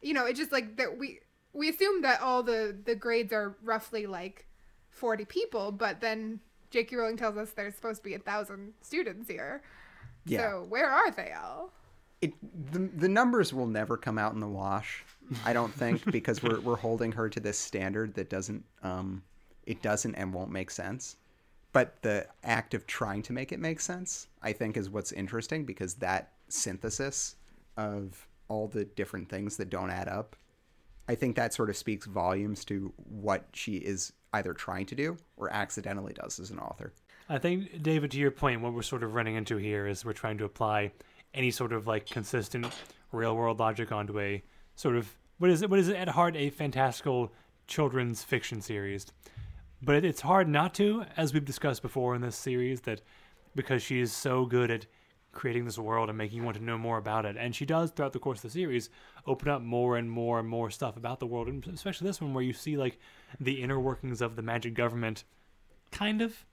you 0.01 0.13
know 0.13 0.25
it's 0.25 0.39
just 0.39 0.51
like 0.51 0.77
that 0.77 0.97
we 0.97 1.19
we 1.53 1.69
assume 1.69 2.01
that 2.01 2.21
all 2.21 2.43
the 2.43 2.75
the 2.85 2.95
grades 2.95 3.33
are 3.33 3.57
roughly 3.63 4.05
like 4.05 4.45
40 4.89 5.25
people 5.25 5.71
but 5.71 6.01
then 6.01 6.39
J.K. 6.69 6.97
Rowling 6.97 7.17
tells 7.17 7.37
us 7.37 7.51
there's 7.51 7.75
supposed 7.75 7.99
to 7.99 8.03
be 8.03 8.13
a 8.13 8.19
thousand 8.19 8.73
students 8.81 9.29
here 9.29 9.61
yeah. 10.25 10.39
so 10.39 10.65
where 10.69 10.89
are 10.89 11.11
they 11.11 11.33
all 11.33 11.71
it, 12.21 12.33
the, 12.71 12.79
the 12.79 13.07
numbers 13.07 13.53
will 13.53 13.67
never 13.67 13.95
come 13.95 14.17
out 14.17 14.33
in 14.33 14.39
the 14.39 14.47
wash 14.47 15.03
i 15.45 15.53
don't 15.53 15.73
think 15.73 16.03
because 16.11 16.41
we're, 16.41 16.59
we're 16.61 16.75
holding 16.75 17.11
her 17.11 17.29
to 17.29 17.39
this 17.39 17.57
standard 17.59 18.13
that 18.15 18.29
doesn't 18.29 18.63
um 18.83 19.21
it 19.65 19.81
doesn't 19.81 20.15
and 20.15 20.33
won't 20.33 20.49
make 20.51 20.71
sense 20.71 21.17
but 21.77 22.01
the 22.01 22.25
act 22.43 22.73
of 22.73 22.87
trying 22.87 23.21
to 23.21 23.31
make 23.31 23.51
it 23.51 23.59
make 23.59 23.79
sense 23.79 24.29
i 24.41 24.51
think 24.51 24.75
is 24.75 24.89
what's 24.89 25.11
interesting 25.11 25.63
because 25.63 25.93
that 25.93 26.31
synthesis 26.49 27.35
of 27.77 28.27
all 28.47 28.67
the 28.67 28.83
different 28.83 29.29
things 29.29 29.57
that 29.57 29.69
don't 29.69 29.91
add 29.91 30.07
up 30.07 30.35
i 31.07 31.13
think 31.13 31.35
that 31.35 31.53
sort 31.53 31.69
of 31.69 31.77
speaks 31.77 32.07
volumes 32.07 32.65
to 32.65 32.91
what 32.95 33.45
she 33.53 33.75
is 33.75 34.11
either 34.33 34.53
trying 34.53 34.87
to 34.87 34.95
do 34.95 35.15
or 35.35 35.53
accidentally 35.53 36.13
does 36.13 36.39
as 36.39 36.49
an 36.49 36.59
author 36.59 36.91
I 37.29 37.39
think, 37.39 37.83
David, 37.83 38.11
to 38.11 38.17
your 38.17 38.31
point, 38.31 38.61
what 38.61 38.73
we're 38.73 38.81
sort 38.81 39.03
of 39.03 39.13
running 39.13 39.35
into 39.35 39.57
here 39.57 39.85
is 39.85 40.05
we're 40.05 40.13
trying 40.13 40.37
to 40.37 40.45
apply 40.45 40.93
any 41.33 41.51
sort 41.51 41.73
of 41.73 41.85
like 41.85 42.05
consistent 42.05 42.67
real 43.11 43.35
world 43.35 43.59
logic 43.59 43.91
onto 43.91 44.17
a 44.17 44.41
sort 44.75 44.95
of 44.95 45.11
what 45.37 45.51
is 45.51 45.61
it? 45.61 45.69
What 45.69 45.79
is 45.79 45.89
it 45.89 45.97
at 45.97 46.07
heart? 46.07 46.37
A 46.37 46.49
fantastical 46.49 47.33
children's 47.67 48.23
fiction 48.23 48.61
series, 48.61 49.07
but 49.81 50.03
it's 50.03 50.21
hard 50.21 50.47
not 50.47 50.73
to, 50.75 51.05
as 51.15 51.33
we've 51.33 51.45
discussed 51.45 51.81
before 51.81 52.15
in 52.15 52.21
this 52.21 52.35
series, 52.35 52.81
that 52.81 53.01
because 53.55 53.81
she 53.81 53.99
is 53.99 54.11
so 54.11 54.45
good 54.45 54.71
at 54.71 54.85
creating 55.31 55.65
this 55.65 55.77
world 55.77 56.09
and 56.09 56.17
making 56.17 56.37
you 56.37 56.43
want 56.43 56.57
to 56.57 56.63
know 56.63 56.77
more 56.77 56.97
about 56.97 57.25
it, 57.25 57.35
and 57.37 57.55
she 57.55 57.65
does 57.65 57.91
throughout 57.91 58.13
the 58.13 58.19
course 58.19 58.39
of 58.39 58.43
the 58.43 58.49
series 58.49 58.89
open 59.25 59.49
up 59.49 59.61
more 59.61 59.97
and 59.97 60.09
more 60.09 60.39
and 60.39 60.47
more 60.47 60.71
stuff 60.71 60.97
about 60.97 61.19
the 61.19 61.27
world, 61.27 61.47
and 61.47 61.67
especially 61.67 62.07
this 62.07 62.21
one 62.21 62.33
where 62.33 62.43
you 62.43 62.53
see 62.53 62.77
like 62.77 62.97
the 63.39 63.61
inner 63.61 63.79
workings 63.79 64.21
of 64.21 64.35
the 64.35 64.41
magic 64.41 64.73
government, 64.73 65.23
kind 65.91 66.21
of. 66.21 66.45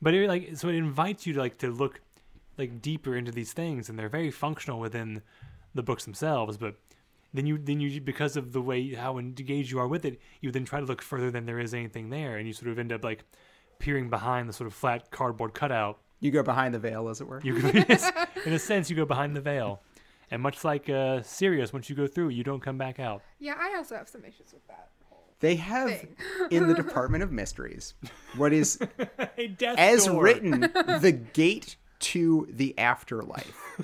But 0.00 0.14
it 0.14 0.28
like 0.28 0.56
so 0.56 0.68
it 0.68 0.74
invites 0.74 1.26
you 1.26 1.34
to 1.34 1.40
like 1.40 1.58
to 1.58 1.70
look 1.70 2.00
like 2.58 2.82
deeper 2.82 3.16
into 3.16 3.32
these 3.32 3.52
things 3.52 3.88
and 3.88 3.98
they're 3.98 4.08
very 4.08 4.30
functional 4.30 4.80
within 4.80 5.22
the 5.74 5.82
books 5.82 6.04
themselves 6.04 6.56
but 6.56 6.76
then 7.34 7.46
you 7.46 7.58
then 7.58 7.80
you 7.80 8.00
because 8.00 8.36
of 8.36 8.52
the 8.52 8.60
way 8.60 8.94
how 8.94 9.18
engaged 9.18 9.70
you 9.70 9.78
are 9.78 9.88
with 9.88 10.04
it 10.04 10.20
you 10.40 10.50
then 10.50 10.64
try 10.64 10.80
to 10.80 10.86
look 10.86 11.00
further 11.02 11.30
than 11.30 11.46
there 11.46 11.58
is 11.58 11.72
anything 11.74 12.10
there 12.10 12.36
and 12.36 12.46
you 12.46 12.52
sort 12.52 12.70
of 12.70 12.78
end 12.78 12.92
up 12.92 13.02
like 13.04 13.24
peering 13.78 14.08
behind 14.10 14.48
the 14.48 14.52
sort 14.52 14.66
of 14.68 14.74
flat 14.74 15.10
cardboard 15.10 15.52
cutout. 15.54 15.98
You 16.20 16.30
go 16.30 16.44
behind 16.44 16.72
the 16.72 16.78
veil 16.78 17.08
as 17.08 17.20
it 17.20 17.26
were. 17.26 17.40
You 17.42 17.60
go, 17.60 17.68
in 18.46 18.52
a 18.52 18.58
sense 18.58 18.88
you 18.88 18.94
go 18.94 19.04
behind 19.04 19.34
the 19.34 19.40
veil. 19.40 19.82
And 20.30 20.40
much 20.40 20.62
like 20.62 20.88
uh 20.88 21.22
Sirius 21.22 21.72
once 21.72 21.90
you 21.90 21.96
go 21.96 22.06
through 22.06 22.28
you 22.28 22.44
don't 22.44 22.60
come 22.60 22.78
back 22.78 23.00
out. 23.00 23.22
Yeah 23.40 23.54
I 23.58 23.76
also 23.76 23.96
have 23.96 24.08
some 24.08 24.24
issues 24.24 24.52
with 24.52 24.66
that 24.68 24.90
They 25.40 25.56
have 25.56 26.06
in 26.50 26.68
the 26.68 26.74
Department 26.74 27.24
of 27.24 27.32
Mysteries 27.32 27.94
what 28.36 28.52
is 28.52 28.78
a 29.36 29.48
death 29.48 29.78
as 29.78 30.06
door. 30.06 30.22
written 30.22 30.60
the 30.60 31.12
gate 31.32 31.76
to 32.00 32.46
the 32.50 32.76
afterlife 32.78 33.80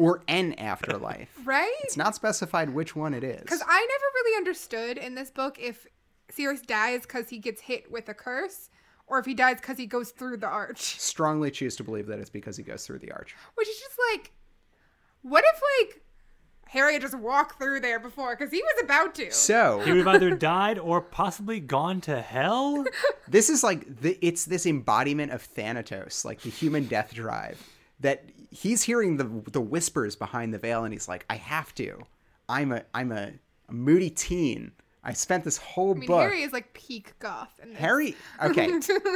or 0.00 0.22
an 0.28 0.54
afterlife. 0.54 1.28
right 1.44 1.70
It's 1.84 1.96
not 1.96 2.14
specified 2.14 2.70
which 2.70 2.96
one 2.96 3.12
it 3.12 3.22
is. 3.22 3.42
Because 3.42 3.62
I 3.66 3.86
never 3.86 4.04
really 4.14 4.36
understood 4.36 4.96
in 4.96 5.14
this 5.14 5.30
book 5.30 5.58
if 5.60 5.86
Sirius 6.30 6.62
dies 6.62 7.02
because 7.02 7.28
he 7.28 7.38
gets 7.38 7.60
hit 7.60 7.92
with 7.92 8.08
a 8.08 8.14
curse 8.14 8.70
or 9.06 9.18
if 9.18 9.26
he 9.26 9.34
dies 9.34 9.56
because 9.56 9.76
he 9.76 9.86
goes 9.86 10.10
through 10.10 10.38
the 10.38 10.46
arch. 10.46 10.80
Strongly 10.98 11.50
choose 11.50 11.76
to 11.76 11.84
believe 11.84 12.06
that 12.06 12.18
it's 12.18 12.30
because 12.30 12.56
he 12.56 12.62
goes 12.62 12.86
through 12.86 13.00
the 13.00 13.12
arch. 13.12 13.36
Which 13.56 13.68
is 13.68 13.78
just 13.78 13.98
like, 14.12 14.32
what 15.22 15.44
if, 15.52 15.60
like, 15.80 16.02
Harry 16.68 16.94
had 16.94 17.02
just 17.02 17.18
walked 17.18 17.58
through 17.58 17.80
there 17.80 18.00
before? 18.00 18.34
Because 18.34 18.52
he 18.52 18.62
was 18.62 18.84
about 18.84 19.14
to. 19.16 19.30
So 19.32 19.80
he 19.80 19.90
would 19.90 20.06
have 20.06 20.14
either 20.14 20.34
died 20.34 20.78
or 20.78 21.02
possibly 21.02 21.60
gone 21.60 22.00
to 22.02 22.22
hell 22.22 22.86
this 23.28 23.50
is 23.50 23.62
like 23.62 24.00
the, 24.00 24.16
it's 24.22 24.46
this 24.46 24.64
embodiment 24.64 25.32
of 25.32 25.42
Thanatos, 25.42 26.24
like 26.24 26.40
the 26.40 26.50
human 26.50 26.86
death 26.86 27.12
drive. 27.12 27.62
That 27.98 28.24
he's 28.50 28.82
hearing 28.82 29.16
the 29.16 29.24
the 29.50 29.60
whispers 29.60 30.16
behind 30.16 30.52
the 30.52 30.58
veil, 30.58 30.84
and 30.84 30.92
he's 30.92 31.08
like, 31.08 31.24
"I 31.30 31.36
have 31.36 31.74
to. 31.76 32.04
I'm 32.48 32.72
a 32.72 32.82
I'm 32.94 33.12
a, 33.12 33.32
a 33.68 33.72
moody 33.72 34.10
teen. 34.10 34.72
I 35.02 35.14
spent 35.14 35.44
this 35.44 35.56
whole 35.56 35.92
I 35.92 35.98
mean, 35.98 36.06
book." 36.06 36.20
Harry 36.20 36.42
is 36.42 36.52
like 36.52 36.72
peak 36.74 37.14
goth. 37.18 37.58
In 37.62 37.70
this. 37.70 37.78
Harry, 37.78 38.16
okay. 38.42 38.68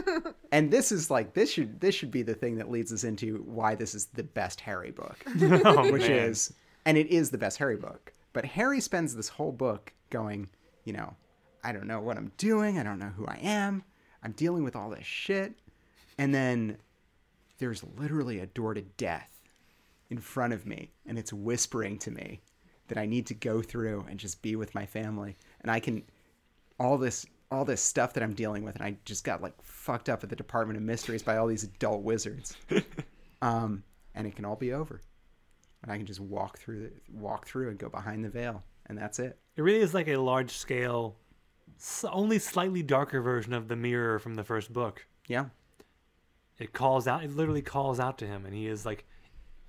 and 0.53 0.71
this 0.71 0.93
is 0.93 1.11
like 1.11 1.35
this 1.35 1.51
should 1.51 1.81
this 1.81 1.95
should 1.95 2.11
be 2.11 2.23
the 2.23 2.35
thing 2.35 2.57
that 2.57 2.71
leads 2.71 2.93
us 2.93 3.05
into 3.05 3.39
why 3.47 3.75
this 3.75 3.95
is 3.95 4.07
the 4.07 4.23
best 4.23 4.61
Harry 4.61 4.91
book, 4.91 5.25
oh, 5.65 5.91
which 5.93 6.03
man. 6.03 6.13
is 6.13 6.55
and 6.87 6.97
it 6.97 7.09
is 7.09 7.31
the 7.31 7.39
best 7.39 7.59
Harry 7.59 7.77
book. 7.77 8.13
But 8.33 8.45
Harry 8.45 8.81
spends 8.81 9.15
this 9.15 9.29
whole 9.29 9.53
book 9.53 9.93
going, 10.11 10.49
you 10.85 10.93
know, 10.93 11.15
I 11.63 11.73
don't 11.73 11.87
know 11.87 12.01
what 12.01 12.17
I'm 12.17 12.33
doing, 12.37 12.79
I 12.79 12.83
don't 12.83 12.99
know 12.99 13.13
who 13.17 13.27
I 13.27 13.39
am. 13.43 13.85
I'm 14.23 14.33
dealing 14.33 14.65
with 14.65 14.75
all 14.75 14.91
this 14.91 15.05
shit. 15.05 15.53
And 16.19 16.35
then 16.35 16.79
there's 17.59 17.85
literally 17.97 18.41
a 18.41 18.47
door 18.47 18.75
to 18.75 18.83
death 18.83 19.43
in 20.11 20.19
front 20.19 20.53
of 20.53 20.67
me 20.67 20.93
and 21.07 21.19
it's 21.19 21.33
whispering 21.33 21.99
to 21.99 22.11
me 22.11 22.41
that 22.89 22.99
I 22.99 23.07
need 23.07 23.27
to 23.27 23.35
go 23.35 23.63
through 23.63 24.05
and 24.09 24.19
just 24.19 24.43
be 24.43 24.57
with 24.57 24.75
my 24.75 24.87
family 24.87 25.37
and 25.61 25.71
I 25.71 25.81
can 25.81 26.03
all 26.79 26.99
this 26.99 27.27
all 27.51 27.65
this 27.65 27.81
stuff 27.81 28.15
that 28.15 28.23
I'm 28.23 28.35
dealing 28.35 28.65
with 28.65 28.75
and 28.75 28.85
I 28.85 28.97
just 29.05 29.25
got 29.25 29.43
like 29.43 29.55
fucked 29.63 30.09
up 30.09 30.25
at 30.25 30.31
the 30.31 30.37
Department 30.37 30.77
of 30.77 30.83
Mysteries 30.83 31.23
by 31.23 31.37
all 31.37 31.47
these 31.47 31.65
adult 31.65 32.03
wizards. 32.03 32.57
um 33.43 33.83
and 34.15 34.27
it 34.27 34.37
can 34.37 34.45
all 34.45 34.57
be 34.57 34.73
over. 34.73 35.01
And 35.83 35.93
I 35.93 35.97
can 35.97 36.07
just 36.07 36.21
walk 36.21 36.59
through 36.59 36.81
the, 36.85 36.93
walk 37.13 37.47
through 37.47 37.69
and 37.69 37.79
go 37.79 37.89
behind 37.89 38.25
the 38.25 38.31
veil 38.31 38.63
and 38.87 38.99
that's 38.99 39.19
it. 39.19 39.39
It 39.57 39.63
really 39.63 39.81
is 39.81 39.95
like 39.95 40.09
a 40.09 40.17
large 40.17 40.53
scale, 40.53 41.17
only 42.05 42.39
slightly 42.39 42.83
darker 42.83 43.21
version 43.21 43.53
of 43.53 43.69
the 43.69 43.77
mirror 43.77 44.19
from 44.19 44.35
the 44.35 44.45
first 44.45 44.73
book. 44.73 45.07
Yeah. 45.27 45.47
It 46.59 46.73
calls 46.73 47.07
out, 47.07 47.25
it 47.25 47.35
literally 47.35 47.63
calls 47.63 47.99
out 47.99 48.19
to 48.19 48.27
him, 48.27 48.45
and 48.47 48.55
he 48.55 48.67
is 48.67 48.87
like 48.87 49.05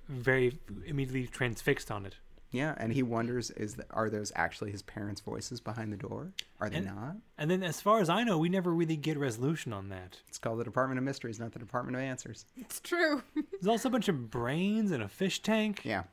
very 0.08 0.58
immediately 0.86 1.26
transfixed 1.26 1.90
on 1.90 2.06
it. 2.06 2.16
Yeah, 2.52 2.74
and 2.78 2.92
he 2.92 3.02
wonders 3.02 3.50
is 3.50 3.74
that 3.74 3.86
are 3.90 4.08
those 4.08 4.30
actually 4.36 4.70
his 4.70 4.80
parents' 4.80 5.20
voices 5.20 5.60
behind 5.60 5.92
the 5.92 5.96
door? 5.96 6.32
Are 6.60 6.70
they 6.70 6.76
And- 6.76 6.86
not? 6.86 7.16
And 7.36 7.50
then, 7.50 7.62
as 7.64 7.80
far 7.80 8.00
as 8.00 8.08
I 8.08 8.22
know, 8.22 8.38
we 8.38 8.48
never 8.48 8.72
really 8.72 8.96
get 8.96 9.18
resolution 9.18 9.72
on 9.72 9.88
that. 9.88 10.20
It's 10.28 10.38
called 10.38 10.60
the 10.60 10.64
Department 10.64 10.96
of 10.98 11.04
Mysteries, 11.04 11.40
not 11.40 11.52
the 11.52 11.58
Department 11.58 11.96
of 11.96 12.02
Answers. 12.02 12.46
It's 12.56 12.80
true. 12.80 13.22
There's 13.34 13.66
also 13.66 13.88
a 13.88 13.92
bunch 13.92 14.08
of 14.08 14.30
brains 14.30 14.90
and 14.92 15.02
a 15.02 15.08
fish 15.08 15.42
tank. 15.42 15.80
Yeah. 15.84 16.04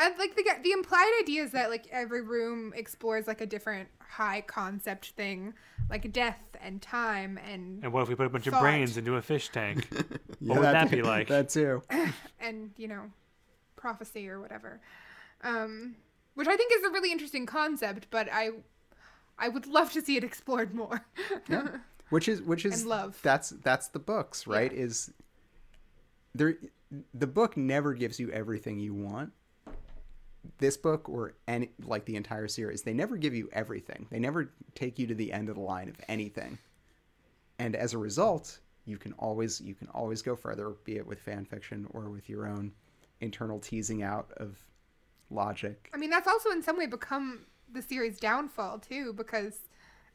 I 0.00 0.16
like 0.16 0.34
the 0.34 0.44
the 0.62 0.72
implied 0.72 1.12
idea 1.20 1.42
is 1.42 1.52
that 1.52 1.68
like 1.70 1.86
every 1.92 2.22
room 2.22 2.72
explores 2.74 3.26
like 3.26 3.40
a 3.40 3.46
different 3.46 3.88
high 4.00 4.40
concept 4.40 5.10
thing, 5.10 5.52
like 5.90 6.10
death 6.12 6.40
and 6.62 6.80
time 6.80 7.38
and 7.46 7.84
And 7.84 7.92
what 7.92 8.02
if 8.02 8.08
we 8.08 8.14
put 8.14 8.26
a 8.26 8.30
bunch 8.30 8.46
of 8.46 8.58
brains 8.58 8.96
into 8.96 9.16
a 9.16 9.22
fish 9.22 9.50
tank? 9.50 9.88
yeah 10.40 10.54
would 10.54 10.62
that 10.62 10.90
be 10.90 11.02
like? 11.02 11.28
That 11.28 11.50
too. 11.50 11.82
and 12.40 12.70
you 12.76 12.88
know 12.88 13.10
prophecy 13.76 14.28
or 14.28 14.38
whatever 14.40 14.78
um 15.42 15.96
which 16.34 16.46
i 16.46 16.54
think 16.54 16.70
is 16.70 16.84
a 16.84 16.90
really 16.90 17.10
interesting 17.10 17.46
concept 17.46 18.06
but 18.10 18.28
i 18.30 18.50
i 19.38 19.48
would 19.48 19.66
love 19.66 19.90
to 19.90 20.02
see 20.02 20.18
it 20.18 20.24
explored 20.24 20.74
more 20.74 21.02
Yeah. 21.48 21.66
Which 22.10 22.28
is 22.28 22.42
which 22.42 22.64
is 22.66 22.80
And 22.80 22.90
love. 22.90 23.20
That's 23.22 23.50
that's 23.50 23.86
the 23.86 24.00
books, 24.00 24.46
right? 24.48 24.72
Is 24.72 25.12
there 26.34 26.56
the 27.14 27.28
book 27.28 27.56
never 27.56 27.94
gives 27.94 28.18
you 28.18 28.30
everything 28.32 28.80
you 28.80 28.92
want. 28.94 29.32
This 30.58 30.76
book 30.76 31.08
or 31.08 31.34
any 31.46 31.70
like 31.84 32.04
the 32.06 32.16
entire 32.16 32.48
series, 32.48 32.82
they 32.82 32.94
never 32.94 33.16
give 33.16 33.34
you 33.34 33.48
everything. 33.52 34.06
They 34.10 34.18
never 34.18 34.52
take 34.74 34.98
you 34.98 35.06
to 35.08 35.14
the 35.14 35.32
end 35.32 35.48
of 35.48 35.56
the 35.56 35.60
line 35.62 35.88
of 35.88 35.96
anything. 36.08 36.58
And 37.58 37.76
as 37.76 37.92
a 37.92 37.98
result, 37.98 38.60
you 38.86 38.96
can 38.96 39.12
always 39.14 39.60
you 39.60 39.74
can 39.74 39.88
always 39.88 40.22
go 40.22 40.34
further, 40.36 40.70
be 40.84 40.96
it 40.96 41.06
with 41.06 41.20
fan 41.20 41.44
fiction 41.44 41.86
or 41.90 42.08
with 42.08 42.28
your 42.28 42.46
own 42.46 42.72
internal 43.20 43.58
teasing 43.58 44.02
out 44.02 44.30
of 44.38 44.56
logic. 45.30 45.88
i 45.94 45.96
mean 45.96 46.10
that's 46.10 46.26
also 46.26 46.50
in 46.50 46.62
some 46.62 46.76
way 46.76 46.86
become 46.86 47.40
the 47.72 47.80
series 47.82 48.18
downfall 48.18 48.78
too 48.80 49.12
because 49.12 49.58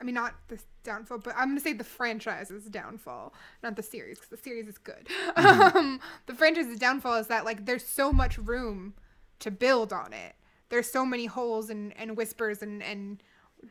i 0.01 0.03
mean 0.03 0.13
not 0.15 0.35
the 0.49 0.59
downfall 0.83 1.17
but 1.19 1.33
i'm 1.37 1.49
gonna 1.49 1.59
say 1.59 1.71
the 1.71 1.85
franchise's 1.85 2.65
downfall 2.65 3.33
not 3.63 3.75
the 3.77 3.83
series 3.83 4.17
because 4.17 4.29
the 4.29 4.37
series 4.37 4.67
is 4.67 4.77
good 4.77 5.07
um 5.37 5.99
the 6.25 6.33
franchise's 6.33 6.77
downfall 6.77 7.15
is 7.15 7.27
that 7.27 7.45
like 7.45 7.65
there's 7.65 7.85
so 7.85 8.11
much 8.11 8.37
room 8.37 8.93
to 9.39 9.51
build 9.51 9.91
on 9.93 10.13
it 10.13 10.35
there's 10.69 10.89
so 10.91 11.05
many 11.05 11.25
holes 11.27 11.69
and, 11.69 11.93
and 11.97 12.17
whispers 12.17 12.61
and, 12.61 12.81
and 12.81 13.21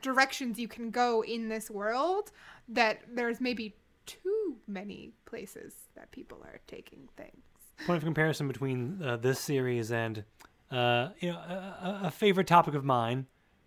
directions 0.03 0.59
you 0.59 0.69
can 0.69 0.91
go 0.91 1.23
in 1.25 1.49
this 1.49 1.71
world 1.71 2.31
that 2.69 3.01
there's 3.13 3.41
maybe 3.41 3.75
too 4.07 4.57
many 4.67 5.13
places 5.25 5.75
that 5.97 6.11
people 6.13 6.39
are 6.45 6.61
taking 6.67 7.09
things 7.17 7.43
Point 7.87 7.99
of 7.99 8.05
comparison 8.05 8.47
between 8.49 9.03
uh, 9.03 9.17
this 9.17 9.41
series 9.41 9.91
and, 9.91 10.23
uh, 10.71 11.09
you 11.19 11.33
know, 11.33 11.39
a, 11.39 12.01
a- 12.05 12.11
favorite 12.11 12.47
topic 12.47 12.75
of 12.75 12.85
mine, 12.85 13.27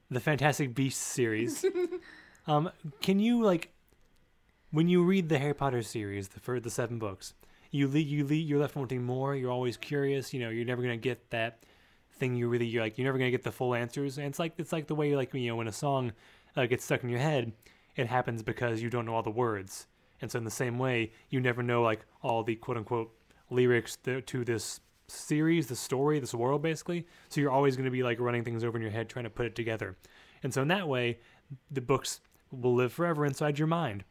the 0.09 0.19
Fantastic 0.21 0.73
Beasts 0.73 1.03
series. 1.05 1.65
um, 2.47 2.71
can 3.01 3.19
you 3.19 3.43
like, 3.43 3.73
when 4.71 4.87
you 4.87 5.03
read 5.03 5.27
the 5.27 5.37
Harry 5.37 5.53
Potter 5.53 5.81
series, 5.83 6.29
the 6.29 6.39
for 6.39 6.59
the 6.59 6.69
seven 6.69 6.97
books, 6.97 7.33
you 7.69 7.87
le- 7.89 7.99
you 7.99 8.25
le- 8.25 8.33
you're 8.35 8.59
left 8.59 8.75
wanting 8.77 9.03
more. 9.03 9.35
You're 9.35 9.51
always 9.51 9.75
curious. 9.75 10.33
You 10.33 10.39
know, 10.39 10.49
you're 10.49 10.65
never 10.65 10.81
gonna 10.81 10.95
get 10.97 11.29
that 11.31 11.59
thing 12.19 12.35
you 12.35 12.47
really 12.47 12.65
you're 12.65 12.83
like 12.83 12.97
you're 12.97 13.05
never 13.05 13.17
gonna 13.17 13.31
get 13.31 13.43
the 13.43 13.51
full 13.51 13.73
answers. 13.73 14.17
And 14.17 14.27
it's 14.27 14.39
like 14.39 14.53
it's 14.57 14.71
like 14.71 14.87
the 14.87 14.95
way 14.95 15.15
like 15.15 15.33
you 15.33 15.47
know 15.47 15.55
when 15.55 15.67
a 15.67 15.73
song 15.73 16.13
uh, 16.55 16.65
gets 16.65 16.85
stuck 16.85 17.03
in 17.03 17.09
your 17.09 17.19
head, 17.19 17.53
it 17.95 18.07
happens 18.07 18.43
because 18.43 18.81
you 18.81 18.89
don't 18.89 19.05
know 19.05 19.15
all 19.15 19.23
the 19.23 19.29
words. 19.29 19.87
And 20.21 20.31
so 20.31 20.39
in 20.39 20.45
the 20.45 20.51
same 20.51 20.79
way, 20.79 21.11
you 21.29 21.39
never 21.39 21.61
know 21.61 21.81
like 21.81 22.05
all 22.21 22.43
the 22.43 22.55
quote 22.55 22.77
unquote 22.77 23.13
lyrics 23.49 23.95
th- 23.97 24.25
to 24.27 24.43
this 24.43 24.79
series, 25.07 25.67
the 25.67 25.75
story, 25.75 26.19
this 26.19 26.33
world 26.33 26.61
basically. 26.61 27.07
So 27.29 27.41
you're 27.41 27.51
always 27.51 27.75
going 27.75 27.85
to 27.85 27.91
be 27.91 28.03
like 28.03 28.19
running 28.19 28.43
things 28.43 28.63
over 28.63 28.77
in 28.77 28.81
your 28.81 28.91
head 28.91 29.09
trying 29.09 29.23
to 29.23 29.29
put 29.29 29.45
it 29.45 29.55
together. 29.55 29.97
And 30.43 30.53
so 30.53 30.61
in 30.61 30.67
that 30.67 30.87
way, 30.87 31.19
the 31.71 31.81
books 31.81 32.19
will 32.51 32.75
live 32.75 32.93
forever 32.93 33.25
inside 33.25 33.59
your 33.59 33.67
mind. 33.67 34.03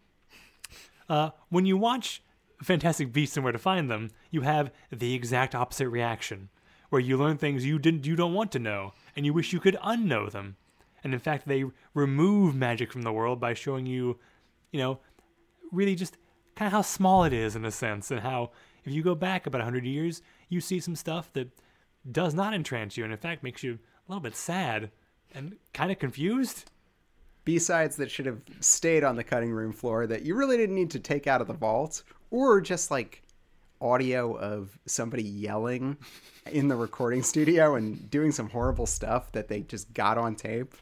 Uh, 1.09 1.31
when 1.51 1.67
you 1.67 1.77
watch 1.77 2.23
Fantastic 2.63 3.13
Beasts 3.13 3.37
and 3.37 3.45
Where 3.45 3.53
to 3.53 3.59
Find 3.59 3.91
Them, 3.91 4.11
you 4.31 4.41
have 4.43 4.73
the 4.91 5.15
exact 5.15 5.55
opposite 5.55 5.89
reaction, 5.89 6.49
where 6.91 7.01
you 7.01 7.17
learn 7.17 7.39
things 7.39 7.65
you 7.65 7.79
didn't, 7.79 8.07
you 8.07 8.17
don't 8.17 8.35
want 8.35 8.53
to 8.53 8.59
know, 8.59 8.93
and 9.15 9.27
you 9.27 9.33
wish 9.33 9.53
you 9.53 9.61
could 9.61 9.77
unknow 9.85 10.31
them. 10.31 10.57
And 11.03 11.13
in 11.13 11.21
fact, 11.21 11.47
they 11.47 11.65
remove 11.95 12.55
magic 12.55 12.93
from 12.93 13.03
the 13.03 13.13
world 13.13 13.41
by 13.41 13.55
showing 13.55 13.87
you, 13.87 14.19
you 14.73 14.81
know, 14.81 15.01
really 15.73 15.95
just 15.95 16.17
kind 16.55 16.67
of 16.67 16.73
how 16.73 16.83
small 16.83 17.25
it 17.25 17.33
is 17.33 17.55
in 17.55 17.65
a 17.65 17.71
sense, 17.71 18.11
and 18.11 18.21
how 18.21 18.51
if 18.85 18.93
you 18.93 19.03
go 19.03 19.15
back 19.15 19.47
about 19.47 19.59
100 19.59 19.85
years, 19.85 20.23
you 20.49 20.61
see 20.61 20.81
some 20.81 20.97
stuff 20.97 21.33
that 21.33 21.49
does 22.11 22.35
not 22.35 22.55
entrance 22.55 22.97
you, 22.97 23.05
and 23.05 23.13
in 23.13 23.19
fact 23.19 23.43
makes 23.43 23.63
you 23.63 23.75
a 23.75 23.79
little 24.09 24.23
bit 24.23 24.37
sad 24.37 24.91
and 25.35 25.57
kind 25.75 25.91
of 25.91 25.99
confused. 25.99 26.71
B-sides 27.45 27.97
that 27.97 28.11
should 28.11 28.27
have 28.27 28.41
stayed 28.61 29.05
on 29.05 29.15
the 29.15 29.23
cutting 29.23 29.53
room 29.53 29.73
floor 29.73 30.07
that 30.07 30.23
you 30.23 30.35
really 30.35 30.57
didn't 30.57 30.75
need 30.75 30.91
to 30.91 30.99
take 30.99 31.27
out 31.27 31.41
of 31.41 31.47
the 31.47 31.53
vault 31.53 32.03
or 32.31 32.61
just 32.61 32.91
like 32.91 33.23
audio 33.81 34.35
of 34.37 34.79
somebody 34.87 35.23
yelling 35.23 35.97
in 36.51 36.69
the 36.69 36.77
recording 36.77 37.23
studio 37.23 37.75
and 37.75 38.11
doing 38.11 38.33
some 38.33 38.49
horrible 38.49 38.87
stuff 38.87 39.33
that 39.33 39.49
they 39.49 39.61
just 39.61 39.93
got 39.93 40.19
on 40.19 40.35
tape 40.35 40.75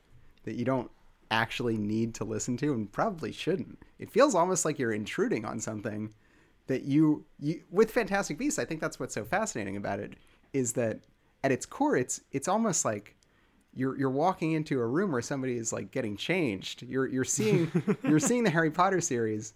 that 0.44 0.54
you 0.54 0.64
don't 0.64 0.90
actually 1.30 1.76
need 1.76 2.14
to 2.14 2.24
listen 2.24 2.56
to 2.58 2.72
and 2.72 2.92
probably 2.92 3.32
shouldn't. 3.32 3.78
It 3.98 4.10
feels 4.10 4.34
almost 4.34 4.64
like 4.64 4.78
you're 4.78 4.92
intruding 4.92 5.44
on 5.44 5.58
something 5.60 6.12
that 6.66 6.84
you 6.84 7.24
you 7.38 7.62
with 7.70 7.90
Fantastic 7.90 8.38
Beasts, 8.38 8.58
I 8.58 8.64
think 8.64 8.80
that's 8.80 8.98
what's 8.98 9.14
so 9.14 9.24
fascinating 9.24 9.76
about 9.76 10.00
it 10.00 10.14
is 10.52 10.72
that 10.74 11.00
at 11.42 11.52
its 11.52 11.66
core 11.66 11.96
it's 11.96 12.20
it's 12.32 12.48
almost 12.48 12.84
like 12.84 13.16
you're 13.74 13.98
you're 13.98 14.10
walking 14.10 14.52
into 14.52 14.80
a 14.80 14.86
room 14.86 15.12
where 15.12 15.22
somebody 15.22 15.56
is 15.56 15.72
like 15.72 15.90
getting 15.90 16.16
changed. 16.16 16.82
You're 16.82 17.06
you're 17.06 17.24
seeing 17.24 17.70
you're 18.02 18.20
seeing 18.20 18.44
the 18.44 18.50
Harry 18.50 18.70
Potter 18.70 19.00
series 19.00 19.54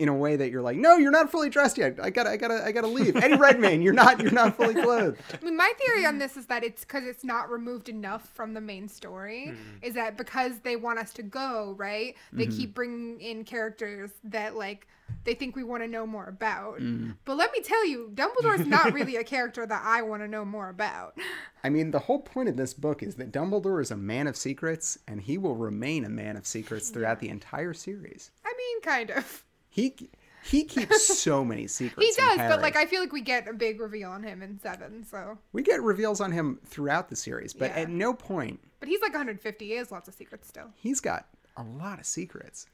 in 0.00 0.08
a 0.08 0.14
way 0.14 0.34
that 0.34 0.50
you're 0.50 0.62
like, 0.62 0.78
no, 0.78 0.96
you're 0.96 1.10
not 1.10 1.30
fully 1.30 1.50
dressed 1.50 1.76
yet. 1.76 1.98
I 2.02 2.08
gotta 2.08 2.30
I 2.30 2.36
gotta 2.38 2.64
I 2.64 2.72
gotta 2.72 2.86
leave. 2.86 3.16
Eddie 3.16 3.36
Redmayne, 3.36 3.82
you're 3.82 3.92
not 3.92 4.18
you're 4.20 4.32
not 4.32 4.56
fully 4.56 4.72
clothed. 4.72 5.20
I 5.40 5.44
mean, 5.44 5.58
my 5.58 5.70
theory 5.78 6.06
on 6.06 6.16
this 6.18 6.38
is 6.38 6.46
that 6.46 6.64
it's 6.64 6.80
because 6.80 7.04
it's 7.04 7.22
not 7.22 7.50
removed 7.50 7.90
enough 7.90 8.26
from 8.30 8.54
the 8.54 8.62
main 8.62 8.88
story. 8.88 9.48
Hmm. 9.48 9.54
Is 9.82 9.94
that 9.94 10.16
because 10.16 10.60
they 10.60 10.76
want 10.76 10.98
us 10.98 11.12
to 11.14 11.22
go 11.22 11.74
right? 11.76 12.16
They 12.32 12.46
mm-hmm. 12.46 12.58
keep 12.58 12.74
bringing 12.74 13.20
in 13.20 13.44
characters 13.44 14.10
that 14.24 14.56
like 14.56 14.88
they 15.24 15.34
think 15.34 15.54
we 15.54 15.64
want 15.64 15.82
to 15.82 15.88
know 15.88 16.06
more 16.06 16.26
about. 16.26 16.78
Mm. 16.80 17.16
But 17.24 17.36
let 17.36 17.52
me 17.52 17.60
tell 17.60 17.84
you, 17.86 18.10
Dumbledore's 18.14 18.66
not 18.66 18.94
really 18.94 19.16
a 19.16 19.24
character 19.24 19.66
that 19.66 19.82
I 19.84 20.02
want 20.02 20.22
to 20.22 20.28
know 20.28 20.44
more 20.44 20.68
about. 20.68 21.18
I 21.62 21.68
mean, 21.68 21.90
the 21.90 21.98
whole 21.98 22.20
point 22.20 22.48
of 22.48 22.56
this 22.56 22.72
book 22.72 23.02
is 23.02 23.16
that 23.16 23.32
Dumbledore 23.32 23.82
is 23.82 23.90
a 23.90 23.96
man 23.96 24.28
of 24.28 24.36
secrets, 24.36 24.98
and 25.06 25.20
he 25.20 25.36
will 25.36 25.56
remain 25.56 26.04
a 26.04 26.08
man 26.08 26.36
of 26.36 26.46
secrets 26.46 26.88
throughout 26.88 27.18
the 27.20 27.28
entire 27.28 27.74
series. 27.74 28.30
I 28.44 28.54
mean, 28.56 28.80
kind 28.82 29.10
of. 29.10 29.44
He 29.70 29.94
he 30.42 30.64
keeps 30.64 31.06
so 31.20 31.44
many 31.44 31.66
secrets. 31.66 32.16
He 32.16 32.20
does, 32.20 32.38
but 32.38 32.60
like 32.60 32.76
I 32.76 32.86
feel 32.86 33.00
like 33.00 33.12
we 33.12 33.20
get 33.20 33.48
a 33.48 33.52
big 33.52 33.80
reveal 33.80 34.10
on 34.10 34.22
him 34.22 34.42
in 34.42 34.58
seven. 34.60 35.04
So, 35.04 35.38
we 35.52 35.62
get 35.62 35.80
reveals 35.82 36.20
on 36.20 36.32
him 36.32 36.58
throughout 36.66 37.08
the 37.08 37.16
series, 37.16 37.52
but 37.52 37.70
Yeah. 37.70 37.82
at 37.82 37.88
no 37.90 38.12
point 38.14 38.60
but 38.80 38.88
he's 38.88 39.00
like 39.02 39.12
150. 39.12 39.66
He 39.66 39.72
has 39.74 39.90
lots 39.92 40.08
of 40.08 40.14
secrets 40.14 40.48
still. 40.48 40.68
he's 40.76 41.00
got 41.00 41.26
a 41.56 41.62
lot 41.62 41.98
of 42.00 42.06
secrets. 42.06 42.66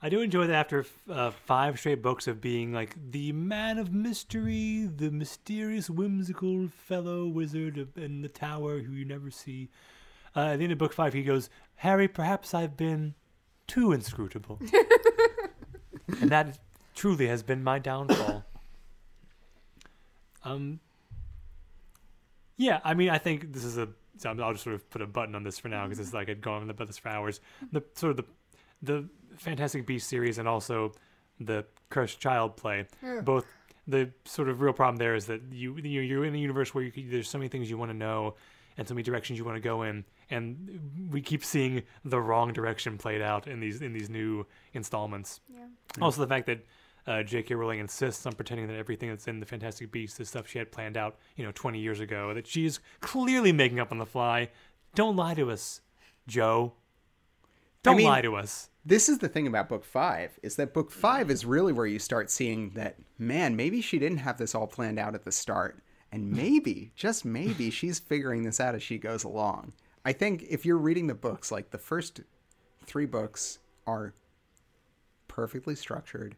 I 0.00 0.08
do 0.08 0.20
enjoy 0.20 0.46
that 0.46 0.54
after 0.54 0.86
uh, 1.10 1.32
five 1.32 1.76
straight 1.80 2.00
books 2.02 2.28
of 2.28 2.40
being 2.40 2.72
like 2.72 2.94
the 3.10 3.32
man 3.32 3.78
of 3.78 3.92
mystery, 3.92 4.88
the 4.94 5.10
mysterious, 5.10 5.90
whimsical 5.90 6.68
fellow 6.68 7.26
wizard 7.26 7.88
in 7.96 8.22
the 8.22 8.28
tower 8.28 8.78
who 8.78 8.92
you 8.92 9.04
never 9.04 9.32
see. 9.32 9.70
Uh, 10.36 10.50
at 10.52 10.58
the 10.58 10.62
end 10.64 10.72
of 10.72 10.78
book 10.78 10.92
five, 10.92 11.14
he 11.14 11.24
goes, 11.24 11.50
Harry, 11.76 12.06
perhaps 12.06 12.54
I've 12.54 12.76
been 12.76 13.16
too 13.66 13.90
inscrutable. 13.90 14.60
and 16.20 16.30
that 16.30 16.58
truly 16.94 17.26
has 17.28 17.42
been 17.42 17.62
my 17.62 17.78
downfall. 17.78 18.44
um, 20.44 20.80
yeah, 22.56 22.80
I 22.84 22.94
mean, 22.94 23.10
I 23.10 23.18
think 23.18 23.52
this 23.52 23.64
is 23.64 23.78
a. 23.78 23.88
so 24.16 24.30
I'll 24.30 24.52
just 24.52 24.64
sort 24.64 24.74
of 24.74 24.88
put 24.90 25.02
a 25.02 25.06
button 25.06 25.34
on 25.34 25.42
this 25.44 25.58
for 25.58 25.68
now 25.68 25.84
because 25.84 26.00
it's 26.00 26.12
like 26.14 26.28
I'd 26.28 26.40
gone 26.40 26.62
on 26.62 26.70
about 26.70 26.86
this 26.86 26.98
for 26.98 27.08
hours. 27.08 27.40
The 27.72 27.82
sort 27.94 28.10
of 28.10 28.16
the 28.16 28.24
the 28.82 29.08
Fantastic 29.38 29.86
Beasts 29.86 30.08
series 30.08 30.38
and 30.38 30.48
also 30.48 30.92
the 31.40 31.64
Cursed 31.90 32.18
Child 32.20 32.56
play. 32.56 32.86
Yeah. 33.02 33.20
Both 33.20 33.46
the 33.86 34.10
sort 34.24 34.48
of 34.48 34.60
real 34.60 34.72
problem 34.72 34.96
there 34.96 35.14
is 35.14 35.26
that 35.26 35.40
you 35.52 35.76
you- 35.76 36.00
you're 36.00 36.24
in 36.24 36.34
a 36.34 36.38
universe 36.38 36.74
where 36.74 36.84
you, 36.84 36.92
there's 37.10 37.28
so 37.28 37.38
many 37.38 37.48
things 37.48 37.70
you 37.70 37.78
want 37.78 37.90
to 37.90 37.96
know 37.96 38.34
and 38.76 38.86
so 38.86 38.94
many 38.94 39.02
directions 39.02 39.38
you 39.38 39.44
want 39.44 39.56
to 39.56 39.60
go 39.60 39.82
in, 39.82 40.04
and 40.30 41.08
we 41.10 41.20
keep 41.20 41.44
seeing 41.44 41.82
the 42.04 42.20
wrong 42.20 42.52
direction 42.52 42.98
played 42.98 43.22
out 43.22 43.46
in 43.46 43.60
these 43.60 43.80
in 43.80 43.92
these 43.92 44.10
new 44.10 44.46
installments. 44.72 45.40
Yeah. 45.52 45.66
Also, 46.00 46.20
the 46.20 46.26
fact 46.26 46.46
that 46.46 46.64
uh, 47.06 47.22
J.K. 47.22 47.54
Rowling 47.54 47.78
insists 47.80 48.26
on 48.26 48.34
pretending 48.34 48.66
that 48.68 48.76
everything 48.76 49.08
that's 49.08 49.26
in 49.26 49.40
the 49.40 49.46
Fantastic 49.46 49.90
Beasts 49.90 50.20
is 50.20 50.28
stuff 50.28 50.46
she 50.46 50.58
had 50.58 50.70
planned 50.70 50.96
out, 50.96 51.16
you 51.36 51.44
know, 51.44 51.52
20 51.54 51.78
years 51.78 52.00
ago, 52.00 52.34
that 52.34 52.46
she's 52.46 52.80
clearly 53.00 53.50
making 53.50 53.80
up 53.80 53.90
on 53.90 53.98
the 53.98 54.04
fly. 54.04 54.50
Don't 54.94 55.16
lie 55.16 55.34
to 55.34 55.50
us, 55.50 55.80
Joe. 56.26 56.74
Don't 57.82 57.96
mean- 57.96 58.06
lie 58.06 58.20
to 58.22 58.36
us. 58.36 58.68
This 58.84 59.10
is 59.10 59.18
the 59.18 59.28
thing 59.28 59.46
about 59.46 59.68
book 59.68 59.84
five 59.84 60.38
is 60.42 60.56
that 60.56 60.72
book 60.72 60.90
five 60.90 61.30
is 61.30 61.44
really 61.44 61.74
where 61.74 61.84
you 61.86 61.98
start 61.98 62.30
seeing 62.30 62.70
that 62.70 62.96
man 63.18 63.54
maybe 63.54 63.82
she 63.82 63.98
didn't 63.98 64.18
have 64.18 64.38
this 64.38 64.54
all 64.54 64.66
planned 64.66 64.98
out 64.98 65.14
at 65.14 65.24
the 65.24 65.32
start, 65.32 65.82
And 66.10 66.30
maybe, 66.32 66.92
just 66.96 67.22
maybe, 67.26 67.68
she's 67.68 67.98
figuring 67.98 68.44
this 68.44 68.60
out 68.60 68.74
as 68.74 68.82
she 68.82 68.96
goes 68.96 69.24
along. 69.24 69.74
I 70.04 70.12
think 70.12 70.44
if 70.48 70.64
you're 70.64 70.78
reading 70.78 71.06
the 71.06 71.14
books, 71.14 71.50
like 71.50 71.70
the 71.70 71.78
first 71.78 72.20
three 72.86 73.06
books 73.06 73.58
are 73.86 74.14
perfectly 75.26 75.74
structured. 75.74 76.36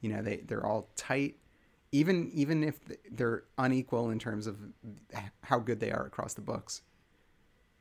You 0.00 0.10
know, 0.10 0.22
they 0.22 0.38
they're 0.38 0.66
all 0.66 0.88
tight, 0.96 1.36
even 1.92 2.30
even 2.32 2.62
if 2.62 2.78
they're 3.10 3.44
unequal 3.58 4.10
in 4.10 4.18
terms 4.18 4.46
of 4.46 4.56
how 5.42 5.58
good 5.58 5.80
they 5.80 5.90
are 5.90 6.06
across 6.06 6.34
the 6.34 6.40
books. 6.42 6.82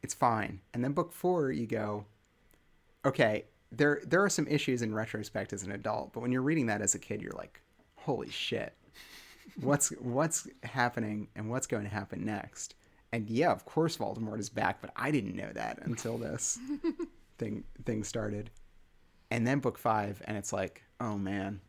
It's 0.02 0.14
fine. 0.14 0.62
And 0.74 0.84
then 0.84 0.94
book 0.94 1.12
four, 1.12 1.52
you 1.52 1.66
go, 1.66 2.06
okay, 3.06 3.46
there 3.72 4.02
there 4.06 4.24
are 4.24 4.30
some 4.30 4.48
issues 4.48 4.82
in 4.82 4.94
retrospect 4.94 5.54
as 5.54 5.64
an 5.64 5.72
adult, 5.72 6.14
but 6.14 6.22
when 6.22 6.32
you're 6.32 6.42
reading 6.42 6.68
that 6.68 6.82
as 6.82 6.96
a 6.96 7.00
kid, 7.00 7.22
you're 7.22 7.32
like, 7.34 7.62
holy 7.96 8.30
shit, 8.30 8.74
what's 9.60 9.90
what's 10.00 10.48
happening 10.64 11.28
and 11.36 11.50
what's 11.50 11.68
going 11.68 11.84
to 11.84 11.90
happen 11.90 12.24
next? 12.24 12.76
And 13.16 13.30
yeah, 13.30 13.54
of 13.54 13.64
course 13.64 13.96
Voldemort 13.96 14.40
is 14.40 14.50
back, 14.50 14.82
but 14.82 14.92
I 14.94 15.10
didn't 15.10 15.38
know 15.38 15.50
that 15.54 15.80
until 15.84 16.18
this 16.18 16.60
thing 17.38 17.64
thing 17.86 18.04
started. 18.04 18.50
And 19.32 19.48
then 19.48 19.60
book 19.60 19.78
five, 19.78 20.22
and 20.26 20.36
it's 20.36 20.52
like, 20.52 20.84
oh 21.00 21.18
man, 21.18 21.62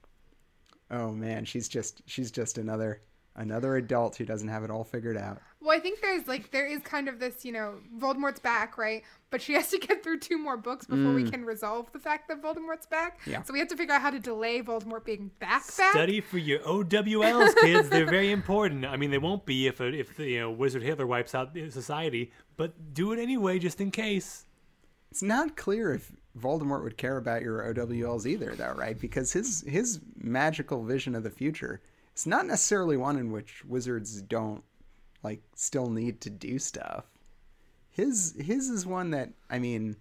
oh 0.91 1.13
man, 1.13 1.45
she's 1.45 1.69
just 1.69 2.03
she's 2.07 2.33
just 2.33 2.59
another 2.59 3.01
another 3.37 3.77
adult 3.77 4.17
who 4.17 4.25
doesn't 4.25 4.49
have 4.49 4.65
it 4.65 4.73
all 4.73 4.83
figured 4.83 5.17
out. 5.17 5.41
Well, 5.67 5.77
I 5.77 5.81
think 5.81 6.01
there's 6.01 6.29
like 6.29 6.53
there 6.53 6.65
is 6.65 6.81
kind 6.83 7.09
of 7.09 7.19
this, 7.19 7.45
you 7.45 7.51
know, 7.51 7.75
Voldemort's 7.99 8.39
back, 8.39 8.79
right? 8.79 9.03
But 9.31 9.43
she 9.43 9.55
has 9.55 9.69
to 9.71 9.79
get 9.79 10.05
through 10.05 10.21
two 10.21 10.39
more 10.39 10.57
books 10.57 10.87
before 10.87 11.13
we 11.13 11.29
can 11.29 11.45
resolve 11.45 11.91
the 11.93 11.99
fact 11.99 12.29
that 12.29 12.41
Voldemort's 12.41 12.87
back. 12.87 13.21
Mm. 13.23 13.33
Yeah. 13.33 13.43
So 13.43 13.53
we 13.53 13.59
have 13.59 13.67
to 13.69 13.77
figure 13.77 13.93
out 13.93 14.01
how 14.01 14.11
to 14.11 14.21
delay 14.21 14.63
Voldemort 14.63 15.05
being 15.05 15.33
back 15.41 15.65
back. 15.77 15.91
Study 15.91 16.21
for 16.21 16.39
your 16.39 16.61
OWLs, 16.61 17.57
kids. 17.57 17.89
They're 17.89 18.07
very 18.07 18.31
important. 18.31 18.87
I 18.87 18.97
mean, 18.97 19.11
they 19.11 19.19
won't 19.19 19.45
be 19.45 19.67
if 19.67 19.81
a, 19.81 19.87
if 19.93 20.17
you 20.21 20.39
know 20.39 20.53
Wizard 20.53 20.85
Hitler 20.85 21.05
wipes 21.05 21.35
out 21.35 21.51
society, 21.71 22.31
but 22.57 22.95
do 22.95 23.13
it 23.13 23.19
anyway 23.19 23.59
just 23.59 23.81
in 23.81 23.91
case. 23.91 24.47
It's 25.11 25.23
not 25.23 25.57
clear 25.57 25.95
if 25.95 26.13
Voldemort 26.39 26.85
would 26.85 26.97
care 26.97 27.17
about 27.17 27.43
your 27.43 27.75
OWLs 27.75 28.25
either, 28.25 28.55
though, 28.55 28.75
right? 28.77 28.97
Because 28.97 29.33
his 29.33 29.65
his 29.67 29.99
magical 30.17 30.85
vision 30.85 31.17
of 31.17 31.25
the 31.25 31.31
future 31.31 31.81
is 32.15 32.25
not 32.25 32.47
necessarily 32.47 32.97
one 32.97 33.19
in 33.19 33.33
which 33.33 33.65
wizards 33.65 34.23
don't 34.23 34.63
like 35.27 35.41
still 35.55 35.91
need 35.91 36.21
to 36.23 36.31
do 36.31 36.59
stuff. 36.59 37.05
His 37.91 38.35
his 38.39 38.69
is 38.69 38.87
one 38.87 39.11
that 39.11 39.31
I 39.51 39.59
mean, 39.59 39.97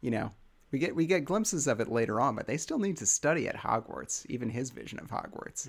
you 0.00 0.10
know, 0.10 0.30
we 0.70 0.78
get 0.78 0.96
we 0.96 1.06
get 1.06 1.24
glimpses 1.24 1.66
of 1.66 1.80
it 1.80 1.88
later 1.90 2.20
on, 2.20 2.34
but 2.36 2.46
they 2.46 2.56
still 2.56 2.78
need 2.78 2.96
to 2.98 3.06
study 3.06 3.46
at 3.48 3.56
Hogwarts. 3.56 4.24
Even 4.30 4.48
his 4.48 4.70
vision 4.70 4.98
of 4.98 5.08
Hogwarts, 5.10 5.68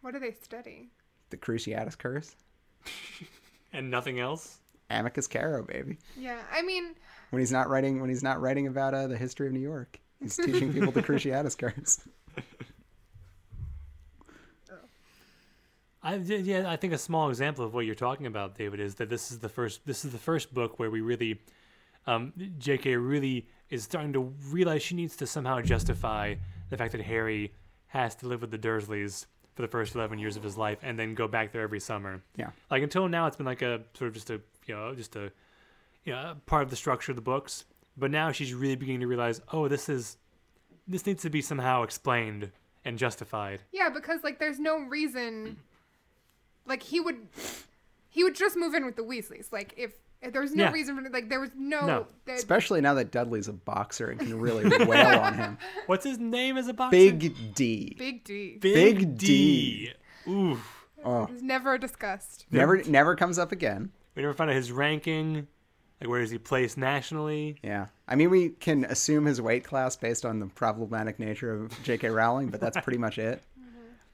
What 0.00 0.12
do 0.14 0.18
they 0.20 0.32
study? 0.42 0.88
the 1.30 1.36
Cruciatus 1.36 1.96
Curse, 1.98 2.34
And 3.72 3.90
nothing 3.90 4.18
else. 4.18 4.58
Amicus 4.90 5.26
Caro, 5.26 5.62
baby. 5.62 5.98
Yeah, 6.16 6.40
I 6.50 6.62
mean, 6.62 6.94
When 7.30 7.40
he's 7.40 7.52
not 7.52 7.68
writing 7.68 8.00
when 8.00 8.08
he's 8.08 8.22
not 8.22 8.40
writing 8.40 8.66
about 8.66 8.94
uh, 8.94 9.06
the 9.06 9.16
history 9.18 9.46
of 9.46 9.52
New 9.52 9.60
York, 9.60 10.00
he's 10.20 10.36
teaching 10.36 10.72
people 10.72 10.90
the 10.90 11.02
Cruciatus 11.08 11.56
Curse. 11.58 12.00
I 16.02 16.16
yeah, 16.16 16.70
I 16.70 16.76
think 16.76 16.92
a 16.92 16.98
small 16.98 17.28
example 17.28 17.64
of 17.64 17.74
what 17.74 17.84
you're 17.86 17.94
talking 17.94 18.26
about, 18.26 18.54
David, 18.56 18.80
is 18.80 18.96
that 18.96 19.08
this 19.08 19.30
is 19.30 19.38
the 19.38 19.48
first 19.48 19.84
this 19.86 20.04
is 20.04 20.12
the 20.12 20.18
first 20.18 20.54
book 20.54 20.78
where 20.78 20.90
we 20.90 21.00
really, 21.00 21.40
um, 22.06 22.32
J.K. 22.58 22.96
really 22.96 23.48
is 23.70 23.82
starting 23.84 24.12
to 24.12 24.32
realize 24.50 24.82
she 24.82 24.94
needs 24.94 25.16
to 25.16 25.26
somehow 25.26 25.60
justify 25.60 26.34
the 26.70 26.76
fact 26.76 26.92
that 26.92 27.00
Harry 27.02 27.52
has 27.88 28.14
to 28.16 28.26
live 28.26 28.40
with 28.42 28.50
the 28.50 28.58
Dursleys 28.58 29.26
for 29.54 29.62
the 29.62 29.68
first 29.68 29.94
eleven 29.96 30.18
years 30.18 30.36
of 30.36 30.42
his 30.42 30.56
life 30.56 30.78
and 30.82 30.98
then 30.98 31.14
go 31.14 31.26
back 31.26 31.52
there 31.52 31.62
every 31.62 31.80
summer. 31.80 32.22
Yeah. 32.36 32.50
Like 32.70 32.82
until 32.82 33.08
now, 33.08 33.26
it's 33.26 33.36
been 33.36 33.46
like 33.46 33.62
a 33.62 33.80
sort 33.94 34.08
of 34.08 34.14
just 34.14 34.30
a 34.30 34.40
you 34.66 34.74
know 34.74 34.94
just 34.94 35.16
a 35.16 35.32
you 36.04 36.12
know 36.12 36.36
part 36.46 36.62
of 36.62 36.70
the 36.70 36.76
structure 36.76 37.12
of 37.12 37.16
the 37.16 37.22
books. 37.22 37.64
But 37.96 38.12
now 38.12 38.30
she's 38.30 38.54
really 38.54 38.76
beginning 38.76 39.00
to 39.00 39.08
realize, 39.08 39.40
oh, 39.52 39.66
this 39.66 39.88
is 39.88 40.16
this 40.86 41.04
needs 41.06 41.22
to 41.22 41.30
be 41.30 41.42
somehow 41.42 41.82
explained 41.82 42.52
and 42.84 42.96
justified. 42.96 43.60
yeah, 43.72 43.88
because 43.90 44.22
like 44.22 44.38
there's 44.38 44.60
no 44.60 44.78
reason 44.78 45.56
like 46.68 46.82
he 46.82 47.00
would 47.00 47.16
he 48.08 48.24
would 48.24 48.34
just 48.34 48.56
move 48.56 48.74
in 48.74 48.84
with 48.84 48.96
the 48.96 49.02
Weasleys. 49.02 49.52
Like 49.52 49.74
if, 49.76 49.92
if 50.22 50.32
there 50.32 50.42
was 50.42 50.54
no 50.54 50.64
Yeah. 50.64 50.72
reason 50.72 50.96
for 51.02 51.08
like 51.10 51.28
there 51.28 51.40
was 51.40 51.50
no, 51.56 51.86
No. 51.86 52.06
there- 52.24 52.34
Especially 52.36 52.80
now 52.80 52.94
that 52.94 53.10
Dudley's 53.12 53.48
a 53.48 53.52
boxer 53.52 54.10
and 54.10 54.18
can 54.20 54.38
really 54.40 54.64
wail 54.86 55.18
on 55.20 55.34
him. 55.34 55.58
What's 55.86 56.04
his 56.04 56.18
name 56.18 56.56
as 56.56 56.68
a 56.68 56.74
boxer? 56.74 56.90
Big 56.96 57.54
D. 57.54 57.94
big 57.98 58.24
D. 58.24 58.58
Big 58.60 59.16
D. 59.18 59.92
Oof. 60.28 60.86
Oh, 61.04 61.24
It 61.24 61.42
never 61.42 61.78
discussed. 61.78 62.46
never 62.50 62.82
never 62.84 63.14
comes 63.14 63.38
up 63.38 63.52
again. 63.52 63.92
We 64.14 64.22
never 64.22 64.34
find 64.34 64.50
out 64.50 64.56
his 64.56 64.72
ranking. 64.72 65.46
Like 66.00 66.10
where 66.10 66.20
is 66.20 66.30
he 66.30 66.38
placed 66.38 66.76
nationally? 66.78 67.56
Yeah. 67.62 67.86
I 68.08 68.14
mean, 68.16 68.30
we 68.30 68.50
can 68.50 68.84
assume 68.84 69.24
his 69.26 69.40
weight 69.40 69.64
class 69.64 69.96
based 69.96 70.24
on 70.24 70.38
the 70.40 70.46
problematic 70.46 71.18
nature 71.20 71.52
of 71.52 71.80
J.K. 71.84 72.08
Rowling, 72.08 72.48
but 72.48 72.60
that's 72.60 72.76
pretty 72.80 72.98
much 72.98 73.18
it. 73.18 73.42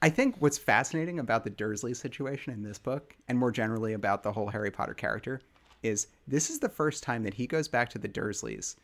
I 0.05 0.09
think 0.09 0.35
what's 0.37 0.59
fascinating 0.59 1.17
about 1.17 1.43
the 1.43 1.49
Dursley 1.49 1.95
situation 1.95 2.53
in 2.53 2.61
this 2.61 2.77
book, 2.77 3.15
and 3.27 3.39
more 3.39 3.49
generally 3.49 3.93
about 3.93 4.21
the 4.21 4.31
whole 4.31 4.49
Harry 4.49 4.69
Potter 4.69 4.93
character, 4.93 5.41
is 5.81 6.05
this 6.27 6.51
is 6.51 6.59
the 6.59 6.69
first 6.69 7.01
time 7.01 7.23
that 7.23 7.33
he 7.33 7.47
goes 7.47 7.67
back 7.67 7.89
to 7.89 7.97
the 7.97 8.07
Dursleys, 8.07 8.75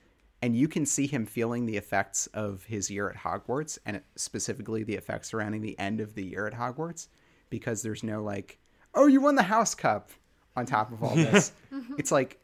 and 0.41 0.55
you 0.55 0.67
can 0.67 0.84
see 0.84 1.05
him 1.05 1.28
feeling 1.28 1.67
the 1.67 1.78
effects 1.78 2.26
of 2.34 2.63
his 2.63 2.89
year 2.89 3.07
at 3.07 3.17
Hogwarts, 3.17 3.78
and 3.86 4.01
specifically 4.15 4.82
the 4.84 4.95
effects 4.95 5.30
surrounding 5.30 5.61
the 5.61 5.78
end 5.78 6.01
of 6.01 6.15
the 6.15 6.26
year 6.26 6.47
at 6.47 6.55
Hogwarts, 6.55 7.07
because 7.51 7.84
there's 7.84 8.01
no 8.01 8.24
like, 8.24 8.57
oh, 8.95 9.05
you 9.05 9.22
won 9.22 9.36
the 9.36 9.43
House 9.43 9.76
Cup 9.76 10.09
on 10.55 10.65
top 10.65 10.91
of 10.91 11.03
all 11.03 11.13
this. 11.13 11.51
Mm-hmm. 11.72 11.93
it's 11.99 12.11
like, 12.11 12.39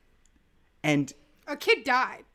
and 0.84 1.12
A 1.48 1.58
kid 1.58 1.84
died. 1.84 2.26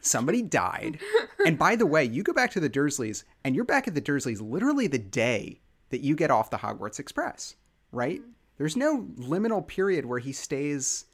somebody 0.00 0.40
died. 0.40 1.00
and 1.44 1.58
by 1.58 1.74
the 1.74 1.84
way, 1.84 2.04
you 2.04 2.22
go 2.22 2.32
back 2.32 2.52
to 2.52 2.60
the 2.60 2.70
Dursleys, 2.70 3.24
and 3.42 3.56
you're 3.56 3.64
back 3.64 3.88
at 3.88 3.96
the 3.96 4.00
Dursleys 4.00 4.40
literally 4.40 4.86
the 4.86 4.96
day 4.96 5.58
that 5.90 6.00
you 6.00 6.14
get 6.16 6.30
off 6.30 6.50
the 6.50 6.56
Hogwarts 6.58 6.98
Express, 6.98 7.56
right? 7.92 8.20
Mm-hmm. 8.20 8.30
There's 8.58 8.76
no 8.76 9.02
liminal 9.18 9.66
period 9.66 10.04
where 10.06 10.18
he 10.18 10.32
stays 10.32 11.06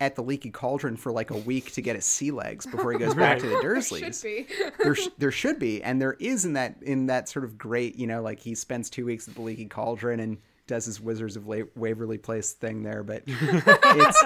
at 0.00 0.16
the 0.16 0.22
Leaky 0.22 0.50
Cauldron 0.50 0.96
for 0.96 1.12
like 1.12 1.30
a 1.30 1.36
week 1.36 1.70
to 1.72 1.80
get 1.80 1.94
his 1.96 2.04
sea 2.04 2.30
legs 2.30 2.66
before 2.66 2.92
he 2.92 2.98
goes 2.98 3.14
back 3.16 3.38
to 3.38 3.46
the 3.46 3.58
There 3.62 3.80
should 3.80 4.02
Dursleys. 4.02 4.22
be. 4.22 4.46
there, 4.82 4.94
sh- 4.94 5.08
there 5.18 5.30
should 5.30 5.58
be, 5.58 5.82
and 5.82 6.00
there 6.00 6.14
is 6.14 6.44
in 6.44 6.54
that 6.54 6.76
in 6.82 7.06
that 7.06 7.28
sort 7.28 7.44
of 7.44 7.56
great, 7.58 7.96
you 7.96 8.06
know, 8.06 8.22
like 8.22 8.40
he 8.40 8.54
spends 8.54 8.90
two 8.90 9.04
weeks 9.06 9.28
at 9.28 9.34
the 9.34 9.40
Leaky 9.42 9.66
Cauldron 9.66 10.18
and 10.20 10.38
does 10.66 10.86
his 10.86 11.00
Wizards 11.00 11.36
of 11.36 11.46
La- 11.46 11.64
Waverly 11.76 12.18
Place 12.18 12.52
thing 12.52 12.82
there, 12.82 13.02
but 13.02 13.22
it's. 13.26 14.24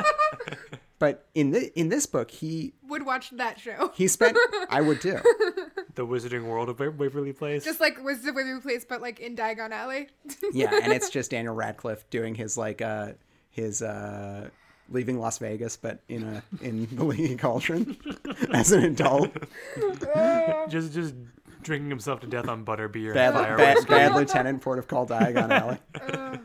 But 1.01 1.27
in 1.35 1.53
the 1.53 1.73
in 1.79 1.91
this 1.91 2.07
book, 2.07 2.29
he 2.31 2.75
Would 2.89 3.07
watch 3.07 3.31
that 3.31 3.61
show. 3.61 3.93
he 3.95 4.09
spent. 4.09 4.37
I 4.69 4.81
would 4.81 5.01
too. 5.01 5.19
The 5.95 6.05
Wizarding 6.05 6.45
World 6.45 6.69
of 6.69 6.81
Wa- 6.81 6.89
Waverly 6.91 7.33
Place. 7.33 7.65
Just 7.65 7.81
like 7.81 8.03
Wizards 8.03 8.27
of 8.27 8.35
Waverly 8.35 8.61
Place, 8.61 8.85
but 8.89 9.01
like 9.01 9.21
in 9.21 9.37
Diagon 9.37 9.71
Alley. 9.71 10.09
Yeah, 10.53 10.79
and 10.83 10.93
it's 10.93 11.09
just 11.11 11.31
Daniel 11.31 11.55
Radcliffe 11.55 12.09
doing 12.11 12.35
his 12.35 12.57
like 12.59 12.83
uh 12.83 13.13
his 13.51 13.81
uh 13.81 14.49
leaving 14.91 15.21
Las 15.21 15.39
Vegas, 15.39 15.77
but 15.77 16.01
in 16.09 16.25
a 16.25 16.43
in 16.63 16.89
the 16.97 17.05
Leaky 17.05 17.37
Cauldron 17.37 17.97
as 18.53 18.73
an 18.73 18.83
adult. 18.85 19.31
just 20.69 20.93
just 20.93 21.15
drinking 21.63 21.91
himself 21.91 22.21
to 22.21 22.27
death 22.27 22.49
on 22.49 22.65
butterbeer 22.65 23.15
Bad, 23.15 23.35
and 23.35 23.57
bad, 23.57 23.87
bad 23.89 24.15
Lieutenant 24.17 24.61
Port 24.63 24.79
of 24.79 24.89
Call 24.89 25.07
Diagon 25.07 25.51
Alley. 25.51 25.79
Uh, 26.01 26.39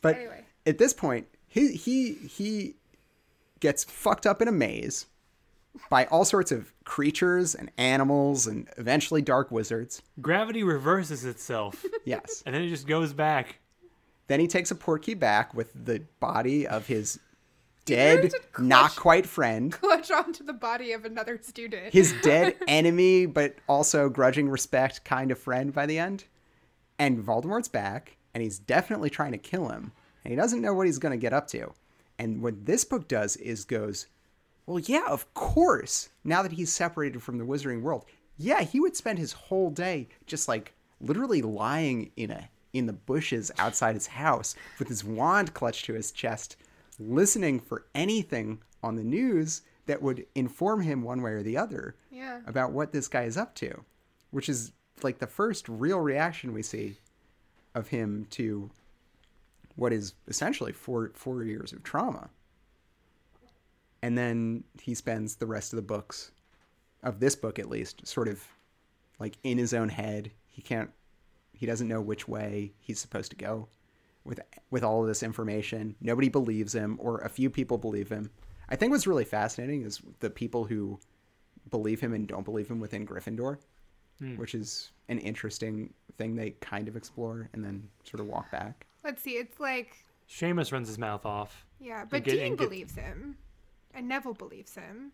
but 0.00 0.16
Anyway. 0.16 0.44
at 0.66 0.78
this 0.78 0.92
point, 0.92 1.26
he 1.48 1.72
he 1.72 2.14
he 2.14 2.76
gets 3.60 3.82
fucked 3.84 4.26
up 4.26 4.40
in 4.40 4.46
a 4.48 4.52
maze 4.52 5.06
by 5.90 6.04
all 6.06 6.24
sorts 6.24 6.52
of 6.52 6.72
creatures 6.84 7.54
and 7.54 7.70
animals 7.78 8.46
and 8.46 8.68
eventually 8.76 9.20
dark 9.22 9.50
wizards. 9.50 10.02
Gravity 10.20 10.62
reverses 10.62 11.24
itself, 11.24 11.84
Yes. 12.04 12.42
and 12.46 12.54
then 12.54 12.62
it 12.62 12.68
just 12.68 12.86
goes 12.86 13.12
back. 13.12 13.58
Then 14.28 14.40
he 14.40 14.46
takes 14.46 14.70
a 14.70 14.74
portkey 14.74 15.18
back 15.18 15.52
with 15.54 15.72
the 15.86 16.02
body 16.20 16.66
of 16.66 16.86
his 16.86 17.18
dead, 17.88 18.32
not 18.58 18.94
quite 18.96 19.26
friend. 19.26 19.72
Clutch 19.72 20.10
onto 20.10 20.44
the 20.44 20.52
body 20.52 20.92
of 20.92 21.04
another 21.04 21.38
student. 21.42 21.92
his 21.92 22.14
dead 22.22 22.56
enemy, 22.68 23.26
but 23.26 23.56
also 23.68 24.08
grudging 24.08 24.48
respect 24.48 25.04
kind 25.04 25.30
of 25.30 25.38
friend 25.38 25.72
by 25.72 25.86
the 25.86 25.98
end. 25.98 26.24
And 26.98 27.18
Voldemort's 27.18 27.68
back, 27.68 28.16
and 28.34 28.42
he's 28.42 28.58
definitely 28.58 29.10
trying 29.10 29.32
to 29.32 29.38
kill 29.38 29.68
him, 29.68 29.92
and 30.24 30.32
he 30.32 30.36
doesn't 30.36 30.60
know 30.60 30.74
what 30.74 30.86
he's 30.86 30.98
going 30.98 31.18
to 31.18 31.20
get 31.20 31.32
up 31.32 31.46
to. 31.48 31.72
And 32.18 32.42
what 32.42 32.66
this 32.66 32.84
book 32.84 33.08
does 33.08 33.36
is 33.36 33.64
goes, 33.64 34.06
well, 34.66 34.78
yeah, 34.80 35.06
of 35.08 35.32
course. 35.34 36.10
Now 36.24 36.42
that 36.42 36.52
he's 36.52 36.72
separated 36.72 37.22
from 37.22 37.38
the 37.38 37.44
wizarding 37.44 37.80
world, 37.82 38.04
yeah, 38.36 38.62
he 38.62 38.80
would 38.80 38.96
spend 38.96 39.18
his 39.18 39.32
whole 39.32 39.70
day 39.70 40.08
just 40.26 40.48
like 40.48 40.74
literally 41.00 41.42
lying 41.42 42.10
in 42.16 42.30
a 42.30 42.48
in 42.74 42.86
the 42.86 42.92
bushes 42.92 43.50
outside 43.58 43.94
his 43.94 44.06
house 44.06 44.54
with 44.78 44.88
his 44.88 45.02
wand 45.02 45.54
clutched 45.54 45.86
to 45.86 45.94
his 45.94 46.12
chest, 46.12 46.56
listening 46.98 47.60
for 47.60 47.86
anything 47.94 48.62
on 48.82 48.96
the 48.96 49.04
news 49.04 49.62
that 49.86 50.02
would 50.02 50.26
inform 50.34 50.82
him 50.82 51.02
one 51.02 51.22
way 51.22 51.32
or 51.32 51.42
the 51.42 51.56
other 51.56 51.96
Yeah. 52.10 52.40
about 52.46 52.72
what 52.72 52.92
this 52.92 53.08
guy 53.08 53.22
is 53.24 53.36
up 53.36 53.54
to, 53.56 53.84
which 54.30 54.48
is 54.48 54.72
like 55.02 55.18
the 55.18 55.26
first 55.26 55.68
real 55.68 56.00
reaction 56.00 56.52
we 56.52 56.62
see 56.62 56.98
of 57.74 57.88
him 57.88 58.26
to 58.30 58.70
what 59.76 59.92
is 59.92 60.14
essentially 60.26 60.72
four 60.72 61.12
four 61.14 61.44
years 61.44 61.72
of 61.72 61.82
trauma. 61.82 62.30
And 64.02 64.16
then 64.16 64.64
he 64.80 64.94
spends 64.94 65.36
the 65.36 65.46
rest 65.46 65.72
of 65.72 65.76
the 65.76 65.82
books 65.82 66.30
of 67.02 67.20
this 67.20 67.36
book 67.36 67.58
at 67.58 67.68
least 67.68 68.06
sort 68.06 68.28
of 68.28 68.42
like 69.18 69.36
in 69.42 69.58
his 69.58 69.72
own 69.74 69.88
head. 69.88 70.32
He 70.46 70.62
can't 70.62 70.90
he 71.52 71.66
doesn't 71.66 71.88
know 71.88 72.00
which 72.00 72.28
way 72.28 72.72
he's 72.78 73.00
supposed 73.00 73.30
to 73.30 73.36
go 73.36 73.68
with 74.28 74.40
with 74.70 74.84
all 74.84 75.02
of 75.02 75.08
this 75.08 75.22
information. 75.22 75.96
Nobody 76.00 76.28
believes 76.28 76.74
him 76.74 76.98
or 77.00 77.18
a 77.18 77.28
few 77.28 77.50
people 77.50 77.78
believe 77.78 78.08
him. 78.08 78.30
I 78.68 78.76
think 78.76 78.92
what's 78.92 79.06
really 79.06 79.24
fascinating 79.24 79.82
is 79.82 80.00
the 80.20 80.30
people 80.30 80.64
who 80.64 81.00
believe 81.70 82.00
him 82.00 82.12
and 82.12 82.28
don't 82.28 82.44
believe 82.44 82.68
him 82.68 82.80
within 82.80 83.06
Gryffindor, 83.06 83.58
hmm. 84.18 84.36
which 84.36 84.54
is 84.54 84.90
an 85.08 85.18
interesting 85.18 85.92
thing 86.18 86.36
they 86.36 86.50
kind 86.60 86.86
of 86.88 86.96
explore 86.96 87.48
and 87.52 87.64
then 87.64 87.88
sort 88.04 88.20
of 88.20 88.26
walk 88.26 88.50
back. 88.50 88.86
Let's 89.02 89.22
see. 89.22 89.32
It's 89.32 89.58
like 89.58 89.96
Seamus 90.28 90.72
runs 90.72 90.88
his 90.88 90.98
mouth 90.98 91.24
off. 91.24 91.64
yeah, 91.80 92.04
but 92.08 92.24
get- 92.24 92.32
Dean 92.32 92.56
get- 92.56 92.68
believes 92.68 92.94
him, 92.94 93.38
and 93.94 94.06
Neville 94.06 94.34
believes 94.34 94.74
him. 94.74 95.12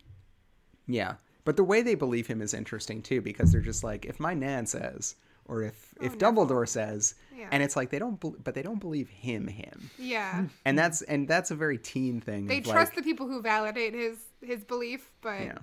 Yeah, 0.87 1.15
but 1.45 1.55
the 1.55 1.63
way 1.63 1.81
they 1.81 1.95
believe 1.95 2.27
him 2.27 2.41
is 2.41 2.53
interesting 2.53 3.01
too 3.01 3.21
because 3.21 3.51
they're 3.51 3.61
just 3.61 3.83
like 3.83 4.05
if 4.05 4.19
my 4.19 4.33
nan 4.33 4.65
says 4.65 5.15
or 5.47 5.63
if 5.63 5.93
oh, 5.99 6.05
if 6.05 6.17
Dumbledore 6.17 6.67
says, 6.67 7.15
Yeah. 7.35 7.47
and 7.51 7.61
it's 7.61 7.75
like 7.75 7.89
they 7.89 7.99
don't, 7.99 8.19
bel 8.19 8.35
but 8.43 8.55
they 8.55 8.61
don't 8.63 8.79
believe 8.79 9.09
him 9.09 9.47
him, 9.47 9.89
Yeah, 9.97 10.45
and 10.65 10.77
that's 10.77 11.01
and 11.03 11.27
that's 11.27 11.51
a 11.51 11.55
very 11.55 11.77
teen 11.77 12.21
thing. 12.21 12.47
they 12.47 12.61
trust 12.61 12.91
like, 12.91 12.95
the 12.95 13.03
people 13.03 13.27
who 13.27 13.41
validate 13.41 13.93
his 13.93 14.17
his 14.41 14.63
belief, 14.63 15.09
but 15.21 15.41
Yeah. 15.41 15.57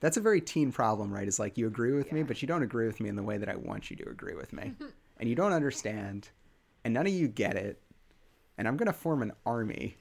That's 0.00 0.18
a 0.18 0.20
very 0.20 0.42
teen 0.42 0.70
problem, 0.70 1.10
right? 1.10 1.26
Is 1.26 1.38
like 1.38 1.56
you 1.56 1.66
agree 1.66 1.92
with 1.92 2.12
me, 2.12 2.22
but 2.22 2.42
you 2.42 2.48
don't 2.48 2.62
agree 2.62 2.86
with 2.86 3.00
me 3.00 3.08
in 3.08 3.16
the 3.16 3.22
way 3.22 3.38
that 3.38 3.48
I 3.48 3.56
want 3.56 3.90
you 3.90 3.96
to 3.96 4.08
agree 4.10 4.34
with 4.34 4.52
me. 4.52 4.74
and 5.18 5.28
you 5.30 5.34
don't 5.34 5.52
understand, 5.54 6.28
and 6.84 6.92
none 6.92 7.06
of 7.06 7.12
you 7.12 7.26
get 7.26 7.56
it. 7.56 7.80
And 8.58 8.68
I'm 8.68 8.76
going 8.76 8.86
to 8.86 8.92
form 8.92 9.22
an 9.22 9.32
army 9.46 9.96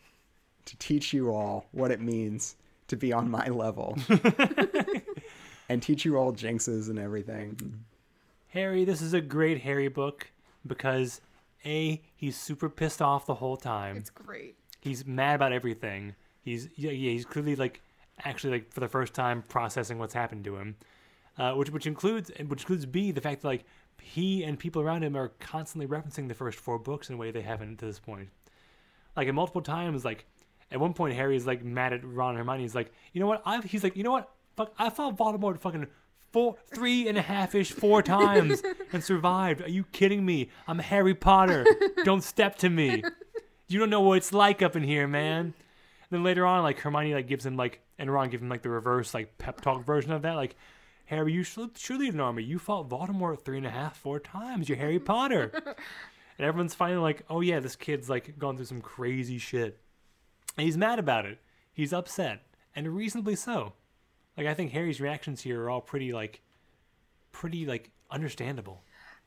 to 0.65 0.77
teach 0.77 1.13
you 1.13 1.33
all 1.33 1.67
what 1.71 1.89
it 1.89 2.01
means 2.01 2.57
to 2.87 2.97
be 2.97 3.13
on 3.13 3.31
my 3.31 3.47
level. 3.47 3.97
and 5.69 5.81
teach 5.81 6.03
you 6.05 6.17
all 6.17 6.33
jinxes 6.33 6.89
and 6.89 6.99
everything. 6.99 7.85
Harry, 8.53 8.85
this 8.85 9.01
is 9.01 9.15
a 9.15 9.21
great 9.21 9.61
Harry 9.61 9.87
book 9.87 10.31
because 10.67 11.21
A, 11.65 12.03
he's 12.15 12.37
super 12.37 12.69
pissed 12.69 13.01
off 13.01 13.25
the 13.25 13.33
whole 13.33 13.57
time. 13.57 13.97
it's 13.97 14.11
great. 14.11 14.55
He's 14.79 15.07
mad 15.07 15.35
about 15.35 15.51
everything. 15.51 16.13
He's 16.43 16.69
yeah, 16.75 16.91
yeah 16.91 17.11
he's 17.11 17.25
clearly 17.25 17.55
like 17.55 17.81
actually 18.23 18.51
like 18.53 18.71
for 18.71 18.79
the 18.79 18.87
first 18.87 19.15
time 19.15 19.41
processing 19.41 19.97
what's 19.97 20.13
happened 20.13 20.43
to 20.45 20.55
him. 20.55 20.75
Uh, 21.35 21.53
which 21.53 21.71
which 21.71 21.87
includes 21.87 22.29
which 22.45 22.61
includes 22.61 22.85
B, 22.85 23.09
the 23.11 23.21
fact 23.21 23.41
that 23.41 23.47
like 23.47 23.65
he 23.99 24.43
and 24.43 24.59
people 24.59 24.83
around 24.83 25.03
him 25.03 25.17
are 25.17 25.29
constantly 25.39 25.87
referencing 25.87 26.27
the 26.27 26.35
first 26.35 26.59
four 26.59 26.77
books 26.77 27.09
in 27.09 27.15
a 27.15 27.17
way 27.17 27.31
they 27.31 27.41
haven't 27.41 27.77
to 27.77 27.87
this 27.87 27.97
point. 27.99 28.29
Like 29.17 29.27
at 29.27 29.33
multiple 29.33 29.63
times, 29.63 30.05
like 30.05 30.27
at 30.69 30.79
one 30.79 30.93
point 30.93 31.15
Harry's 31.15 31.47
like 31.47 31.63
mad 31.63 31.91
at 31.91 32.05
Ron 32.05 32.31
and 32.31 32.37
Hermione. 32.37 32.61
He's 32.61 32.75
like, 32.75 32.91
you 33.13 33.19
know 33.19 33.27
what? 33.27 33.41
I've 33.47 33.63
he's 33.63 33.83
like, 33.83 33.97
you 33.97 34.03
know 34.03 34.11
what? 34.11 34.29
Fuck, 34.55 34.73
I 34.77 34.91
fought 34.91 35.17
Voldemort 35.17 35.59
fucking 35.59 35.87
four, 36.33 36.55
three 36.73 37.07
and 37.07 37.17
a 37.17 37.21
half 37.21 37.55
ish, 37.55 37.71
four 37.71 38.01
times 38.03 38.61
and 38.91 39.03
survived. 39.03 39.61
Are 39.61 39.69
you 39.69 39.85
kidding 39.85 40.25
me? 40.25 40.49
I'm 40.67 40.79
Harry 40.79 41.13
Potter. 41.13 41.65
Don't 42.03 42.23
step 42.23 42.57
to 42.57 42.69
me. 42.69 43.03
You 43.67 43.79
don't 43.79 43.91
know 43.91 44.01
what 44.01 44.17
it's 44.17 44.33
like 44.33 44.61
up 44.61 44.75
in 44.75 44.83
here, 44.83 45.07
man. 45.07 45.45
And 45.45 45.53
then 46.09 46.23
later 46.23 46.45
on, 46.45 46.63
like 46.63 46.79
Hermione 46.79 47.13
like 47.13 47.27
gives 47.27 47.45
him 47.45 47.55
like 47.55 47.79
and 47.97 48.11
Ron 48.11 48.29
give 48.29 48.41
him 48.41 48.49
like 48.49 48.63
the 48.63 48.69
reverse 48.69 49.13
like 49.13 49.37
pep 49.37 49.61
talk 49.61 49.85
version 49.85 50.11
of 50.11 50.23
that. 50.23 50.35
Like, 50.35 50.55
Harry, 51.05 51.33
you 51.33 51.43
should, 51.43 51.71
lead 51.89 52.13
an 52.13 52.19
army. 52.19 52.43
You 52.43 52.57
fought 52.59 52.89
Voldemort 52.89 53.41
three 53.41 53.57
and 53.57 53.67
a 53.67 53.71
half, 53.71 53.97
four 53.97 54.19
times. 54.19 54.67
You're 54.67 54.77
Harry 54.79 54.99
Potter. 54.99 55.51
and 56.37 56.47
everyone's 56.47 56.73
finally 56.73 57.01
like, 57.01 57.23
oh 57.29 57.41
yeah, 57.41 57.59
this 57.59 57.75
kid's 57.75 58.09
like 58.09 58.37
gone 58.39 58.55
through 58.55 58.65
some 58.65 58.81
crazy 58.81 59.37
shit. 59.37 59.79
And 60.57 60.65
he's 60.65 60.77
mad 60.77 60.99
about 60.99 61.25
it. 61.25 61.39
He's 61.71 61.93
upset, 61.93 62.43
and 62.75 62.95
reasonably 62.95 63.35
so. 63.35 63.73
Like 64.37 64.47
I 64.47 64.53
think 64.53 64.71
Harry's 64.71 64.99
reactions 64.99 65.41
here 65.41 65.61
are 65.63 65.69
all 65.69 65.81
pretty 65.81 66.13
like, 66.13 66.41
pretty 67.31 67.65
like 67.65 67.91
understandable. 68.11 68.81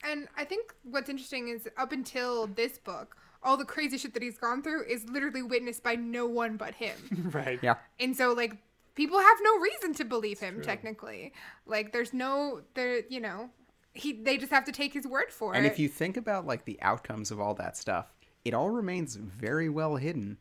And 0.05 0.29
I 0.37 0.45
think 0.45 0.75
what's 0.83 1.09
interesting 1.09 1.49
is 1.49 1.69
up 1.77 1.93
until 1.93 2.47
this 2.47 2.79
book, 2.79 3.17
all 3.43 3.57
the 3.57 3.65
crazy 3.65 3.99
shit 3.99 4.15
that 4.15 4.23
he's 4.23 4.39
gone 4.39 4.63
through 4.63 4.85
is 4.85 5.05
literally 5.09 5.43
witnessed 5.43 5.83
by 5.83 5.95
no 5.95 6.27
one 6.27 6.57
but 6.57 6.75
him. 6.75 7.31
right. 7.33 7.59
Yeah. 7.63 7.77
and 8.01 8.17
so 8.17 8.33
like 8.33 8.57
people 8.95 9.19
have 9.19 9.39
no 9.43 9.59
reason 9.59 9.95
to 9.95 10.05
believe 10.05 10.41
him 10.41 10.61
technically. 10.63 11.33
Like 11.67 11.93
there's 11.93 12.13
no 12.13 12.63
there 12.75 13.01
you 13.09 13.21
know, 13.21 13.51
he 13.95 14.13
they 14.13 14.37
just 14.37 14.53
have 14.53 14.65
to 14.65 14.73
take 14.73 14.93
his 14.93 15.07
word 15.07 15.31
for 15.31 15.55
And 15.55 15.65
it. 15.65 15.69
And 15.69 15.73
if 15.73 15.79
you 15.79 15.89
think 15.89 16.17
about 16.17 16.47
like 16.47 16.65
the 16.65 16.79
outcomes 16.83 17.31
of 17.31 17.41
all 17.41 17.55
that 17.55 17.77
stuff, 17.77 18.13
it 18.45 18.55
all 18.55 18.71
remains 18.71 19.17
very 19.17 19.69
well 19.69 19.97
hidden 19.97 20.39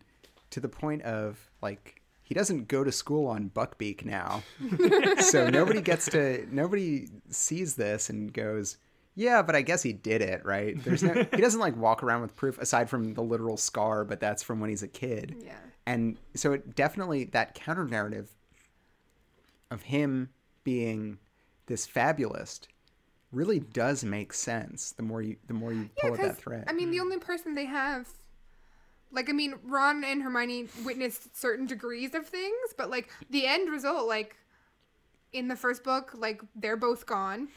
to 0.51 0.59
the 0.59 0.69
point 0.69 1.01
of 1.03 1.49
like 1.61 1.94
he 2.25 2.33
doesn't 2.33 2.67
go 2.67 2.83
to 2.83 2.91
school 2.91 3.27
on 3.27 3.51
Buckbeak 3.51 4.03
now. 4.03 4.41
so 5.21 5.47
nobody 5.47 5.79
gets 5.79 6.09
to 6.09 6.45
nobody 6.51 7.07
sees 7.29 7.75
this 7.75 8.09
and 8.09 8.33
goes, 8.33 8.77
"Yeah, 9.13 9.43
but 9.43 9.55
I 9.55 9.61
guess 9.61 9.83
he 9.83 9.93
did 9.93 10.23
it, 10.23 10.43
right?" 10.43 10.75
There's 10.83 11.03
no 11.03 11.13
he 11.13 11.37
doesn't 11.37 11.59
like 11.59 11.77
walk 11.77 12.01
around 12.01 12.23
with 12.23 12.35
proof 12.35 12.57
aside 12.57 12.89
from 12.89 13.13
the 13.13 13.21
literal 13.21 13.57
scar, 13.57 14.03
but 14.03 14.19
that's 14.19 14.41
from 14.41 14.59
when 14.59 14.71
he's 14.71 14.81
a 14.81 14.87
kid. 14.87 15.35
Yeah. 15.45 15.53
And 15.85 16.17
so 16.33 16.51
it 16.53 16.75
definitely 16.75 17.25
that 17.25 17.53
counter 17.53 17.85
narrative 17.85 18.31
of 19.69 19.83
him 19.83 20.29
being 20.63 21.19
this 21.67 21.85
fabulist 21.85 22.69
really 23.31 23.59
does 23.59 24.03
make 24.03 24.33
sense 24.33 24.93
the 24.93 25.03
more 25.03 25.21
you 25.21 25.35
the 25.45 25.53
more 25.53 25.71
you 25.71 25.91
pull 26.01 26.13
at 26.13 26.19
that 26.19 26.27
'cause, 26.29 26.37
thread. 26.37 26.63
I 26.67 26.73
mean, 26.73 26.89
the 26.89 26.97
hmm. 26.97 27.03
only 27.03 27.19
person 27.19 27.53
they 27.53 27.65
have, 27.65 28.09
like, 29.15 29.29
I 29.29 29.33
mean, 29.33 29.55
Ron 29.63 30.03
and 30.03 30.21
Hermione 30.21 30.67
witnessed 30.83 31.35
certain 31.35 31.65
degrees 31.65 32.13
of 32.13 32.27
things, 32.27 32.55
but 32.77 32.89
like 32.91 33.09
the 33.31 33.47
end 33.47 33.69
result, 33.71 34.07
like 34.07 34.35
in 35.33 35.47
the 35.47 35.55
first 35.55 35.83
book, 35.83 36.11
like 36.15 36.41
they're 36.55 36.77
both 36.77 37.05
gone. 37.05 37.47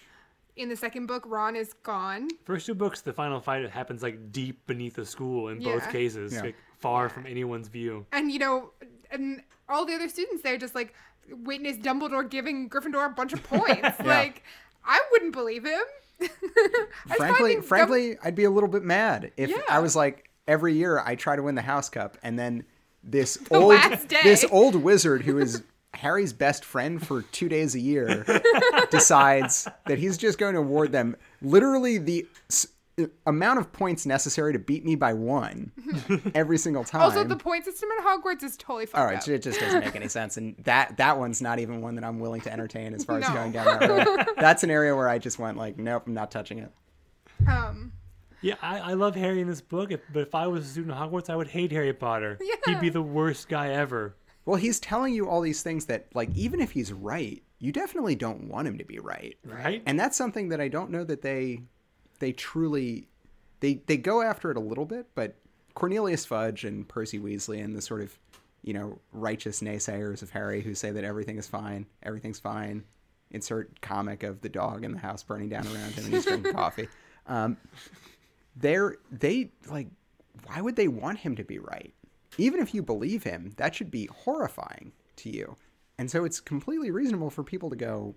In 0.57 0.69
the 0.69 0.75
second 0.77 1.07
book, 1.07 1.23
Ron 1.27 1.55
is 1.55 1.73
gone. 1.85 2.29
First 2.45 2.67
two 2.67 2.75
books, 2.75 3.01
the 3.01 3.13
final 3.13 3.39
fight 3.41 3.69
happens 3.71 4.03
like 4.03 4.33
deep 4.33 4.67
beneath 4.67 4.95
the 4.95 5.05
school 5.07 5.49
in 5.49 5.59
both 5.63 5.85
Yeah. 5.85 5.93
cases, 5.93 6.33
Yeah. 6.33 6.43
like, 6.43 6.57
far 6.79 7.09
from 7.09 7.27
anyone's 7.27 7.69
view. 7.69 8.07
And 8.13 8.33
you 8.33 8.39
know, 8.39 8.71
and 9.11 9.43
all 9.69 9.85
the 9.85 9.95
other 9.95 10.09
students 10.09 10.43
there 10.43 10.57
just 10.59 10.75
like 10.75 10.95
witness 11.31 11.77
Dumbledore 11.77 12.29
giving 12.29 12.69
Gryffindor 12.71 13.07
a 13.07 13.11
bunch 13.11 13.33
of 13.33 13.43
points. 13.45 14.01
Like, 14.01 14.43
I 14.85 15.01
wouldn't 15.13 15.33
believe 15.33 15.65
him. 15.65 15.81
I 16.21 16.27
just 17.07 17.17
frankly, 17.19 17.39
find 17.39 17.55
Dum- 17.55 17.63
frankly, 17.63 18.19
I'd 18.25 18.35
be 18.35 18.45
a 18.45 18.51
little 18.51 18.69
bit 18.69 18.83
mad 18.83 19.31
if 19.37 19.51
Yeah. 19.51 19.59
I 19.69 19.79
was 19.79 19.95
like 19.95 20.28
every 20.49 20.75
year 20.75 20.99
I 21.05 21.15
try 21.15 21.37
to 21.37 21.43
win 21.45 21.55
the 21.55 21.63
House 21.63 21.89
Cup 21.89 22.19
and 22.25 22.37
then 22.39 22.65
this 23.05 23.35
The 23.51 23.55
old 23.57 23.79
this 24.25 24.45
old 24.51 24.75
wizard 24.75 25.23
who 25.23 25.39
is 25.39 25.63
Harry's 25.95 26.33
best 26.33 26.65
friend 26.65 27.05
for 27.05 27.23
2 27.23 27.49
days 27.49 27.75
a 27.75 27.81
year 27.81 28.25
decides 28.91 29.69
that 29.87 29.99
he's 29.99 30.17
just 30.19 30.39
going 30.39 30.55
to 30.55 30.61
award 30.61 30.93
them 30.93 31.17
literally 31.43 31.99
the 31.99 32.27
s- 32.51 32.67
amount 33.27 33.59
of 33.61 33.73
points 33.73 34.05
necessary 34.07 34.53
to 34.53 34.59
beat 34.59 34.85
me 34.85 34.97
by 34.97 35.13
1 35.13 35.73
every 36.35 36.59
single 36.59 36.83
time. 36.85 37.01
also, 37.03 37.23
the 37.25 37.37
point 37.37 37.65
system 37.65 37.89
in 37.97 38.05
Hogwarts 38.05 38.43
is 38.43 38.57
totally 38.57 38.87
fucked 38.87 38.99
All 38.99 39.07
right, 39.07 39.23
so 39.23 39.33
it 39.33 39.43
just 39.43 39.61
doesn't 39.61 39.85
make 39.85 39.95
any 39.95 40.09
sense, 40.09 40.37
and 40.37 40.57
that 40.65 40.97
that 40.97 41.17
one's 41.19 41.41
not 41.41 41.59
even 41.61 41.81
one 41.81 41.95
that 41.95 42.05
I'm 42.05 42.19
willing 42.19 42.41
to 42.43 42.53
entertain 42.53 42.95
as 42.95 43.05
far 43.05 43.19
as 43.19 43.29
No. 43.29 43.35
going 43.35 43.53
down 43.53 43.67
that 43.67 43.89
road. 43.89 44.27
That's 44.37 44.65
an 44.65 44.71
area 44.71 44.97
where 44.97 45.09
I 45.09 45.19
just 45.19 45.39
went 45.39 45.57
like, 45.57 45.79
nope, 45.79 46.05
I'm 46.09 46.15
not 46.15 46.31
touching 46.33 46.59
it. 46.59 46.73
Um, 47.47 47.93
Yeah, 48.41 48.55
I, 48.63 48.79
I 48.79 48.93
love 48.95 49.15
Harry 49.17 49.41
in 49.41 49.49
this 49.49 49.61
book, 49.61 49.91
if, 49.91 50.01
but 50.13 50.21
if 50.21 50.35
I 50.35 50.47
was 50.47 50.65
a 50.65 50.69
student 50.69 50.93
of 50.93 50.99
Hogwarts, 51.11 51.29
I 51.29 51.37
would 51.37 51.49
hate 51.49 51.73
Harry 51.73 51.93
Potter. 51.93 52.39
Yeah. 52.43 52.55
He'd 52.75 52.81
be 52.81 52.89
the 52.89 53.03
worst 53.03 53.49
guy 53.49 53.71
ever. 53.71 54.15
Well, 54.45 54.57
he's 54.57 54.79
telling 54.81 55.13
you 55.15 55.29
all 55.29 55.41
these 55.41 55.63
things 55.63 55.87
that, 55.87 56.07
like, 56.15 56.31
even 56.35 56.61
if 56.61 56.71
he's 56.71 56.93
right, 56.93 57.43
you 57.59 57.73
definitely 57.73 58.15
don't 58.15 58.49
want 58.49 58.69
him 58.69 58.79
to 58.79 58.85
be 58.85 58.99
right, 58.99 59.37
Right? 59.45 59.83
and 59.87 59.99
that's 59.99 60.17
something 60.17 60.51
that 60.51 60.61
I 60.61 60.69
don't 60.69 60.91
know 60.91 61.03
that 61.05 61.23
they 61.23 61.63
they 62.21 62.33
truly 62.33 63.09
they 63.61 63.83
they 63.87 63.97
go 63.97 64.23
after 64.23 64.51
it 64.51 64.57
a 64.57 64.61
little 64.61 64.85
bit, 64.87 65.07
but 65.15 65.35
Cornelius 65.75 66.25
Fudge 66.25 66.65
and 66.65 66.87
Percy 66.89 67.19
Weasley 67.19 67.63
and 67.65 67.75
the 67.77 67.83
sort 67.83 68.01
of 68.01 68.17
you 68.63 68.73
know 68.73 68.99
righteous 69.13 69.61
naysayers 69.61 70.23
of 70.23 70.31
Harry 70.31 70.61
who 70.63 70.75
say 70.75 70.91
that 70.93 71.03
everything 71.05 71.37
is 71.39 71.47
fine, 71.49 71.87
everything's 72.05 72.39
fine. 72.39 72.85
Insert 73.33 73.81
comic 73.81 74.23
of 74.23 74.41
the 74.41 74.49
dog 74.49 74.85
in 74.85 74.93
the 74.93 74.99
house 74.99 75.23
burning 75.23 75.49
down 75.49 75.67
around 75.67 75.93
him 75.93 76.05
and 76.07 76.15
he's 76.15 76.25
drinking 76.25 76.53
coffee. 76.55 76.89
Um, 77.27 77.57
they're 78.61 78.97
they 79.11 79.51
like 79.71 79.89
why 80.47 80.61
would 80.61 80.77
they 80.77 80.89
want 80.89 81.19
him 81.19 81.37
to 81.37 81.45
be 81.45 81.59
right? 81.59 81.95
Even 82.37 82.61
if 82.61 82.75
you 82.75 82.83
believe 82.83 83.23
him 83.25 83.53
that 83.57 83.75
should 83.75 83.91
be 83.91 84.07
horrifying 84.07 84.93
to 85.17 85.31
you. 85.31 85.57
And 85.99 86.11
so 86.11 86.25
it's 86.25 86.41
completely 86.41 86.91
reasonable 86.91 87.31
for 87.31 87.43
people 87.43 87.71
to 87.71 87.77
go 87.77 88.15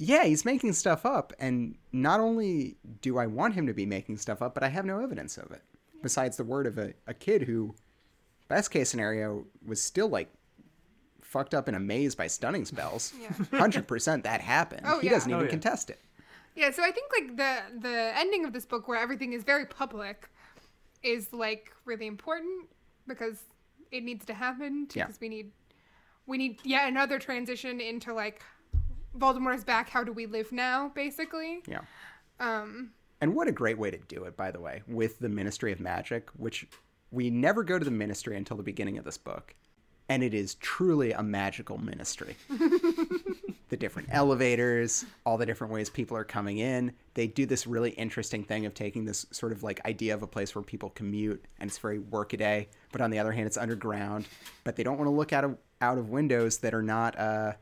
yeah 0.00 0.24
he's 0.24 0.44
making 0.44 0.72
stuff 0.72 1.04
up 1.04 1.32
and 1.40 1.74
not 1.92 2.20
only 2.20 2.76
do 3.00 3.18
i 3.18 3.26
want 3.26 3.54
him 3.54 3.66
to 3.66 3.74
be 3.74 3.84
making 3.84 4.16
stuff 4.16 4.40
up 4.40 4.54
but 4.54 4.62
i 4.62 4.68
have 4.68 4.84
no 4.84 5.00
evidence 5.00 5.36
of 5.36 5.50
it. 5.50 5.62
Besides 6.02 6.36
the 6.36 6.44
word 6.44 6.66
of 6.68 6.78
a, 6.78 6.92
a 7.08 7.14
kid 7.14 7.42
who 7.42 7.74
best 8.46 8.70
case 8.70 8.88
scenario 8.88 9.44
was 9.66 9.82
still 9.82 10.06
like 10.08 10.28
fucked 11.20 11.52
up 11.54 11.68
in 11.68 11.74
a 11.74 11.80
maze 11.80 12.14
by 12.14 12.28
stunning 12.28 12.64
spells. 12.64 13.12
100% 13.52 14.22
that 14.22 14.40
happened. 14.40 14.82
Oh, 14.86 15.00
he 15.00 15.06
yeah. 15.08 15.12
doesn't 15.14 15.32
Oh, 15.32 15.36
even 15.36 15.46
yeah. 15.46 15.50
contest 15.50 15.90
it 15.90 15.98
Yeah, 16.58 16.72
so 16.72 16.82
I 16.82 16.90
think 16.90 17.10
like 17.18 17.36
the 17.36 17.78
the 17.80 18.12
ending 18.18 18.44
of 18.44 18.52
this 18.52 18.66
book 18.66 18.88
where 18.88 18.98
everything 18.98 19.32
is 19.32 19.44
very 19.44 19.64
public 19.64 20.28
is 21.04 21.32
like 21.32 21.72
really 21.84 22.06
important 22.08 22.68
because 23.06 23.38
it 23.92 24.02
needs 24.02 24.24
to 24.26 24.34
happen 24.34 24.88
Yeah. 24.92 25.04
because 25.06 25.20
we 25.20 25.28
need 25.28 25.52
we 26.26 26.36
need 26.36 26.58
yet 26.64 26.88
another 26.88 27.20
transition 27.20 27.80
into 27.80 28.12
like 28.12 28.42
Voldemort's 29.16 29.62
back. 29.64 29.88
How 29.88 30.02
do 30.02 30.12
we 30.12 30.26
live 30.26 30.50
now? 30.50 30.90
Basically, 30.94 31.62
Yeah. 31.66 31.82
um, 32.40 32.90
And 33.20 33.34
what 33.36 33.46
a 33.48 33.52
great 33.52 33.78
way 33.78 33.90
to 33.92 33.96
do 33.96 34.24
it, 34.24 34.36
by 34.36 34.50
the 34.50 34.60
way, 34.60 34.82
with 34.88 35.18
the 35.20 35.28
Ministry 35.28 35.70
of 35.72 35.78
Magic, 35.80 36.28
which 36.36 36.66
we 37.10 37.30
never 37.30 37.62
go 37.64 37.78
to 37.78 37.84
the 37.84 37.90
ministry 37.90 38.36
until 38.36 38.56
the 38.56 38.62
beginning 38.64 38.98
of 38.98 39.04
this 39.04 39.16
book. 39.16 39.54
And 40.08 40.22
it 40.22 40.34
is 40.34 40.54
truly 40.56 41.12
a 41.12 41.22
magical 41.22 41.78
ministry. 41.78 42.36
the 43.68 43.76
different 43.76 44.08
elevators, 44.10 45.04
all 45.26 45.36
the 45.36 45.46
different 45.46 45.72
ways 45.72 45.90
people 45.90 46.16
are 46.16 46.24
coming 46.24 46.58
in. 46.58 46.92
They 47.14 47.26
do 47.26 47.46
this 47.46 47.66
really 47.66 47.90
interesting 47.90 48.44
thing 48.44 48.66
of 48.66 48.74
taking 48.74 49.04
this 49.04 49.26
sort 49.30 49.52
of 49.52 49.62
like 49.62 49.84
idea 49.86 50.14
of 50.14 50.22
a 50.22 50.26
place 50.26 50.54
where 50.54 50.62
people 50.62 50.90
commute 50.90 51.44
and 51.58 51.68
it's 51.68 51.78
very 51.78 51.98
workaday, 51.98 52.68
but 52.92 53.00
on 53.00 53.10
the 53.10 53.18
other 53.18 53.32
hand, 53.32 53.46
it's 53.46 53.56
underground. 53.56 54.26
But 54.64 54.76
they 54.76 54.82
don't 54.82 54.96
want 54.96 55.08
to 55.08 55.14
look 55.14 55.32
out 55.32 55.44
of 55.44 55.56
out 55.80 55.98
of 55.98 56.08
windows 56.08 56.58
that 56.58 56.74
are 56.74 56.82
not 56.82 57.18
uh, 57.18 57.52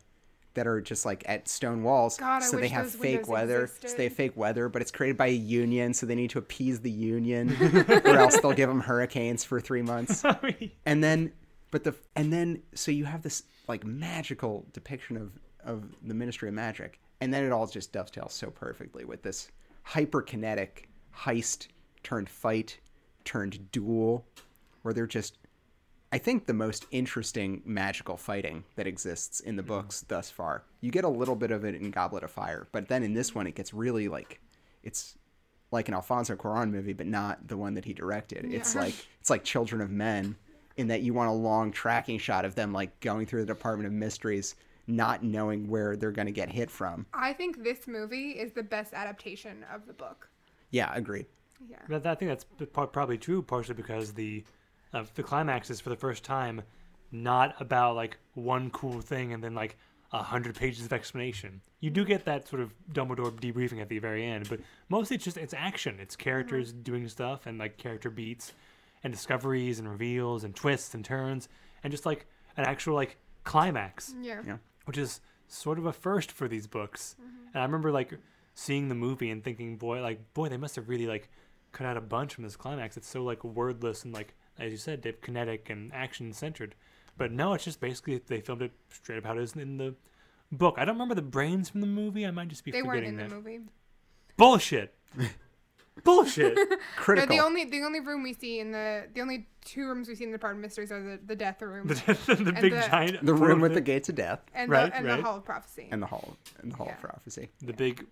that 0.54 0.66
are 0.66 0.80
just 0.80 1.06
like 1.06 1.22
at 1.26 1.48
stone 1.48 1.82
walls. 1.82 2.16
God, 2.16 2.42
so 2.42 2.56
they 2.56 2.68
have 2.68 2.90
fake 2.90 3.28
weather. 3.28 3.70
So 3.84 3.96
they 3.96 4.04
have 4.04 4.14
fake 4.14 4.36
weather, 4.36 4.68
but 4.68 4.82
it's 4.82 4.90
created 4.90 5.16
by 5.16 5.26
a 5.28 5.32
union, 5.32 5.94
so 5.94 6.06
they 6.06 6.14
need 6.14 6.30
to 6.30 6.38
appease 6.38 6.80
the 6.80 6.90
union, 6.90 7.56
or 8.04 8.16
else 8.16 8.40
they'll 8.40 8.52
give 8.52 8.68
them 8.68 8.80
hurricanes 8.80 9.44
for 9.44 9.60
three 9.60 9.82
months. 9.82 10.24
And 10.86 11.02
then, 11.02 11.32
but 11.70 11.84
the 11.84 11.94
and 12.14 12.32
then 12.32 12.62
so 12.74 12.90
you 12.90 13.04
have 13.04 13.22
this 13.22 13.42
like 13.68 13.84
magical 13.84 14.66
depiction 14.72 15.16
of 15.16 15.32
of 15.66 15.84
the 16.02 16.14
Ministry 16.14 16.48
of 16.48 16.54
Magic, 16.54 16.98
and 17.20 17.32
then 17.32 17.44
it 17.44 17.52
all 17.52 17.66
just 17.66 17.92
dovetails 17.92 18.32
so 18.32 18.50
perfectly 18.50 19.04
with 19.04 19.22
this 19.22 19.50
hyperkinetic 19.86 20.84
heist 21.14 21.68
turned 22.02 22.28
fight 22.28 22.78
turned 23.24 23.70
duel, 23.72 24.24
where 24.82 24.94
they're 24.94 25.06
just 25.06 25.38
I 26.12 26.18
think 26.18 26.46
the 26.46 26.54
most 26.54 26.86
interesting 26.92 27.62
magical 27.64 28.16
fighting 28.16 28.64
that 28.76 28.86
exists 28.86 29.40
in 29.40 29.56
the 29.56 29.62
mm-hmm. 29.62 29.72
books 29.72 30.02
thus 30.06 30.30
far. 30.30 30.62
You 30.80 30.90
get 30.90 31.04
a 31.04 31.08
little 31.08 31.34
bit 31.34 31.50
of 31.50 31.64
it 31.64 31.74
in 31.74 31.90
Goblet 31.90 32.22
of 32.22 32.30
Fire, 32.30 32.68
but 32.72 32.88
then 32.88 33.02
in 33.02 33.12
this 33.12 33.34
one 33.34 33.46
it 33.46 33.54
gets 33.54 33.74
really 33.74 34.08
like 34.08 34.40
it's 34.82 35.18
like 35.72 35.88
an 35.88 35.94
Alfonso 35.94 36.36
Cuarón 36.36 36.70
movie, 36.70 36.92
but 36.92 37.06
not 37.06 37.48
the 37.48 37.56
one 37.56 37.74
that 37.74 37.84
he 37.84 37.92
directed. 37.92 38.44
It's 38.44 38.74
like 38.76 38.94
it's 39.20 39.30
like 39.30 39.42
Children 39.42 39.82
of 39.82 39.90
Men, 39.90 40.36
in 40.76 40.88
that 40.88 41.02
you 41.02 41.12
want 41.12 41.30
a 41.30 41.32
long 41.32 41.72
tracking 41.72 42.18
shot 42.18 42.44
of 42.44 42.54
them 42.54 42.72
like 42.72 42.98
going 43.00 43.26
through 43.26 43.40
the 43.44 43.52
Department 43.52 43.86
of 43.86 43.92
Mysteries, 43.92 44.54
not 44.86 45.22
knowing 45.22 45.68
where 45.68 45.96
they're 45.96 46.12
going 46.12 46.26
to 46.26 46.32
get 46.32 46.50
hit 46.50 46.70
from. 46.70 47.06
I 47.12 47.32
think 47.32 47.64
this 47.64 47.86
movie 47.86 48.30
is 48.30 48.52
the 48.52 48.62
best 48.62 48.94
adaptation 48.94 49.64
of 49.72 49.86
the 49.86 49.92
book. 49.92 50.28
Yeah, 50.70 50.92
agreed. 50.94 51.26
Yeah. 51.68 51.78
But 51.88 52.06
I 52.06 52.14
think 52.14 52.30
that's 52.30 52.44
probably 52.72 53.18
true, 53.18 53.42
partially 53.42 53.74
because 53.74 54.12
the 54.12 54.44
uh, 54.92 55.04
the 55.14 55.22
climax 55.22 55.70
is 55.70 55.80
for 55.80 55.90
the 55.90 55.96
first 55.96 56.22
time 56.24 56.62
not 57.12 57.54
about 57.60 57.96
like 57.96 58.18
one 58.34 58.70
cool 58.70 59.00
thing 59.00 59.32
and 59.32 59.42
then 59.42 59.54
like 59.54 59.76
a 60.12 60.22
hundred 60.22 60.54
pages 60.54 60.84
of 60.84 60.92
explanation. 60.92 61.60
You 61.80 61.90
do 61.90 62.04
get 62.04 62.24
that 62.26 62.48
sort 62.48 62.62
of 62.62 62.72
Dumbledore 62.92 63.32
debriefing 63.32 63.80
at 63.80 63.88
the 63.88 63.98
very 63.98 64.24
end, 64.24 64.48
but 64.48 64.60
mostly 64.88 65.16
it's 65.16 65.24
just 65.24 65.36
it's 65.36 65.54
action. 65.54 65.98
It's 66.00 66.16
characters 66.16 66.72
doing 66.72 67.08
stuff 67.08 67.46
and 67.46 67.58
like 67.58 67.76
character 67.76 68.10
beats 68.10 68.52
and 69.02 69.12
discoveries 69.12 69.78
and 69.78 69.88
reveals 69.88 70.44
and 70.44 70.54
twists 70.54 70.94
and 70.94 71.04
turns 71.04 71.48
and 71.82 71.90
just 71.90 72.06
like 72.06 72.26
an 72.56 72.64
actual 72.64 72.94
like 72.94 73.16
climax 73.44 74.14
Yeah. 74.20 74.42
Yeah. 74.46 74.56
Which 74.86 74.98
is 74.98 75.20
sort 75.46 75.78
of 75.78 75.86
a 75.86 75.92
first 75.92 76.32
for 76.32 76.48
these 76.48 76.66
books. 76.66 77.14
Mm-hmm. 77.20 77.46
And 77.54 77.62
I 77.62 77.64
remember 77.64 77.92
like 77.92 78.18
seeing 78.54 78.88
the 78.88 78.94
movie 78.94 79.30
and 79.30 79.44
thinking, 79.44 79.76
boy, 79.76 80.00
like 80.00 80.32
boy, 80.34 80.48
they 80.48 80.56
must 80.56 80.76
have 80.76 80.88
really 80.88 81.06
like 81.06 81.28
cut 81.72 81.86
out 81.86 81.96
a 81.96 82.00
bunch 82.00 82.34
from 82.34 82.44
this 82.44 82.56
climax. 82.56 82.96
It's 82.96 83.08
so 83.08 83.22
like 83.22 83.44
wordless 83.44 84.04
and 84.04 84.12
like 84.14 84.34
as 84.58 84.72
you 84.72 84.78
said, 84.78 85.02
Dave, 85.02 85.20
kinetic 85.20 85.68
and 85.68 85.92
action 85.92 86.32
centered. 86.32 86.74
But 87.18 87.32
no, 87.32 87.52
it's 87.52 87.64
just 87.64 87.80
basically 87.80 88.20
they 88.26 88.40
filmed 88.40 88.62
it 88.62 88.72
straight 88.90 89.18
up 89.18 89.24
how 89.24 89.36
it 89.36 89.42
is 89.42 89.54
in 89.54 89.76
the 89.76 89.94
book. 90.50 90.76
I 90.78 90.84
don't 90.84 90.94
remember 90.96 91.14
the 91.14 91.22
brains 91.22 91.68
from 91.68 91.80
the 91.80 91.86
movie. 91.86 92.26
I 92.26 92.30
might 92.30 92.48
just 92.48 92.64
be 92.64 92.70
They 92.70 92.82
weren't 92.82 93.04
forgetting 93.04 93.10
in 93.10 93.16
the 93.16 93.24
that. 93.24 93.34
movie. 93.34 93.60
Bullshit. 94.36 94.94
Bullshit. 96.04 96.56
No, 96.70 96.76
Critical. 96.96 97.36
the 97.36 97.42
only 97.42 97.64
the 97.64 97.82
only 97.82 98.00
room 98.00 98.22
we 98.22 98.32
see 98.34 98.60
in 98.60 98.70
the 98.72 99.06
the 99.14 99.20
only 99.20 99.46
two 99.64 99.86
rooms 99.86 100.08
we 100.08 100.14
see 100.14 100.24
in 100.24 100.30
the 100.30 100.36
Department 100.38 100.64
of 100.64 100.68
Mysteries 100.68 100.92
are 100.92 101.02
the, 101.02 101.18
the 101.26 101.36
death 101.36 101.60
room 101.62 101.86
the, 101.88 101.94
the 102.34 102.52
big 102.52 102.72
the- 102.74 102.86
giant 102.88 103.24
the 103.24 103.34
room 103.34 103.60
with 103.60 103.72
the 103.72 103.76
the, 103.76 103.80
gates 103.80 104.08
of 104.08 104.14
death 104.14 104.40
and 104.54 104.70
Right, 104.70 104.90
the 104.90 104.96
and 104.96 105.06
right. 105.06 105.16
the 105.16 105.22
Hall 105.22 105.36
of 105.38 105.44
Prophecy, 105.44 105.88
and 105.90 106.02
the 106.02 106.06
hall 106.06 106.36
and 106.62 106.72
the 106.72 106.76
hall 106.76 106.88
of 106.88 107.00
prophecy. 107.00 107.48
the 107.62 107.72
big 107.72 108.06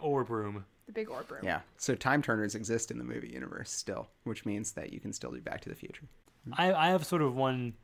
orb 0.00 0.30
room. 0.30 0.64
the 0.86 0.92
big 0.92 1.08
orb 1.10 1.30
room. 1.30 1.40
Yeah. 1.44 1.60
So 1.76 1.94
time 1.94 2.22
turners 2.22 2.54
exist 2.54 2.90
in 2.90 2.98
the 2.98 3.04
movie 3.04 3.28
universe 3.28 3.70
still, 3.70 4.08
which 4.24 4.44
means 4.44 4.72
that 4.72 4.92
you 4.92 5.00
can 5.00 5.12
still 5.12 5.30
do 5.30 5.40
Back 5.40 5.60
to 5.62 5.68
the 5.68 5.74
Future. 5.74 6.06
I, 6.54 6.72
I 6.72 6.88
have 6.88 7.04
sort 7.06 7.22
of 7.22 7.34
one. 7.36 7.74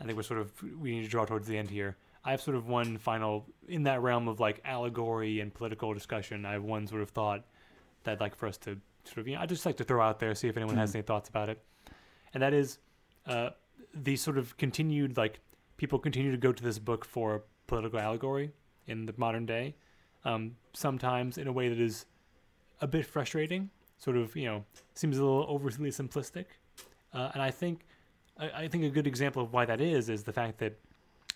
I 0.00 0.04
think 0.04 0.16
we're 0.16 0.22
sort 0.22 0.40
of 0.40 0.52
we 0.78 0.92
need 0.92 1.02
to 1.04 1.08
draw 1.08 1.24
towards 1.24 1.46
the 1.46 1.56
end 1.56 1.70
here. 1.70 1.96
I 2.24 2.32
have 2.32 2.40
sort 2.42 2.56
of 2.56 2.66
one 2.66 2.98
final 2.98 3.46
in 3.68 3.84
that 3.84 4.02
realm 4.02 4.28
of 4.28 4.40
like 4.40 4.60
allegory 4.64 5.40
and 5.40 5.52
political 5.54 5.94
discussion. 5.94 6.44
I 6.44 6.52
have 6.52 6.64
one 6.64 6.86
sort 6.86 7.00
of 7.02 7.10
thought 7.10 7.44
that 8.04 8.12
I'd 8.12 8.20
like 8.20 8.36
for 8.36 8.46
us 8.46 8.56
to 8.58 8.78
sort 9.04 9.18
of 9.18 9.28
you 9.28 9.34
know 9.34 9.40
I 9.40 9.46
just 9.46 9.66
like 9.66 9.76
to 9.78 9.84
throw 9.84 10.02
out 10.02 10.18
there, 10.18 10.34
see 10.34 10.48
if 10.48 10.56
anyone 10.56 10.76
has 10.76 10.94
any 10.94 11.02
thoughts 11.02 11.28
about 11.28 11.48
it, 11.48 11.62
and 12.34 12.42
that 12.42 12.52
is 12.52 12.78
uh, 13.26 13.50
the 13.94 14.16
sort 14.16 14.38
of 14.38 14.56
continued 14.56 15.16
like 15.16 15.40
people 15.76 15.98
continue 15.98 16.30
to 16.30 16.36
go 16.36 16.52
to 16.52 16.62
this 16.62 16.78
book 16.78 17.04
for 17.04 17.42
political 17.66 17.98
allegory 17.98 18.50
in 18.86 19.06
the 19.06 19.14
modern 19.16 19.46
day, 19.46 19.74
um, 20.24 20.56
sometimes 20.72 21.38
in 21.38 21.46
a 21.46 21.52
way 21.52 21.68
that 21.68 21.80
is 21.80 22.06
a 22.80 22.86
bit 22.86 23.06
frustrating. 23.06 23.70
Sort 23.98 24.16
of 24.16 24.34
you 24.36 24.46
know 24.46 24.64
seems 24.94 25.18
a 25.18 25.22
little 25.22 25.46
overly 25.48 25.90
simplistic. 25.90 26.46
Uh, 27.12 27.30
and 27.34 27.42
I 27.42 27.50
think 27.50 27.86
I, 28.38 28.50
I 28.64 28.68
think 28.68 28.84
a 28.84 28.90
good 28.90 29.06
example 29.06 29.42
of 29.42 29.52
why 29.52 29.64
that 29.66 29.80
is 29.80 30.08
is 30.08 30.24
the 30.24 30.32
fact 30.32 30.58
that 30.58 30.78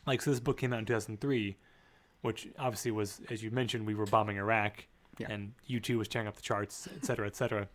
like 0.06 0.22
so 0.22 0.30
this 0.30 0.40
book 0.40 0.58
came 0.58 0.72
out 0.72 0.80
in 0.80 0.84
2003 0.84 1.56
which 2.22 2.48
obviously 2.58 2.90
was 2.90 3.20
as 3.30 3.42
you 3.42 3.50
mentioned 3.50 3.86
we 3.86 3.94
were 3.94 4.06
bombing 4.06 4.36
Iraq 4.38 4.86
Yeah. 5.18 5.28
and 5.30 5.52
U2 5.68 5.98
was 5.98 6.08
tearing 6.08 6.26
up 6.28 6.36
the 6.36 6.42
charts 6.42 6.88
et 6.96 7.04
cetera 7.04 7.26
et 7.26 7.36
cetera. 7.36 7.68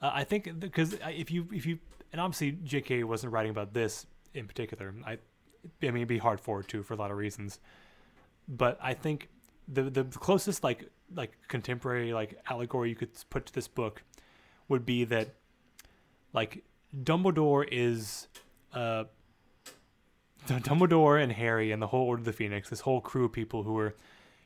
Uh, 0.00 0.10
I 0.12 0.24
think 0.24 0.58
because 0.58 0.96
if 1.08 1.30
you 1.30 1.46
if 1.52 1.64
you 1.66 1.78
and 2.12 2.20
obviously 2.20 2.52
JK 2.52 3.04
wasn't 3.04 3.32
writing 3.32 3.50
about 3.50 3.72
this 3.72 4.06
in 4.34 4.46
particular. 4.46 4.94
I 5.06 5.12
I 5.12 5.16
mean 5.82 5.96
it'd 5.96 6.08
be 6.08 6.18
hard 6.18 6.40
for 6.40 6.60
it 6.60 6.68
too 6.68 6.82
for 6.82 6.94
a 6.94 6.96
lot 6.96 7.10
of 7.10 7.16
reasons. 7.16 7.60
But 8.48 8.78
I 8.82 8.94
think 8.94 9.28
the 9.68 9.82
the 9.84 10.04
closest 10.04 10.64
like 10.64 10.88
like 11.14 11.32
contemporary 11.48 12.12
like 12.12 12.38
allegory 12.50 12.88
you 12.88 12.96
could 12.96 13.10
put 13.30 13.46
to 13.46 13.52
this 13.52 13.68
book 13.68 14.02
would 14.68 14.84
be 14.84 15.04
that 15.04 15.34
like 16.32 16.64
Dumbledore 17.04 17.66
is 17.70 18.28
uh 18.72 19.04
Dumbledore 20.48 21.22
and 21.22 21.30
Harry 21.30 21.70
and 21.70 21.80
the 21.80 21.86
whole 21.86 22.08
Order 22.08 22.20
of 22.20 22.24
the 22.24 22.32
Phoenix, 22.32 22.68
this 22.68 22.80
whole 22.80 23.00
crew 23.00 23.26
of 23.26 23.32
people 23.32 23.62
who 23.62 23.78
are, 23.78 23.94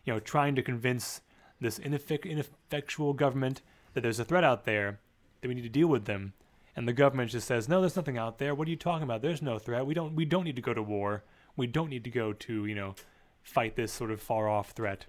you 0.04 0.12
know, 0.12 0.20
trying 0.20 0.54
to 0.56 0.62
convince 0.62 1.22
this 1.60 1.78
ineffect- 1.78 2.28
ineffectual 2.28 3.12
government 3.12 3.62
that 3.94 4.02
there's 4.02 4.20
a 4.20 4.24
threat 4.24 4.44
out 4.44 4.64
there 4.64 5.00
that 5.40 5.48
we 5.48 5.54
need 5.54 5.62
to 5.62 5.68
deal 5.68 5.88
with 5.88 6.04
them. 6.04 6.34
And 6.74 6.86
the 6.86 6.92
government 6.92 7.30
just 7.30 7.46
says, 7.46 7.68
"No, 7.68 7.80
there's 7.80 7.96
nothing 7.96 8.18
out 8.18 8.38
there. 8.38 8.54
What 8.54 8.68
are 8.68 8.70
you 8.70 8.76
talking 8.76 9.04
about? 9.04 9.22
There's 9.22 9.40
no 9.40 9.58
threat. 9.58 9.86
We 9.86 9.94
don't 9.94 10.14
we 10.14 10.26
don't 10.26 10.44
need 10.44 10.56
to 10.56 10.62
go 10.62 10.74
to 10.74 10.82
war. 10.82 11.24
We 11.56 11.66
don't 11.66 11.88
need 11.88 12.04
to 12.04 12.10
go 12.10 12.34
to, 12.34 12.66
you 12.66 12.74
know, 12.74 12.94
fight 13.42 13.76
this 13.76 13.92
sort 13.92 14.10
of 14.10 14.20
far 14.20 14.48
off 14.48 14.72
threat." 14.72 15.06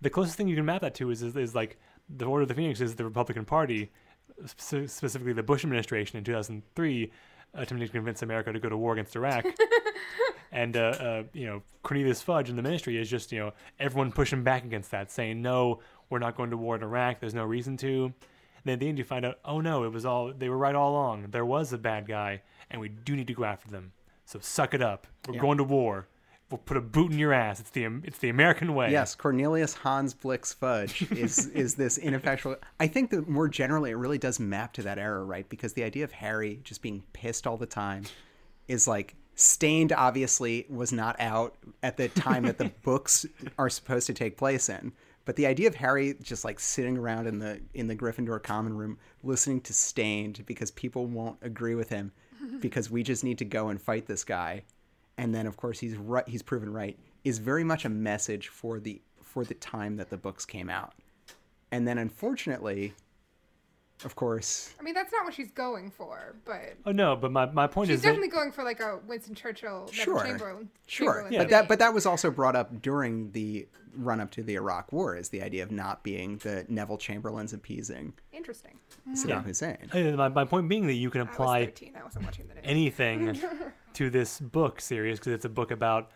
The 0.00 0.10
closest 0.10 0.36
thing 0.36 0.46
you 0.46 0.54
can 0.54 0.64
map 0.64 0.80
that 0.82 0.94
to 0.96 1.10
is 1.10 1.22
is, 1.22 1.36
is 1.36 1.54
like 1.56 1.78
the 2.08 2.24
Order 2.24 2.42
of 2.42 2.48
the 2.48 2.54
Phoenix 2.54 2.80
is 2.80 2.94
the 2.94 3.04
Republican 3.04 3.44
Party, 3.44 3.90
spe- 4.46 4.86
specifically 4.86 5.32
the 5.32 5.42
Bush 5.42 5.64
administration 5.64 6.18
in 6.18 6.24
2003 6.24 7.10
attempting 7.54 7.86
to 7.86 7.92
convince 7.92 8.22
America 8.22 8.52
to 8.52 8.60
go 8.60 8.68
to 8.68 8.76
war 8.76 8.92
against 8.92 9.16
Iraq. 9.16 9.44
and 10.52 10.76
uh, 10.76 10.80
uh, 10.80 11.22
you 11.32 11.46
know 11.46 11.62
Cornelius 11.82 12.22
Fudge 12.22 12.48
in 12.50 12.56
the 12.56 12.62
ministry 12.62 12.96
is 12.96 13.08
just 13.10 13.32
you 13.32 13.38
know 13.38 13.52
everyone 13.78 14.12
pushing 14.12 14.42
back 14.42 14.64
against 14.64 14.90
that, 14.90 15.10
saying 15.10 15.42
no, 15.42 15.80
we're 16.10 16.18
not 16.18 16.36
going 16.36 16.50
to 16.50 16.56
war 16.56 16.76
in 16.76 16.82
Iraq. 16.82 17.20
There's 17.20 17.34
no 17.34 17.44
reason 17.44 17.76
to. 17.78 18.04
And 18.04 18.64
then 18.64 18.72
at 18.74 18.80
the 18.80 18.88
end 18.88 18.98
you 18.98 19.04
find 19.04 19.24
out, 19.24 19.38
oh 19.44 19.60
no, 19.60 19.84
it 19.84 19.92
was 19.92 20.04
all 20.04 20.32
they 20.32 20.48
were 20.48 20.58
right 20.58 20.74
all 20.74 20.92
along. 20.92 21.26
There 21.30 21.46
was 21.46 21.72
a 21.72 21.78
bad 21.78 22.06
guy, 22.06 22.42
and 22.70 22.80
we 22.80 22.88
do 22.88 23.14
need 23.16 23.26
to 23.28 23.34
go 23.34 23.44
after 23.44 23.70
them. 23.70 23.92
So 24.24 24.38
suck 24.40 24.74
it 24.74 24.82
up. 24.82 25.06
We're 25.26 25.34
Yeah. 25.36 25.40
going 25.40 25.58
to 25.58 25.64
war. 25.64 26.06
We'll 26.50 26.58
put 26.58 26.78
a 26.78 26.80
boot 26.80 27.12
in 27.12 27.18
your 27.18 27.34
ass. 27.34 27.60
It's 27.60 27.70
the 27.70 27.84
it's 28.04 28.18
the 28.18 28.30
American 28.30 28.74
way. 28.74 28.90
Yes, 28.90 29.14
Cornelius 29.14 29.74
Hans 29.74 30.14
Blix 30.14 30.52
Fudge 30.52 31.10
is 31.12 31.46
is 31.54 31.74
this 31.74 31.98
ineffectual. 31.98 32.56
I 32.80 32.86
think 32.86 33.10
that 33.10 33.28
more 33.28 33.48
generally, 33.48 33.90
it 33.90 33.96
really 33.96 34.16
does 34.16 34.40
map 34.40 34.72
to 34.74 34.82
that 34.82 34.98
era, 34.98 35.22
right? 35.22 35.46
Because 35.48 35.74
the 35.74 35.84
idea 35.84 36.04
of 36.04 36.12
Harry 36.12 36.60
just 36.64 36.80
being 36.80 37.02
pissed 37.12 37.46
all 37.46 37.58
the 37.58 37.66
time 37.66 38.04
is 38.66 38.88
like 38.88 39.14
Staind. 39.34 39.92
Obviously, 39.92 40.64
was 40.70 40.90
not 40.90 41.16
out 41.20 41.54
at 41.82 41.98
the 41.98 42.08
time 42.08 42.44
that 42.44 42.56
the 42.56 42.72
books 42.82 43.26
are 43.58 43.68
supposed 43.68 44.06
to 44.06 44.14
take 44.14 44.38
place 44.38 44.70
in. 44.70 44.92
But 45.26 45.36
the 45.36 45.46
idea 45.46 45.68
of 45.68 45.74
Harry 45.74 46.16
just 46.22 46.46
like 46.46 46.58
sitting 46.58 46.96
around 46.96 47.26
in 47.26 47.40
the 47.40 47.60
in 47.74 47.88
the 47.88 47.94
Gryffindor 47.94 48.42
common 48.42 48.74
room 48.74 48.96
listening 49.22 49.60
to 49.62 49.74
Staind 49.74 50.46
because 50.46 50.70
people 50.70 51.04
won't 51.04 51.36
agree 51.42 51.74
with 51.74 51.90
him 51.90 52.12
because 52.60 52.90
we 52.90 53.02
just 53.02 53.22
need 53.22 53.36
to 53.38 53.44
go 53.44 53.68
and 53.68 53.80
fight 53.80 54.06
this 54.06 54.24
guy 54.24 54.62
and 55.18 55.34
then 55.34 55.46
of 55.46 55.56
course 55.58 55.78
he's 55.80 55.96
right 55.96 56.26
he's 56.26 56.42
proven 56.42 56.72
right 56.72 56.98
is 57.24 57.38
very 57.38 57.64
much 57.64 57.84
a 57.84 57.88
message 57.88 58.48
for 58.48 58.80
the 58.80 59.02
for 59.22 59.44
the 59.44 59.54
time 59.54 59.96
that 59.96 60.08
the 60.08 60.16
books 60.16 60.46
came 60.46 60.70
out 60.70 60.94
and 61.70 61.86
then 61.86 61.98
unfortunately 61.98 62.94
of 64.04 64.14
course, 64.14 64.72
I 64.78 64.84
mean, 64.84 64.94
that's 64.94 65.10
not 65.10 65.24
what 65.24 65.34
she's 65.34 65.50
going 65.50 65.90
for, 65.90 66.36
but 66.44 66.76
Oh 66.86 66.92
no, 66.92 67.16
but 67.16 67.32
my, 67.32 67.46
my 67.46 67.66
point 67.66 67.88
she's 67.88 67.96
is 67.96 68.02
that 68.02 68.10
definitely 68.10 68.28
going 68.28 68.52
for 68.52 68.62
like 68.62 68.78
a 68.78 69.00
Winston 69.08 69.34
Churchill, 69.34 69.88
Sure. 69.90 70.22
Chamberlain. 70.24 70.68
sure. 70.86 71.14
Chamberlain 71.14 71.36
But 71.38 71.50
that 71.50 71.68
but 71.68 71.78
that 71.80 71.92
was 71.92 72.06
also 72.06 72.30
brought 72.30 72.54
up 72.54 72.80
during 72.80 73.32
the 73.32 73.66
run 73.96 74.20
up 74.20 74.30
to 74.30 74.44
the 74.44 74.54
Iraq 74.54 74.92
War 74.92 75.16
is 75.16 75.30
the 75.30 75.42
idea 75.42 75.64
of 75.64 75.72
not 75.72 76.04
being 76.04 76.36
the 76.38 76.64
Neville 76.68 76.98
Chamberlain's 76.98 77.52
appeasing 77.52 78.12
interesting. 78.32 78.78
Saddam 79.14 79.44
Hussein. 79.44 79.88
uh, 79.92 79.98
my, 80.16 80.28
my 80.28 80.44
point 80.44 80.68
being 80.68 80.86
that 80.86 80.92
you 80.94 81.10
can 81.10 81.22
I 81.22 81.24
was 81.24 81.32
apply 81.32 81.64
13. 81.64 81.94
I 81.98 82.04
wasn't 82.04 82.24
watching 82.24 82.46
the 82.46 82.64
anything 82.64 83.36
to 83.94 84.10
this 84.10 84.40
book 84.40 84.80
series 84.80 85.18
because 85.18 85.32
it's 85.32 85.44
a 85.44 85.48
book 85.48 85.70
about 85.70 86.10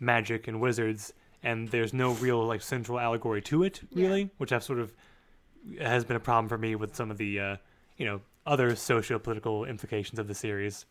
magic 0.00 0.48
and 0.48 0.60
wizards 0.60 1.12
and 1.42 1.68
there's 1.68 1.92
no 1.92 2.12
real 2.14 2.44
like 2.44 2.62
central 2.62 2.98
allegory 2.98 3.40
to 3.42 3.62
it 3.62 3.80
Yeah. 3.90 4.06
really 4.08 4.30
which 4.38 4.52
i've 4.52 4.64
sort 4.64 4.78
of 4.80 4.92
has 5.80 6.04
been 6.04 6.16
a 6.16 6.20
problem 6.20 6.48
for 6.48 6.58
me 6.58 6.74
with 6.74 6.94
some 6.96 7.10
of 7.10 7.18
the 7.18 7.38
uh, 7.40 7.56
you 7.96 8.04
know 8.06 8.20
other 8.46 8.74
socio-political 8.74 9.64
implications 9.64 10.18
of 10.18 10.26
the 10.26 10.34
series 10.34 10.86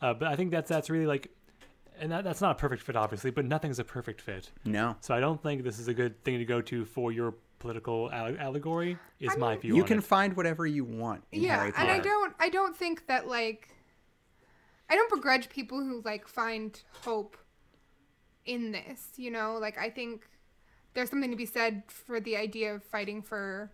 uh, 0.00 0.14
but 0.14 0.28
i 0.28 0.36
think 0.36 0.50
that's 0.50 0.68
that's 0.68 0.88
really 0.90 1.06
like 1.06 1.30
and 2.00 2.12
that, 2.12 2.22
that's 2.24 2.40
not 2.40 2.52
a 2.52 2.54
perfect 2.54 2.82
fit 2.82 2.96
obviously 2.96 3.30
but 3.30 3.44
nothing's 3.44 3.78
a 3.78 3.84
perfect 3.84 4.20
fit 4.20 4.50
No. 4.64 4.96
so 5.00 5.14
i 5.14 5.20
don't 5.20 5.42
think 5.42 5.62
this 5.64 5.78
is 5.78 5.88
a 5.88 5.94
good 5.94 6.22
thing 6.24 6.38
to 6.38 6.44
go 6.44 6.60
to 6.62 6.84
for 6.84 7.12
your 7.12 7.34
political 7.58 8.08
allegory 8.12 8.96
is 9.20 9.32
I 9.34 9.36
my 9.36 9.56
view 9.56 9.74
You 9.76 9.82
on 9.82 9.88
can 9.88 9.98
it. 9.98 10.04
find 10.04 10.34
whatever 10.36 10.64
you 10.66 10.84
want 10.84 11.24
in 11.32 11.42
yeah, 11.42 11.56
Harry 11.58 11.72
and 11.76 11.90
I 11.90 11.98
don't. 11.98 12.32
I 12.38 12.48
don't 12.50 12.76
think 12.76 13.06
that 13.08 13.26
like. 13.26 13.74
I 14.90 14.96
don't 14.96 15.10
begrudge 15.10 15.48
people 15.48 15.78
who 15.78 16.02
like 16.04 16.26
find 16.26 16.80
hope 17.02 17.36
in 18.46 18.72
this. 18.72 19.12
You 19.16 19.30
know, 19.30 19.58
like 19.60 19.78
I 19.78 19.90
think 19.90 20.28
there's 20.94 21.10
something 21.10 21.30
to 21.30 21.36
be 21.36 21.46
said 21.46 21.82
for 21.88 22.20
the 22.20 22.36
idea 22.36 22.74
of 22.74 22.82
fighting 22.82 23.22
for. 23.22 23.70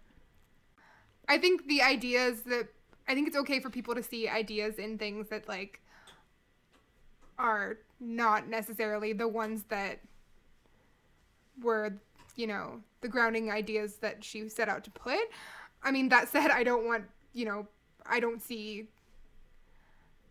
I 1.28 1.38
think 1.38 1.66
the 1.68 1.82
ideas 1.82 2.42
that 2.42 2.68
I 3.08 3.14
think 3.14 3.28
it's 3.28 3.36
okay 3.36 3.60
for 3.60 3.70
people 3.70 3.94
to 3.94 4.02
see 4.02 4.28
ideas 4.28 4.76
in 4.76 4.98
things 4.98 5.28
that 5.28 5.48
like 5.48 5.80
are 7.38 7.78
not 8.00 8.48
necessarily 8.48 9.12
the 9.12 9.28
ones 9.28 9.64
that 9.68 10.00
were, 11.62 11.94
you 12.36 12.46
know, 12.46 12.80
the 13.00 13.08
grounding 13.08 13.50
ideas 13.50 13.96
that 13.96 14.22
she 14.24 14.48
set 14.48 14.68
out 14.68 14.84
to 14.84 14.90
put. 14.90 15.18
I 15.82 15.90
mean, 15.90 16.08
that 16.08 16.28
said, 16.28 16.50
I 16.50 16.64
don't 16.64 16.86
want, 16.86 17.04
you 17.32 17.44
know, 17.44 17.66
I 18.06 18.20
don't 18.20 18.42
see 18.42 18.88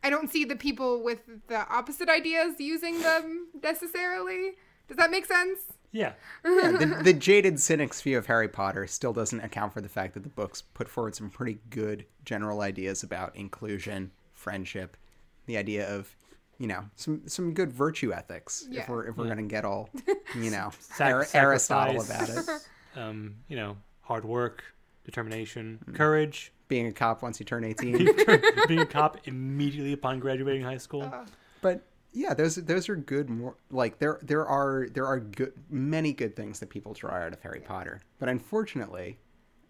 I 0.03 0.09
don't 0.09 0.29
see 0.29 0.43
the 0.45 0.55
people 0.55 1.01
with 1.03 1.19
the 1.47 1.67
opposite 1.69 2.09
ideas 2.09 2.55
using 2.59 3.01
them 3.01 3.47
necessarily. 3.61 4.51
Does 4.87 4.97
that 4.97 5.11
make 5.11 5.25
sense? 5.25 5.59
yeah 5.95 6.13
yeah, 6.43 6.71
the, 6.71 7.01
the 7.03 7.13
jaded 7.13 7.59
cynic's 7.59 8.01
view 8.01 8.17
of 8.17 8.25
Harry 8.25 8.47
Potter 8.47 8.87
still 8.87 9.13
doesn't 9.13 9.41
account 9.41 9.71
for 9.73 9.79
the 9.79 9.87
fact 9.87 10.15
that 10.15 10.23
the 10.23 10.29
books 10.29 10.63
put 10.73 10.89
forward 10.89 11.13
some 11.15 11.29
pretty 11.29 11.59
good 11.69 12.03
general 12.25 12.61
ideas 12.61 13.03
about 13.03 13.35
inclusion, 13.35 14.09
friendship, 14.33 14.97
the 15.45 15.55
idea 15.55 15.87
of, 15.87 16.15
you 16.57 16.65
know, 16.65 16.85
some 16.95 17.21
some 17.27 17.53
good 17.53 17.71
virtue 17.71 18.11
ethics. 18.11 18.65
Yeah. 18.69 18.81
If 18.81 18.89
we're 18.89 19.05
if 19.07 19.17
we're 19.17 19.27
gonna 19.27 19.43
get 19.43 19.65
all, 19.65 19.89
you 20.35 20.49
know, 20.49 20.71
Sac- 20.79 21.33
Aristotle 21.35 22.01
about 22.01 22.27
it. 22.29 22.49
um, 22.95 23.35
you 23.47 23.55
know 23.55 23.77
hard 24.01 24.25
work 24.25 24.63
determination 25.05 25.79
Mm. 25.87 25.95
courage 25.95 26.51
Being 26.68 26.88
a 26.88 26.91
cop 26.93 27.22
once 27.22 27.39
you 27.39 27.45
turn 27.45 27.64
eighteen. 27.64 28.09
being 28.68 28.80
a 28.80 28.86
cop 28.86 29.18
immediately 29.28 29.93
upon 29.93 30.20
graduating 30.20 30.64
high 30.64 30.78
school. 30.78 31.03
Uh, 31.03 31.26
but 31.61 31.82
yeah, 32.14 32.34
those 32.34 32.55
those 32.55 32.89
are 32.89 32.95
good. 32.95 33.30
More 33.30 33.55
like 33.70 33.99
there 33.99 34.20
there 34.22 34.45
are 34.45 34.88
there 34.91 35.05
are 35.05 35.20
good 35.20 35.53
many 35.70 36.14
good 36.14 36.36
things 36.36 36.59
that 36.59 36.70
people 36.70 36.93
draw 36.93 37.11
out 37.14 37.34
of 37.34 37.41
Harry 37.41 37.59
Potter. 37.59 38.01
But 38.20 38.30
unfortunately, 38.30 39.18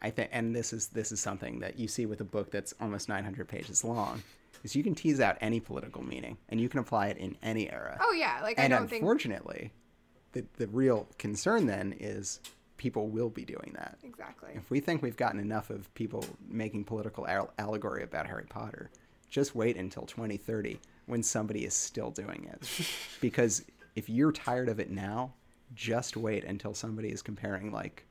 I 0.02 0.10
think, 0.10 0.30
and 0.32 0.56
this 0.56 0.74
is 0.74 0.88
this 0.88 1.12
is 1.12 1.20
something 1.20 1.60
that 1.60 1.80
you 1.80 1.88
see 1.88 2.06
with 2.06 2.22
a 2.22 2.26
book 2.26 2.52
that's 2.52 2.74
almost 2.82 3.10
900 3.10 3.48
pages 3.48 3.84
long, 3.84 4.22
is 4.64 4.76
you 4.76 4.84
can 4.84 4.94
tease 4.96 5.20
out 5.20 5.38
any 5.42 5.60
political 5.60 6.04
meaning 6.04 6.38
and 6.50 6.60
you 6.60 6.70
can 6.70 6.80
apply 6.80 7.08
it 7.08 7.18
in 7.18 7.38
any 7.42 7.72
era. 7.72 7.98
oh 8.02 8.12
yeah, 8.14 8.40
like 8.44 8.60
I 8.60 8.64
and 8.64 8.72
don't 8.72 8.88
think 8.88 9.02
unfortunately, 9.02 9.72
the 10.34 10.46
the 10.58 10.68
real 10.68 11.08
concern 11.18 11.66
then 11.68 11.96
is 12.00 12.40
people 12.78 13.08
will 13.08 13.30
be 13.30 13.46
doing 13.46 13.72
that. 13.76 13.98
exactly. 14.04 14.52
If 14.56 14.70
we 14.70 14.80
think 14.80 15.02
we've 15.02 15.18
gotten 15.18 15.40
enough 15.40 15.70
of 15.70 15.94
people 15.94 16.26
making 16.48 16.84
political 16.86 17.28
al- 17.28 17.54
allegory 17.58 18.04
about 18.04 18.28
Harry 18.28 18.46
Potter, 18.50 18.90
just 19.30 19.56
wait 19.56 19.78
until 19.78 20.04
2030 20.04 20.80
when 21.06 21.24
somebody 21.24 21.66
is 21.66 21.74
still 21.74 22.12
doing 22.12 22.50
it. 22.52 22.88
because 23.22 23.64
if 23.96 24.10
you're 24.10 24.32
tired 24.32 24.70
of 24.70 24.80
it 24.80 24.90
now, 24.90 25.34
just 25.76 26.18
wait 26.18 26.44
until 26.44 26.74
somebody 26.74 27.10
is 27.10 27.22
comparing 27.22 27.72
like 27.72 28.06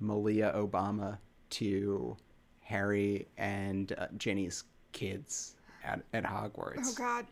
Malia 0.00 0.52
Obama 0.54 1.18
to 1.50 2.16
Harry 2.60 3.28
and 3.36 3.92
uh, 3.98 4.08
Ginny's 4.16 4.64
kids 4.92 5.54
at, 5.84 6.00
at 6.12 6.24
Hogwarts. 6.24 6.86
Oh 6.86 6.94
god. 6.96 7.26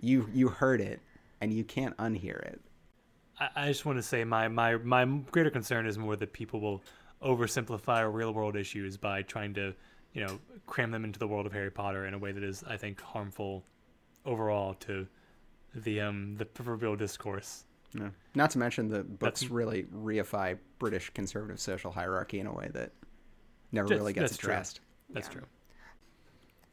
You 0.00 0.28
you 0.32 0.48
heard 0.48 0.80
it 0.80 1.00
and 1.40 1.52
you 1.52 1.64
can't 1.64 1.96
unhear 1.98 2.40
it. 2.42 2.60
I, 3.40 3.48
I 3.56 3.68
just 3.68 3.84
want 3.84 3.98
to 3.98 4.02
say 4.02 4.24
my, 4.24 4.48
my 4.48 4.76
my 4.76 5.04
greater 5.30 5.50
concern 5.50 5.86
is 5.86 5.98
more 5.98 6.16
that 6.16 6.32
people 6.32 6.60
will 6.60 6.82
oversimplify 7.22 8.10
real 8.12 8.32
world 8.32 8.56
issues 8.56 8.96
by 8.96 9.22
trying 9.22 9.54
to, 9.54 9.74
you 10.12 10.24
know, 10.26 10.38
cram 10.66 10.90
them 10.90 11.04
into 11.04 11.18
the 11.18 11.26
world 11.28 11.46
of 11.46 11.52
Harry 11.52 11.70
Potter 11.70 12.06
in 12.06 12.14
a 12.14 12.18
way 12.18 12.32
that 12.32 12.42
is, 12.42 12.62
I 12.68 12.76
think, 12.76 13.00
harmful 13.00 13.64
overall 14.24 14.74
to 14.74 15.06
the 15.74 16.00
um 16.00 16.36
the 16.36 16.44
proverbial 16.44 16.96
discourse. 16.96 17.64
No. 17.94 18.10
Not 18.34 18.50
to 18.50 18.58
mention 18.58 18.88
the 18.88 19.04
books 19.04 19.40
That's- 19.40 19.50
really 19.50 19.84
reify 19.84 20.58
British 20.78 21.10
conservative 21.10 21.60
social 21.60 21.92
hierarchy 21.92 22.40
in 22.40 22.46
a 22.46 22.52
way 22.52 22.68
that 22.74 22.90
never 23.72 23.86
That's- 23.88 24.00
really 24.00 24.12
gets 24.12 24.32
that's 24.32 24.38
true. 24.38 24.52
addressed. 24.52 24.80
That's 25.10 25.28
Yeah. 25.28 25.32
true. 25.34 25.42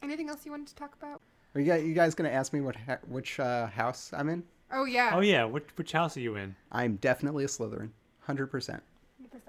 Anything 0.02 0.30
else 0.30 0.46
you 0.46 0.52
wanted 0.52 0.68
to 0.68 0.76
talk 0.76 0.96
about? 0.96 1.22
Are 1.54 1.62
you 1.62 1.68
guys, 1.68 1.84
you 1.84 1.94
guys 1.94 2.16
going 2.16 2.30
to 2.30 2.36
ask 2.36 2.54
me 2.54 2.62
what 2.62 2.76
ha- 2.76 2.98
which 3.08 3.40
uh, 3.40 3.68
house 3.68 4.12
I'm 4.14 4.30
in? 4.30 4.44
Oh 4.72 4.86
yeah. 4.86 5.12
Oh 5.14 5.22
yeah, 5.22 5.44
which 5.46 5.66
which 5.76 5.92
house 5.92 6.16
are 6.18 6.22
you 6.22 6.36
in? 6.36 6.56
I'm 6.72 6.96
definitely 6.98 7.44
a 7.44 7.48
Slytherin, 7.48 7.90
hundred 8.22 8.48
percent. 8.48 8.82
100%. 9.24 9.40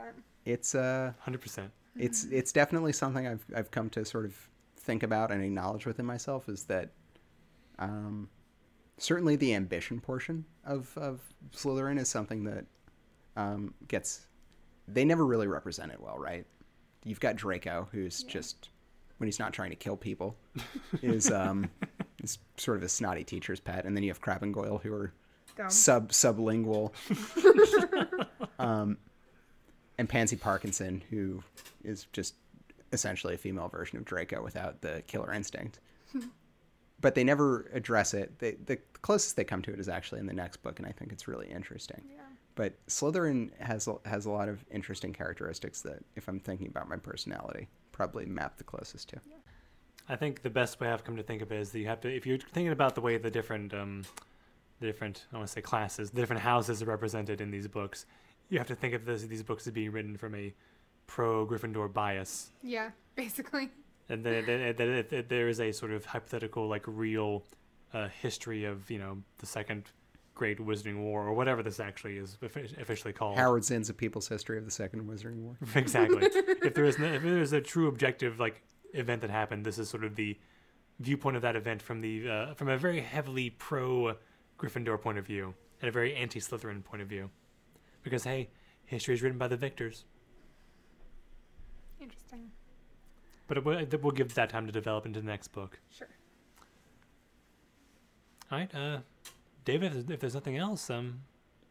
It's 0.44 0.74
uh, 0.74 1.12
Hundred 1.20 1.40
percent. 1.40 1.70
it's 1.96 2.24
it's 2.24 2.52
definitely 2.52 2.92
something 2.92 3.26
I've 3.26 3.44
I've 3.56 3.70
come 3.70 3.88
to 3.90 4.04
sort 4.04 4.24
of 4.24 4.36
think 4.76 5.02
about 5.04 5.30
and 5.30 5.42
acknowledge 5.44 5.86
within 5.86 6.04
myself 6.06 6.48
is 6.48 6.64
that, 6.64 6.90
um, 7.78 8.28
certainly 8.98 9.36
the 9.36 9.54
ambition 9.54 10.00
portion 10.00 10.44
of 10.64 10.96
of 10.98 11.20
Slytherin 11.52 11.98
is 12.00 12.08
something 12.08 12.42
that, 12.44 12.64
um, 13.36 13.74
gets, 13.86 14.26
they 14.88 15.04
never 15.04 15.24
really 15.24 15.46
represent 15.46 15.92
it 15.92 16.00
well, 16.00 16.18
right? 16.18 16.44
You've 17.04 17.20
got 17.20 17.36
Draco, 17.36 17.88
who's 17.92 18.24
just 18.24 18.70
when 19.18 19.28
he's 19.28 19.38
not 19.38 19.52
trying 19.52 19.70
to 19.70 19.76
kill 19.76 19.96
people, 19.96 20.36
is 21.02 21.30
um, 21.30 21.70
is 22.22 22.38
sort 22.56 22.78
of 22.78 22.82
a 22.82 22.88
snotty 22.88 23.24
teacher's 23.24 23.60
pet, 23.60 23.84
and 23.84 23.96
then 23.96 24.02
you 24.02 24.10
have 24.10 24.20
Crabbe 24.20 24.42
and 24.42 24.54
Goyle, 24.54 24.78
who 24.78 24.92
are 24.92 25.12
Dumb. 25.56 25.70
sub 25.70 26.10
sublingual. 26.10 26.92
um, 28.58 28.98
and 29.98 30.08
Pansy 30.08 30.36
Parkinson, 30.36 31.02
who 31.10 31.42
is 31.84 32.06
just 32.12 32.34
essentially 32.92 33.34
a 33.34 33.38
female 33.38 33.68
version 33.68 33.98
of 33.98 34.04
Draco 34.04 34.42
without 34.42 34.80
the 34.80 35.02
killer 35.06 35.32
instinct. 35.32 35.80
but 37.00 37.14
they 37.14 37.24
never 37.24 37.68
address 37.72 38.14
it. 38.14 38.38
They, 38.38 38.52
the 38.52 38.78
closest 39.02 39.36
they 39.36 39.44
come 39.44 39.62
to 39.62 39.72
it 39.72 39.80
is 39.80 39.88
actually 39.88 40.20
in 40.20 40.26
the 40.26 40.32
next 40.32 40.58
book, 40.62 40.78
and 40.78 40.86
I 40.86 40.92
think 40.92 41.12
it's 41.12 41.28
really 41.28 41.48
interesting. 41.48 42.02
Yeah. 42.08 42.22
But 42.54 42.74
Slytherin 42.86 43.50
has 43.60 43.88
has 44.04 44.26
a 44.26 44.30
lot 44.30 44.48
of 44.48 44.64
interesting 44.70 45.12
characteristics 45.12 45.80
that, 45.82 46.04
if 46.16 46.28
I'm 46.28 46.38
thinking 46.38 46.68
about 46.68 46.88
my 46.88 46.96
personality, 46.96 47.68
probably 47.92 48.26
map 48.26 48.58
the 48.58 48.64
closest 48.64 49.08
to. 49.10 49.20
I 50.08 50.16
think 50.16 50.42
the 50.42 50.50
best 50.50 50.80
way 50.80 50.88
I've 50.88 51.04
come 51.04 51.16
to 51.16 51.22
think 51.22 51.42
of 51.42 51.52
it 51.52 51.60
is 51.60 51.70
that 51.70 51.78
you 51.78 51.86
have 51.86 52.00
to, 52.02 52.14
if 52.14 52.26
you're 52.26 52.38
thinking 52.38 52.72
about 52.72 52.94
the 52.94 53.00
way 53.00 53.16
the 53.18 53.30
different, 53.30 53.72
um, 53.72 54.02
the 54.80 54.86
different, 54.86 55.26
I 55.32 55.36
want 55.36 55.48
to 55.48 55.52
say 55.52 55.60
classes, 55.60 56.10
the 56.10 56.20
different 56.20 56.42
houses 56.42 56.82
are 56.82 56.86
represented 56.86 57.40
in 57.40 57.50
these 57.50 57.68
books, 57.68 58.06
you 58.48 58.58
have 58.58 58.66
to 58.68 58.74
think 58.74 58.94
of 58.94 59.04
this, 59.04 59.22
these 59.22 59.42
books 59.42 59.66
as 59.66 59.72
being 59.72 59.92
written 59.92 60.16
from 60.16 60.34
a 60.34 60.52
pro 61.06 61.46
Gryffindor 61.46 61.92
bias. 61.92 62.50
Yeah, 62.62 62.90
basically. 63.14 63.70
And 64.08 64.24
that, 64.24 64.46
that, 64.46 64.76
that, 64.76 65.10
that 65.10 65.28
there 65.28 65.48
is 65.48 65.60
a 65.60 65.72
sort 65.72 65.92
of 65.92 66.04
hypothetical, 66.04 66.68
like 66.68 66.82
real 66.86 67.44
uh, 67.94 68.08
history 68.08 68.64
of, 68.64 68.90
you 68.90 68.98
know, 68.98 69.18
the 69.38 69.46
second 69.46 69.84
Great 70.34 70.58
Wizarding 70.58 70.98
War, 70.98 71.26
or 71.26 71.34
whatever 71.34 71.62
this 71.62 71.78
actually 71.78 72.16
is 72.16 72.38
officially 72.42 73.12
called. 73.12 73.36
Howard 73.38 73.64
Zinn's 73.64 73.90
A 73.90 73.94
People's 73.94 74.28
History 74.28 74.58
of 74.58 74.64
the 74.64 74.70
Second 74.70 75.08
Wizarding 75.08 75.42
War. 75.42 75.56
exactly. 75.74 76.22
if 76.62 76.74
there 76.74 76.84
is 76.84 76.98
no, 76.98 77.06
if 77.06 77.22
there 77.22 77.38
is 77.38 77.52
a 77.52 77.60
true 77.60 77.86
objective 77.88 78.40
like 78.40 78.62
event 78.92 79.20
that 79.22 79.30
happened, 79.30 79.64
this 79.64 79.78
is 79.78 79.88
sort 79.88 80.04
of 80.04 80.16
the 80.16 80.38
viewpoint 81.00 81.36
of 81.36 81.42
that 81.42 81.56
event 81.56 81.82
from 81.82 82.00
the 82.00 82.28
uh, 82.28 82.54
from 82.54 82.68
a 82.68 82.76
very 82.76 83.00
heavily 83.00 83.50
pro 83.50 84.14
Gryffindor 84.58 85.00
point 85.00 85.18
of 85.18 85.26
view 85.26 85.54
and 85.80 85.88
a 85.88 85.92
very 85.92 86.14
anti 86.14 86.40
Slytherin 86.40 86.84
point 86.84 87.02
of 87.02 87.08
view, 87.08 87.30
because 88.02 88.24
hey, 88.24 88.48
history 88.84 89.14
is 89.14 89.22
written 89.22 89.38
by 89.38 89.48
the 89.48 89.56
victors. 89.56 90.04
Interesting. 92.00 92.50
But 93.48 93.58
it, 93.58 93.64
will- 93.64 93.84
we'll 94.02 94.12
give 94.12 94.34
that 94.34 94.50
time 94.50 94.66
to 94.66 94.72
develop 94.72 95.06
into 95.06 95.20
the 95.20 95.26
next 95.26 95.48
book. 95.48 95.78
Sure. 95.90 96.08
All 98.50 98.58
right, 98.58 98.74
uh, 98.74 98.98
David. 99.64 99.96
If, 99.96 100.10
if 100.10 100.20
there's 100.20 100.34
nothing 100.34 100.56
else, 100.56 100.90
um, 100.90 101.20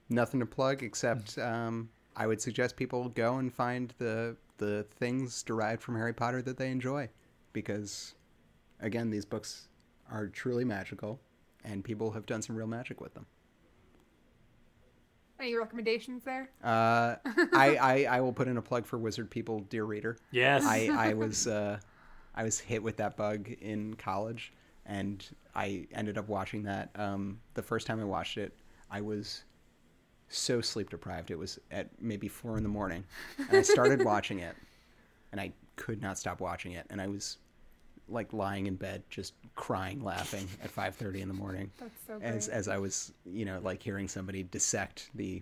Nothing 0.09 0.41
to 0.41 0.45
plug 0.45 0.83
except 0.83 1.37
um, 1.37 1.89
I 2.17 2.27
would 2.27 2.41
suggest 2.41 2.75
people 2.75 3.07
go 3.09 3.37
and 3.37 3.53
find 3.53 3.93
the 3.97 4.35
the 4.61 4.85
things 4.99 5.41
derived 5.41 5.81
from 5.81 5.95
Harry 5.95 6.13
Potter 6.13 6.41
that 6.43 6.55
they 6.55 6.69
enjoy, 6.69 7.09
because 7.51 8.13
again, 8.79 9.09
these 9.09 9.25
books 9.25 9.67
are 10.09 10.27
truly 10.27 10.63
magical, 10.63 11.19
and 11.63 11.83
people 11.83 12.11
have 12.11 12.25
done 12.27 12.41
some 12.43 12.55
real 12.55 12.67
magic 12.67 13.01
with 13.01 13.13
them. 13.15 13.25
Any 15.39 15.55
recommendations 15.55 16.23
there? 16.23 16.51
Uh, 16.63 17.15
I, 17.53 17.77
I 17.81 18.07
I 18.17 18.21
will 18.21 18.31
put 18.31 18.47
in 18.47 18.57
a 18.57 18.61
plug 18.61 18.85
for 18.85 18.99
Wizard 18.99 19.31
People, 19.31 19.61
dear 19.61 19.85
reader. 19.85 20.17
Yes. 20.29 20.63
I 20.63 20.89
I 20.95 21.13
was 21.15 21.47
uh, 21.47 21.79
I 22.35 22.43
was 22.43 22.59
hit 22.59 22.83
with 22.83 22.97
that 22.97 23.17
bug 23.17 23.49
in 23.49 23.95
college, 23.95 24.53
and 24.85 25.27
I 25.55 25.87
ended 25.91 26.19
up 26.19 26.29
watching 26.29 26.61
that. 26.63 26.91
Um, 26.93 27.39
the 27.55 27.63
first 27.63 27.87
time 27.87 27.99
I 27.99 28.03
watched 28.03 28.37
it, 28.37 28.55
I 28.91 29.01
was 29.01 29.43
so 30.31 30.61
sleep 30.61 30.89
deprived. 30.89 31.31
It 31.31 31.37
was 31.37 31.59
at 31.71 31.89
maybe 31.99 32.27
four 32.27 32.57
in 32.57 32.63
the 32.63 32.69
morning, 32.69 33.03
and 33.37 33.57
I 33.57 33.61
started 33.61 34.03
watching 34.05 34.39
it, 34.39 34.55
and 35.31 35.39
I 35.39 35.51
could 35.75 36.01
not 36.01 36.17
stop 36.17 36.39
watching 36.39 36.73
it, 36.73 36.85
and 36.89 37.01
I 37.01 37.07
was 37.07 37.37
like 38.09 38.33
lying 38.33 38.67
in 38.67 38.75
bed, 38.75 39.03
just 39.09 39.33
crying, 39.55 40.03
laughing 40.03 40.47
at 40.63 40.69
five 40.69 40.95
thirty 40.95 41.21
in 41.21 41.27
the 41.27 41.33
morning 41.33 41.71
That's 41.79 41.91
so 42.07 42.19
as 42.21 42.47
as 42.47 42.67
I 42.67 42.77
was, 42.77 43.13
you 43.25 43.45
know, 43.45 43.59
like 43.63 43.81
hearing 43.81 44.07
somebody 44.07 44.43
dissect 44.43 45.09
the 45.15 45.41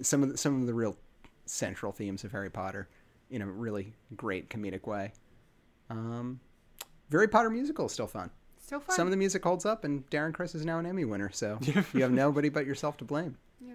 some 0.00 0.22
of 0.22 0.30
the, 0.30 0.36
some 0.36 0.60
of 0.60 0.66
the 0.66 0.74
real 0.74 0.96
central 1.46 1.92
themes 1.92 2.24
of 2.24 2.32
Harry 2.32 2.50
Potter 2.50 2.88
in 3.30 3.42
a 3.42 3.46
really 3.46 3.92
great 4.16 4.48
comedic 4.48 4.86
way. 4.86 5.12
Um, 5.90 6.40
Very 7.10 7.28
Potter 7.28 7.50
musical 7.50 7.86
is 7.86 7.92
still 7.92 8.06
fun. 8.06 8.30
Still 8.60 8.80
fun. 8.80 8.94
Some 8.94 9.06
of 9.06 9.10
the 9.10 9.16
music 9.16 9.42
holds 9.42 9.64
up, 9.64 9.84
and 9.84 10.08
Darren 10.10 10.34
Criss 10.34 10.54
is 10.54 10.64
now 10.66 10.78
an 10.78 10.86
Emmy 10.86 11.04
winner, 11.04 11.30
so 11.32 11.58
you 11.94 12.02
have 12.02 12.12
nobody 12.12 12.48
but 12.48 12.66
yourself 12.66 12.96
to 12.98 13.04
blame. 13.04 13.36
Yeah. 13.60 13.74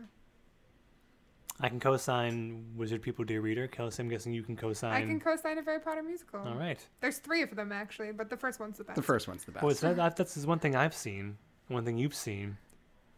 I 1.60 1.70
can 1.70 1.80
co-sign 1.80 2.66
Wizard 2.76 3.02
People 3.02 3.24
Dear 3.26 3.42
Reader. 3.42 3.68
Kelsey, 3.68 4.02
I'm 4.02 4.10
guessing 4.10 4.34
you 4.34 4.44
can 4.44 4.56
co-sign. 4.56 4.92
I 4.94 5.06
can 5.06 5.20
co-sign 5.20 5.58
a 5.60 5.62
Very 5.62 5.80
Potter 5.80 6.02
musical. 6.02 6.40
All 6.40 6.56
right. 6.56 6.80
There's 7.00 7.20
three 7.20 7.44
of 7.44 7.56
them 7.56 7.72
actually, 7.72 8.12
but 8.12 8.30
the 8.30 8.38
first 8.38 8.60
one's 8.60 8.78
the 8.80 8.84
best. 8.84 8.96
The 8.96 9.04
first 9.04 9.28
one's 9.28 9.44
the 9.46 9.52
best. 9.52 9.62
Boys, 9.62 9.80
that, 9.82 9.96
that, 9.98 10.16
that's 10.18 10.36
one 10.46 10.60
thing 10.60 10.76
I've 10.76 10.96
seen. 10.96 11.38
One 11.68 11.86
thing 11.86 11.98
you've 11.98 12.16
seen. 12.16 12.58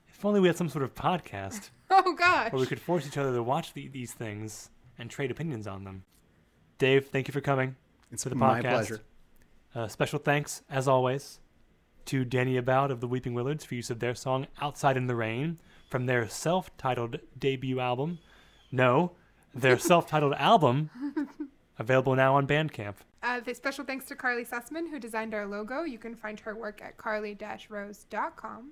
If 0.07 0.23
only 0.23 0.39
we 0.41 0.47
had 0.47 0.57
some 0.57 0.69
sort 0.69 0.83
of 0.83 0.93
podcast 0.95 1.69
Oh 1.89 2.13
gosh. 2.13 2.51
where 2.51 2.59
we 2.59 2.67
could 2.67 2.79
force 2.79 3.07
each 3.07 3.17
other 3.17 3.33
to 3.33 3.43
watch 3.43 3.73
the, 3.73 3.87
these 3.87 4.13
things 4.13 4.69
and 4.97 5.09
trade 5.09 5.31
opinions 5.31 5.65
on 5.65 5.83
them. 5.83 6.03
Dave, 6.77 7.07
thank 7.07 7.27
you 7.27 7.31
for 7.31 7.41
coming. 7.41 7.75
it's 8.11 8.23
to 8.23 8.29
the 8.29 8.35
my 8.35 8.59
podcast. 8.61 8.69
pleasure. 8.69 9.01
Uh, 9.73 9.87
special 9.87 10.19
thanks, 10.19 10.61
as 10.69 10.87
always, 10.87 11.39
to 12.05 12.23
Danny 12.23 12.57
About 12.57 12.91
of 12.91 12.99
the 13.01 13.07
Weeping 13.07 13.33
Willards 13.33 13.65
for 13.65 13.75
use 13.75 13.89
of 13.89 13.99
their 13.99 14.15
song 14.15 14.47
Outside 14.61 14.97
in 14.97 15.07
the 15.07 15.15
Rain 15.15 15.57
from 15.95 16.07
their 16.07 16.27
self 16.27 16.75
titled 16.75 17.19
debut 17.39 17.79
album. 17.79 18.19
No, 18.69 19.13
their 19.53 19.79
self 19.91 20.05
titled 20.05 20.33
album, 20.33 20.89
available 21.79 22.17
now 22.17 22.35
on 22.35 22.45
Bandcamp. 22.45 22.95
Uh, 23.23 23.39
special 23.53 23.85
thanks 23.85 24.03
to 24.07 24.13
Carly 24.13 24.43
Sussman 24.43 24.89
who 24.89 24.99
designed 24.99 25.33
our 25.33 25.45
logo. 25.45 25.83
You 25.83 25.97
can 25.97 26.13
find 26.13 26.37
her 26.41 26.53
work 26.53 26.81
at 26.81 26.97
carly-rose.com. 26.97 28.71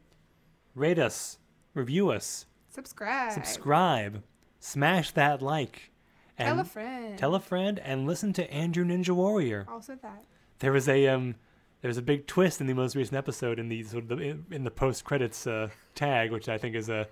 Rate 0.76 0.99
us, 0.99 1.38
review 1.74 2.09
us, 2.09 2.45
Subscribe. 2.67 3.32
subscribe, 3.32 4.21
smash 4.59 5.11
that 5.11 5.41
like, 5.41 5.91
and 6.38 6.49
Tell 6.49 6.59
a 6.59 6.65
friend. 6.65 7.17
tell 7.17 7.36
a 7.36 7.39
friend, 7.39 7.80
and 7.80 8.05
listen 8.05 8.34
to 8.34 8.53
Andrew 8.53 8.84
Ninja 8.84 9.11
Warrior. 9.11 9.65
Also 9.69 9.95
that. 10.01 10.26
There 10.59 10.74
was 10.74 10.89
a 10.89 11.07
um, 11.07 11.36
there 11.80 11.88
was 11.88 11.97
a 11.97 12.01
big 12.01 12.28
twist 12.28 12.59
in 12.59 12.67
the 12.67 12.74
most 12.74 12.97
recent 12.97 13.15
episode 13.15 13.59
in 13.59 13.69
the 13.69 13.82
sort 13.84 14.11
of 14.11 14.19
the, 14.19 14.38
in 14.51 14.65
the 14.65 14.71
post 14.71 15.05
credits 15.05 15.47
uh, 15.47 15.69
tag, 15.96 16.32
which 16.32 16.50
I 16.50 16.58
think 16.58 16.76
is 16.76 16.89
uh, 16.89 17.06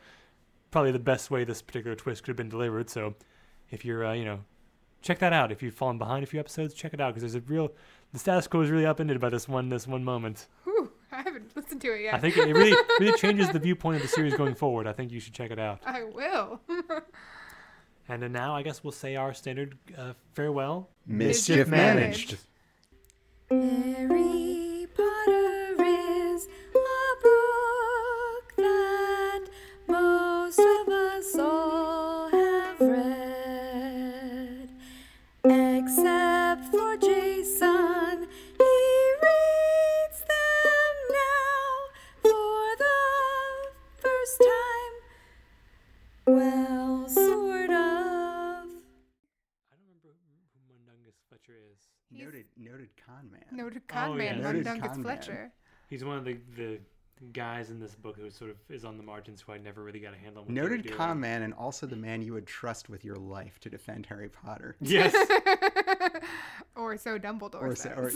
probably 0.71 0.91
the 0.91 0.99
best 0.99 1.31
way 1.31 1.43
this 1.43 1.61
particular 1.61 1.95
twist 1.95 2.23
could 2.23 2.29
have 2.31 2.37
been 2.37 2.49
delivered. 2.49 2.89
So, 2.89 3.15
if 3.69 3.85
you're 3.85 4.05
uh, 4.05 4.13
you 4.13 4.25
know, 4.25 4.39
check 5.01 5.19
that 5.19 5.33
out. 5.33 5.51
If 5.51 5.61
you've 5.61 5.73
fallen 5.73 5.97
behind 5.97 6.23
a 6.23 6.27
few 6.27 6.39
episodes, 6.39 6.73
check 6.73 6.93
it 6.93 7.01
out 7.01 7.13
because 7.13 7.31
there's 7.31 7.43
a 7.43 7.45
real 7.47 7.71
the 8.13 8.19
status 8.19 8.47
quo 8.47 8.61
is 8.61 8.69
really 8.69 8.85
upended 8.85 9.19
by 9.19 9.29
this 9.29 9.47
one 9.47 9.69
this 9.69 9.87
one 9.87 10.03
moment. 10.03 10.47
Whew, 10.63 10.91
I 11.11 11.21
haven't 11.21 11.55
listened 11.55 11.81
to 11.81 11.93
it 11.93 12.03
yet. 12.03 12.13
I 12.13 12.19
think 12.19 12.37
it 12.37 12.53
really 12.53 12.75
really 12.99 13.17
changes 13.17 13.49
the 13.49 13.59
viewpoint 13.59 13.97
of 13.97 14.01
the 14.01 14.07
series 14.07 14.35
going 14.35 14.55
forward. 14.55 14.87
I 14.87 14.93
think 14.93 15.11
you 15.11 15.19
should 15.19 15.33
check 15.33 15.51
it 15.51 15.59
out. 15.59 15.79
I 15.85 16.03
will. 16.03 16.61
And 18.09 18.21
then 18.21 18.33
now 18.33 18.53
I 18.53 18.61
guess 18.61 18.83
we'll 18.83 18.91
say 18.91 19.15
our 19.15 19.33
standard 19.33 19.77
uh, 19.97 20.13
farewell. 20.33 20.89
Mischief 21.05 21.67
managed. 21.69 22.35
Harry 23.49 24.70
con 53.15 53.31
man. 53.31 53.41
Noted 53.51 53.87
con 53.87 54.09
Oh, 54.09 54.13
man, 54.13 54.37
yeah. 54.37 54.43
Noted 54.43 54.65
Mundungus 54.65 54.87
con 54.89 55.01
man. 55.01 55.03
Fletcher. 55.03 55.51
He's 55.89 56.03
one 56.05 56.17
of 56.17 56.25
the, 56.25 56.37
the 56.55 56.79
guys 57.33 57.69
in 57.69 57.79
this 57.79 57.95
book 57.95 58.17
who 58.17 58.29
sort 58.31 58.49
of 58.51 58.57
is 58.69 58.85
on 58.85 58.97
the 58.97 59.03
margins 59.03 59.41
who 59.41 59.51
I 59.51 59.57
never 59.57 59.83
really 59.83 59.99
got 59.99 60.13
a 60.13 60.17
handle 60.17 60.41
on. 60.43 60.47
What 60.47 60.55
they 60.55 60.61
were 60.61 60.69
Noted 60.69 60.91
con 60.97 61.19
man, 61.19 61.41
and 61.43 61.53
also 61.53 61.85
the 61.85 61.95
man 61.95 62.21
you 62.21 62.33
would 62.33 62.47
trust 62.47 62.89
with 62.89 63.03
your 63.03 63.17
life 63.17 63.59
to 63.61 63.69
defend 63.69 64.05
Harry 64.07 64.29
Potter. 64.29 64.75
Yes. 64.81 65.13
or 66.75 66.97
so 66.97 67.19
Dumbledore 67.19 67.61
Or, 67.61 67.75
says. 67.75 67.83
so- 67.83 68.01
or 68.01 68.09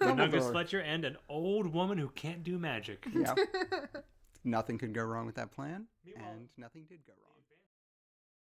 Mundungus 0.00 0.44
Dumbledore. 0.44 0.52
Fletcher 0.52 0.80
and 0.80 1.04
an 1.04 1.16
old 1.28 1.66
woman 1.72 1.98
who 1.98 2.08
can't 2.08 2.42
do 2.42 2.58
magic. 2.58 3.06
Yeah. 3.14 3.34
nothing 4.44 4.78
could 4.78 4.94
go 4.94 5.02
wrong 5.02 5.26
with 5.26 5.34
that 5.36 5.52
plan, 5.52 5.84
Meanwhile- 6.04 6.30
and 6.32 6.48
nothing 6.56 6.84
did 6.88 7.00
go 7.06 7.12
wrong. 7.22 7.37